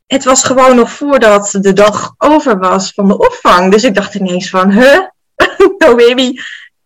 Het 0.06 0.24
was 0.24 0.44
gewoon 0.44 0.76
nog 0.76 0.90
voordat 0.90 1.58
de 1.60 1.72
dag 1.72 2.14
over 2.18 2.58
was 2.58 2.92
van 2.92 3.08
de 3.08 3.18
opvang. 3.18 3.72
Dus 3.72 3.84
ik 3.84 3.94
dacht 3.94 4.14
ineens 4.14 4.50
van, 4.50 4.70
huh? 4.70 5.00
No 5.78 5.94
baby, 5.94 6.38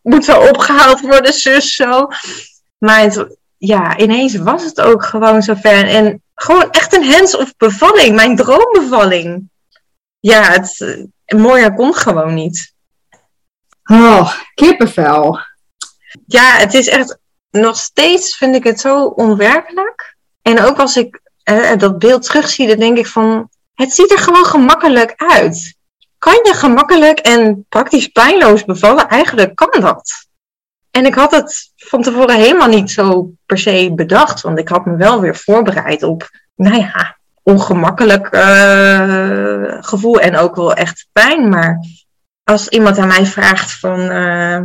moet 0.02 0.26
wel 0.26 0.48
opgehaald 0.48 1.00
worden, 1.00 1.33
zus, 1.33 1.74
zo. 1.74 2.07
Maar 2.78 3.26
ja, 3.59 3.98
ineens 3.98 4.37
was 4.37 4.64
het 4.64 4.81
ook 4.81 5.04
gewoon 5.04 5.42
zover. 5.42 5.88
En 5.88 6.22
gewoon 6.40 6.70
echt 6.70 6.94
een 6.94 7.12
hands-off 7.12 7.57
bevalling, 7.57 8.14
mijn 8.14 8.37
droombevalling. 8.37 9.51
Ja, 10.20 10.42
het 10.42 10.81
eh, 11.24 11.38
mooier 11.38 11.74
kon 11.74 11.94
gewoon 11.94 12.35
niet. 12.35 12.72
Oh, 13.85 14.33
kippenvel. 14.55 15.38
Ja, 16.27 16.57
het 16.57 16.74
is 16.74 16.88
echt 16.88 17.18
nog 17.51 17.77
steeds 17.77 18.37
vind 18.37 18.55
ik 18.55 18.64
het 18.64 18.81
zo 18.81 19.05
onwerkelijk. 19.05 20.16
En 20.42 20.61
ook 20.61 20.79
als 20.79 20.96
ik 20.96 21.20
eh, 21.42 21.77
dat 21.77 21.98
beeld 21.98 22.22
terugzie, 22.22 22.66
dan 22.66 22.79
denk 22.79 22.98
ik 22.98 23.07
van, 23.07 23.48
het 23.74 23.92
ziet 23.92 24.11
er 24.11 24.18
gewoon 24.18 24.44
gemakkelijk 24.44 25.14
uit. 25.16 25.77
Kan 26.18 26.40
je 26.42 26.55
gemakkelijk 26.55 27.18
en 27.18 27.66
praktisch 27.68 28.07
pijnloos 28.07 28.64
bevallen? 28.64 29.09
Eigenlijk 29.09 29.55
kan 29.55 29.81
dat. 29.81 30.27
En 30.90 31.07
ik 31.07 31.14
had 31.14 31.31
het 31.31 31.72
van 31.77 32.03
tevoren 32.03 32.37
helemaal 32.37 32.68
niet 32.68 32.90
zo 32.90 33.31
per 33.46 33.59
se 33.59 33.92
bedacht, 33.94 34.40
want 34.40 34.59
ik 34.59 34.68
had 34.68 34.87
me 34.87 34.96
wel 34.96 35.20
weer 35.20 35.37
voorbereid 35.37 36.03
op, 36.03 36.31
nou 36.55 36.77
ja, 36.77 37.18
ongemakkelijk 37.42 38.27
eh, 38.27 39.77
gevoel 39.81 40.20
en 40.20 40.37
ook 40.37 40.57
wel 40.57 40.74
echt 40.74 41.07
pijn. 41.12 41.48
Maar 41.48 41.85
als 42.44 42.68
iemand 42.68 42.98
aan 42.98 43.09
mij 43.09 43.27
vraagt 43.27 43.79
van, 43.79 44.11
eh, 44.11 44.61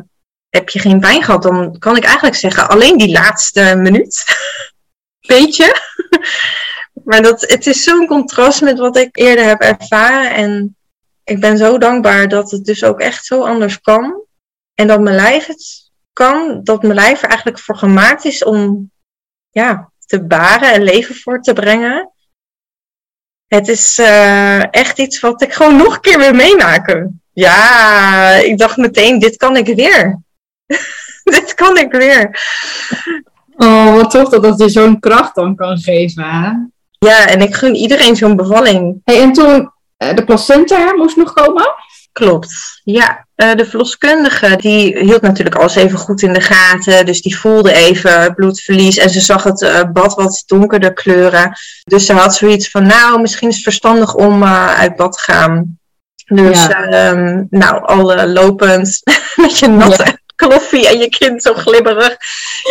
heb 0.50 0.70
je 0.70 0.80
geen 0.80 1.00
pijn 1.00 1.24
gehad, 1.24 1.44
dan 1.44 1.80
kan 1.80 1.98
ik 1.98 2.04
eigenlijk 2.04 2.36
zeggen 2.36 2.70
alleen 2.70 2.98
die 2.98 3.12
laatste 3.12 3.76
minuut. 3.76 4.24
Beetje. 5.28 5.76
maar 7.06 7.22
dat, 7.22 7.42
het 7.42 7.68
is 7.68 7.84
zo'n 7.84 8.08
contrast 8.08 8.62
met 8.62 8.80
wat 8.80 8.98
ik 8.98 9.18
eerder 9.18 9.46
heb 9.46 9.62
ervaren. 9.62 10.34
En 10.34 10.76
ik 11.24 11.40
ben 11.40 11.58
zo 11.58 11.78
dankbaar 11.78 12.28
dat 12.28 12.52
het 12.52 12.66
dus 12.66 12.84
ook 12.84 13.00
echt 13.00 13.26
zo 13.26 13.44
anders 13.44 13.82
kan. 13.82 14.22
En 14.76 14.88
dat 14.88 15.02
mijn 15.02 15.16
lijf 15.16 15.46
het 15.46 15.83
kan. 16.14 16.60
Dat 16.64 16.82
mijn 16.82 16.94
lijf 16.94 17.22
er 17.22 17.28
eigenlijk 17.30 17.60
voor 17.60 17.78
gemaakt 17.78 18.26
is 18.26 18.44
om 18.44 18.92
ja, 19.50 19.92
te 20.06 20.24
baren 20.24 20.74
en 20.74 20.84
leven 20.84 21.16
voor 21.16 21.42
te 21.42 21.54
brengen. 21.54 22.12
Het 23.48 23.68
is 23.68 23.98
eh, 23.98 24.74
echt 24.74 25.00
iets 25.00 25.20
wat 25.20 25.42
ik 25.42 25.54
gewoon 25.54 25.76
nog 25.76 25.96
een 25.96 26.02
keer 26.02 26.18
wil 26.18 26.34
meemaken. 26.34 27.22
Ja, 27.34 28.30
ik 28.30 28.58
dacht 28.58 28.78
meteen, 28.78 29.20
dit 29.20 29.38
kan 29.38 29.58
ik 29.58 29.76
weer. 29.76 30.20
dit 31.24 31.54
kan 31.54 31.78
ik 31.78 31.92
weer. 31.92 32.40
Oh, 33.56 33.96
wat 33.96 34.12
tof 34.12 34.30
dat 34.30 34.44
dat 34.44 34.60
je 34.60 34.70
zo'n 34.70 35.00
kracht 35.00 35.36
dan 35.36 35.56
kan 35.56 35.78
geven. 35.78 36.24
hè? 36.24 36.52
Ja, 37.00 37.28
en 37.28 37.42
ik 37.42 37.56
gun 37.56 37.76
iedereen 37.76 38.16
zo'n 38.16 38.36
bevalling. 38.36 39.02
Hey, 39.04 39.22
en 39.22 39.34
toen 39.34 39.72
eh, 39.98 40.16
de 40.16 40.24
placenta 40.24 40.94
moest 40.96 41.18
nog 41.18 41.34
komen? 41.34 41.74
Klopt. 42.14 42.82
Ja, 42.84 43.28
eh, 43.36 43.56
de 43.56 43.66
verloskundige 43.66 44.56
die 44.56 44.98
hield 44.98 45.22
natuurlijk 45.22 45.56
alles 45.56 45.76
even 45.76 45.98
goed 45.98 46.22
in 46.22 46.34
de 46.34 46.42
gaten. 46.42 47.06
Dus 47.06 47.22
die 47.22 47.38
voelde 47.38 47.74
even 47.74 48.34
bloedverlies 48.34 48.98
en 48.98 49.10
ze 49.10 49.20
zag 49.20 49.44
het 49.44 49.62
eh, 49.62 49.82
bad 49.94 50.16
wat 50.16 50.44
donkerder 50.46 50.94
kleuren. 50.94 51.58
Dus 51.84 52.06
ze 52.06 52.14
had 52.14 52.36
zoiets 52.36 52.70
van, 52.70 52.88
nou, 52.88 53.22
misschien 53.22 53.48
is 53.50 53.54
het 53.56 53.64
verstandig 53.64 54.16
om 54.16 54.44
eh, 54.44 54.74
uit 54.80 54.96
bad 54.96 55.12
te 55.14 55.32
gaan. 55.32 55.80
Dus, 56.26 56.66
Ja. 56.66 56.84
ehm, 56.84 57.44
nou, 57.50 57.86
al 57.86 58.28
lopend 58.28 59.00
met 59.36 59.60
je 59.60 59.68
natte 59.68 60.22
en 60.52 60.98
je 60.98 61.10
kind 61.10 61.42
zo 61.42 61.54
glibberig. 61.54 62.18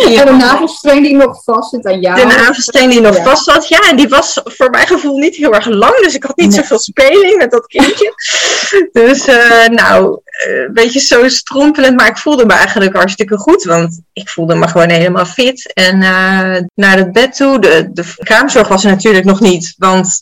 En 0.05 0.25
de 0.25 0.31
navelstreng 0.31 1.03
die 1.03 1.15
nog 1.15 1.43
vast 1.43 1.69
zit 1.69 1.85
aan 1.85 1.99
jou. 1.99 2.19
De 2.19 2.25
navelstreng 2.25 2.91
die 2.91 3.01
nog 3.01 3.15
Ja. 3.17 3.23
vast 3.23 3.43
zat. 3.43 3.67
Ja, 3.67 3.79
en 3.89 3.95
die 3.95 4.07
was 4.07 4.41
voor 4.43 4.69
mijn 4.69 4.87
gevoel 4.87 5.17
niet 5.17 5.35
heel 5.35 5.53
erg 5.53 5.65
lang. 5.65 5.95
Dus 6.03 6.15
ik 6.15 6.23
had 6.23 6.35
niet 6.37 6.49
Nee. 6.49 6.57
zoveel 6.59 6.79
speling 6.79 7.37
met 7.37 7.51
dat 7.51 7.67
kindje. 7.67 8.13
dus 8.91 9.25
eh, 9.27 9.67
nou, 9.67 10.19
eh, 10.23 10.53
een 10.61 10.73
beetje 10.73 10.99
zo 10.99 11.27
strompelend. 11.29 11.95
Maar 11.97 12.07
ik 12.07 12.17
voelde 12.17 12.45
me 12.45 12.53
eigenlijk 12.53 12.95
hartstikke 12.95 13.37
goed. 13.37 13.63
Want 13.63 14.01
ik 14.13 14.29
voelde 14.29 14.55
me 14.55 14.67
gewoon 14.67 14.89
helemaal 14.89 15.25
fit. 15.25 15.73
En 15.73 16.01
eh, 16.01 16.61
naar 16.75 16.97
het 16.97 17.11
bed 17.11 17.35
toe. 17.35 17.59
De, 17.59 17.89
de 17.93 18.03
kraamzorg 18.17 18.67
was 18.67 18.83
er 18.83 18.89
natuurlijk 18.91 19.25
nog 19.25 19.39
niet. 19.39 19.73
Want 19.77 20.21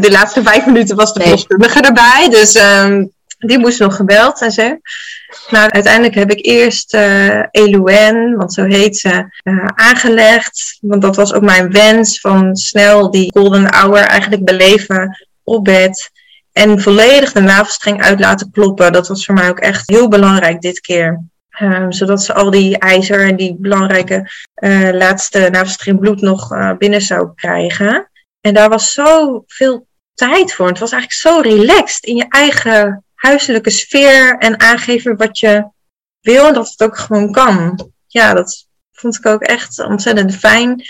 de 0.00 0.10
laatste 0.10 0.42
vijf 0.42 0.66
minuten 0.66 0.96
was 0.96 1.12
de 1.12 1.18
Nee. 1.18 1.28
verloskundige 1.28 1.80
erbij. 1.80 2.26
Dus 2.30 2.54
ehm, 2.54 3.04
die 3.46 3.58
moest 3.58 3.78
nog 3.78 3.96
gebeld 3.96 4.40
en 4.40 4.50
zo. 4.50 4.78
Nou, 5.50 5.70
uiteindelijk 5.70 6.14
heb 6.14 6.30
ik 6.30 6.46
eerst 6.46 6.94
eh 6.94 7.42
Elouen, 7.50 8.36
want 8.36 8.52
zo 8.52 8.64
heet 8.64 8.96
ze, 8.96 9.40
eh, 9.42 9.66
aangelegd. 9.74 10.78
Want 10.80 11.02
dat 11.02 11.16
was 11.16 11.32
ook 11.32 11.42
mijn 11.42 11.72
wens 11.72 12.20
van 12.20 12.56
snel 12.56 13.10
die 13.10 13.32
golden 13.34 13.74
hour 13.74 13.98
eigenlijk 13.98 14.44
beleven 14.44 15.26
op 15.42 15.64
bed. 15.64 16.10
En 16.52 16.80
volledig 16.80 17.32
de 17.32 17.40
navelstreng 17.40 18.02
uit 18.02 18.20
laten 18.20 18.50
kloppen. 18.50 18.92
Dat 18.92 19.08
was 19.08 19.24
voor 19.24 19.34
mij 19.34 19.48
ook 19.48 19.60
echt 19.60 19.88
heel 19.88 20.08
belangrijk 20.08 20.60
dit 20.60 20.80
keer. 20.80 21.22
Ehm, 21.48 21.90
zodat 21.90 22.22
ze 22.22 22.34
al 22.34 22.50
die 22.50 22.78
ijzer 22.78 23.28
en 23.28 23.36
die 23.36 23.56
belangrijke 23.58 24.30
eh, 24.54 24.88
laatste 24.92 25.48
navelstreng 25.50 26.00
bloed 26.00 26.20
nog 26.20 26.48
binnen 26.78 27.02
zou 27.02 27.28
krijgen. 27.34 28.08
En 28.40 28.54
daar 28.54 28.68
was 28.68 28.92
zoveel 28.92 29.86
tijd 30.14 30.52
voor. 30.52 30.68
Het 30.68 30.78
was 30.78 30.92
eigenlijk 30.92 31.20
zo 31.22 31.50
relaxed 31.50 32.04
in 32.04 32.16
je 32.16 32.26
eigen 32.28 33.03
huiselijke 33.24 33.70
sfeer 33.70 34.38
en 34.38 34.60
aangeven 34.60 35.16
wat 35.16 35.38
je 35.38 35.64
wil 36.20 36.46
en 36.46 36.54
dat 36.54 36.68
het 36.68 36.82
ook 36.82 36.98
gewoon 36.98 37.32
kan. 37.32 37.88
Ja, 38.06 38.34
dat 38.34 38.66
vond 38.92 39.16
ik 39.16 39.26
ook 39.26 39.42
echt 39.42 39.84
ontzettend 39.84 40.36
fijn. 40.36 40.82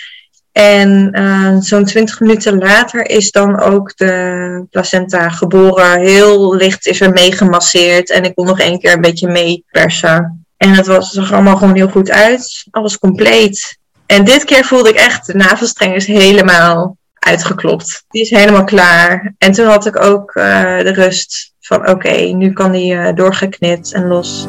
En 0.53 1.11
eh, 1.13 1.57
zo'n 1.59 1.85
20 1.85 2.21
minuten 2.21 2.59
later 2.59 3.11
is 3.11 3.31
dan 3.31 3.61
ook 3.61 3.97
de 3.97 4.67
placenta 4.71 5.29
geboren. 5.29 6.01
Heel 6.01 6.55
licht 6.55 6.87
is 6.87 7.01
er 7.01 7.11
mee 7.11 7.33
gemasseerd 7.33 8.11
en 8.11 8.25
ik 8.25 8.35
kon 8.35 8.47
nog 8.47 8.61
één 8.61 8.79
keer 8.79 8.93
een 8.93 9.01
beetje 9.01 9.29
meepersen. 9.29 10.47
En 10.57 10.71
het 10.71 10.87
was, 10.87 11.11
zag 11.11 11.33
allemaal 11.33 11.57
gewoon 11.57 11.75
heel 11.75 11.89
goed 11.89 12.11
uit. 12.11 12.67
Alles 12.71 12.99
compleet. 12.99 13.79
En 14.07 14.25
dit 14.25 14.45
keer 14.45 14.65
voelde 14.65 14.89
ik 14.89 14.97
echt, 14.97 15.27
de 15.27 15.35
navelstreng 15.35 15.95
is 15.95 16.07
helemaal 16.07 16.97
uitgeklopt. 17.15 18.05
Die 18.09 18.23
is 18.23 18.31
helemaal 18.31 18.65
klaar. 18.65 19.35
En 19.39 19.53
toen 19.53 19.67
had 19.67 19.87
ik 19.87 20.03
ook 20.03 20.35
eh, 20.35 20.79
de 20.79 20.93
rust 20.93 21.54
van 21.67 21.89
oké, 21.89 22.15
nu 22.15 22.53
kan 22.53 22.73
die 22.73 22.95
eh, 22.95 23.15
doorgeknipt 23.15 23.93
en 23.93 24.07
los. 24.07 24.47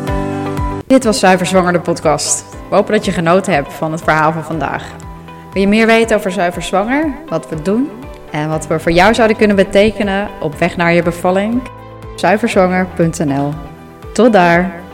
Dit 0.87 1.03
was 1.03 1.19
Zuiver 1.19 1.45
Zwanger, 1.45 1.73
de 1.73 1.79
podcast. 1.79 2.45
We 2.69 2.75
hopen 2.75 2.93
dat 2.93 3.05
je 3.05 3.11
genoten 3.11 3.53
hebt 3.53 3.73
van 3.73 3.91
het 3.91 4.01
verhaal 4.01 4.31
van 4.31 4.43
vandaag. 4.43 4.83
Wil 5.53 5.61
je 5.61 5.67
meer 5.67 5.85
weten 5.85 6.17
over 6.17 6.31
Zuiver 6.31 6.61
Zwanger, 6.61 7.13
wat 7.29 7.49
we 7.49 7.61
doen 7.61 7.89
en 8.31 8.49
wat 8.49 8.67
we 8.67 8.79
voor 8.79 8.91
jou 8.91 9.13
zouden 9.13 9.37
kunnen 9.37 9.55
betekenen 9.55 10.29
op 10.41 10.55
weg 10.59 10.77
naar 10.77 10.93
je 10.93 11.03
bevalling? 11.03 11.61
Zuiverzwanger.nl. 12.15 13.53
Tot 14.13 14.33
daar! 14.33 14.84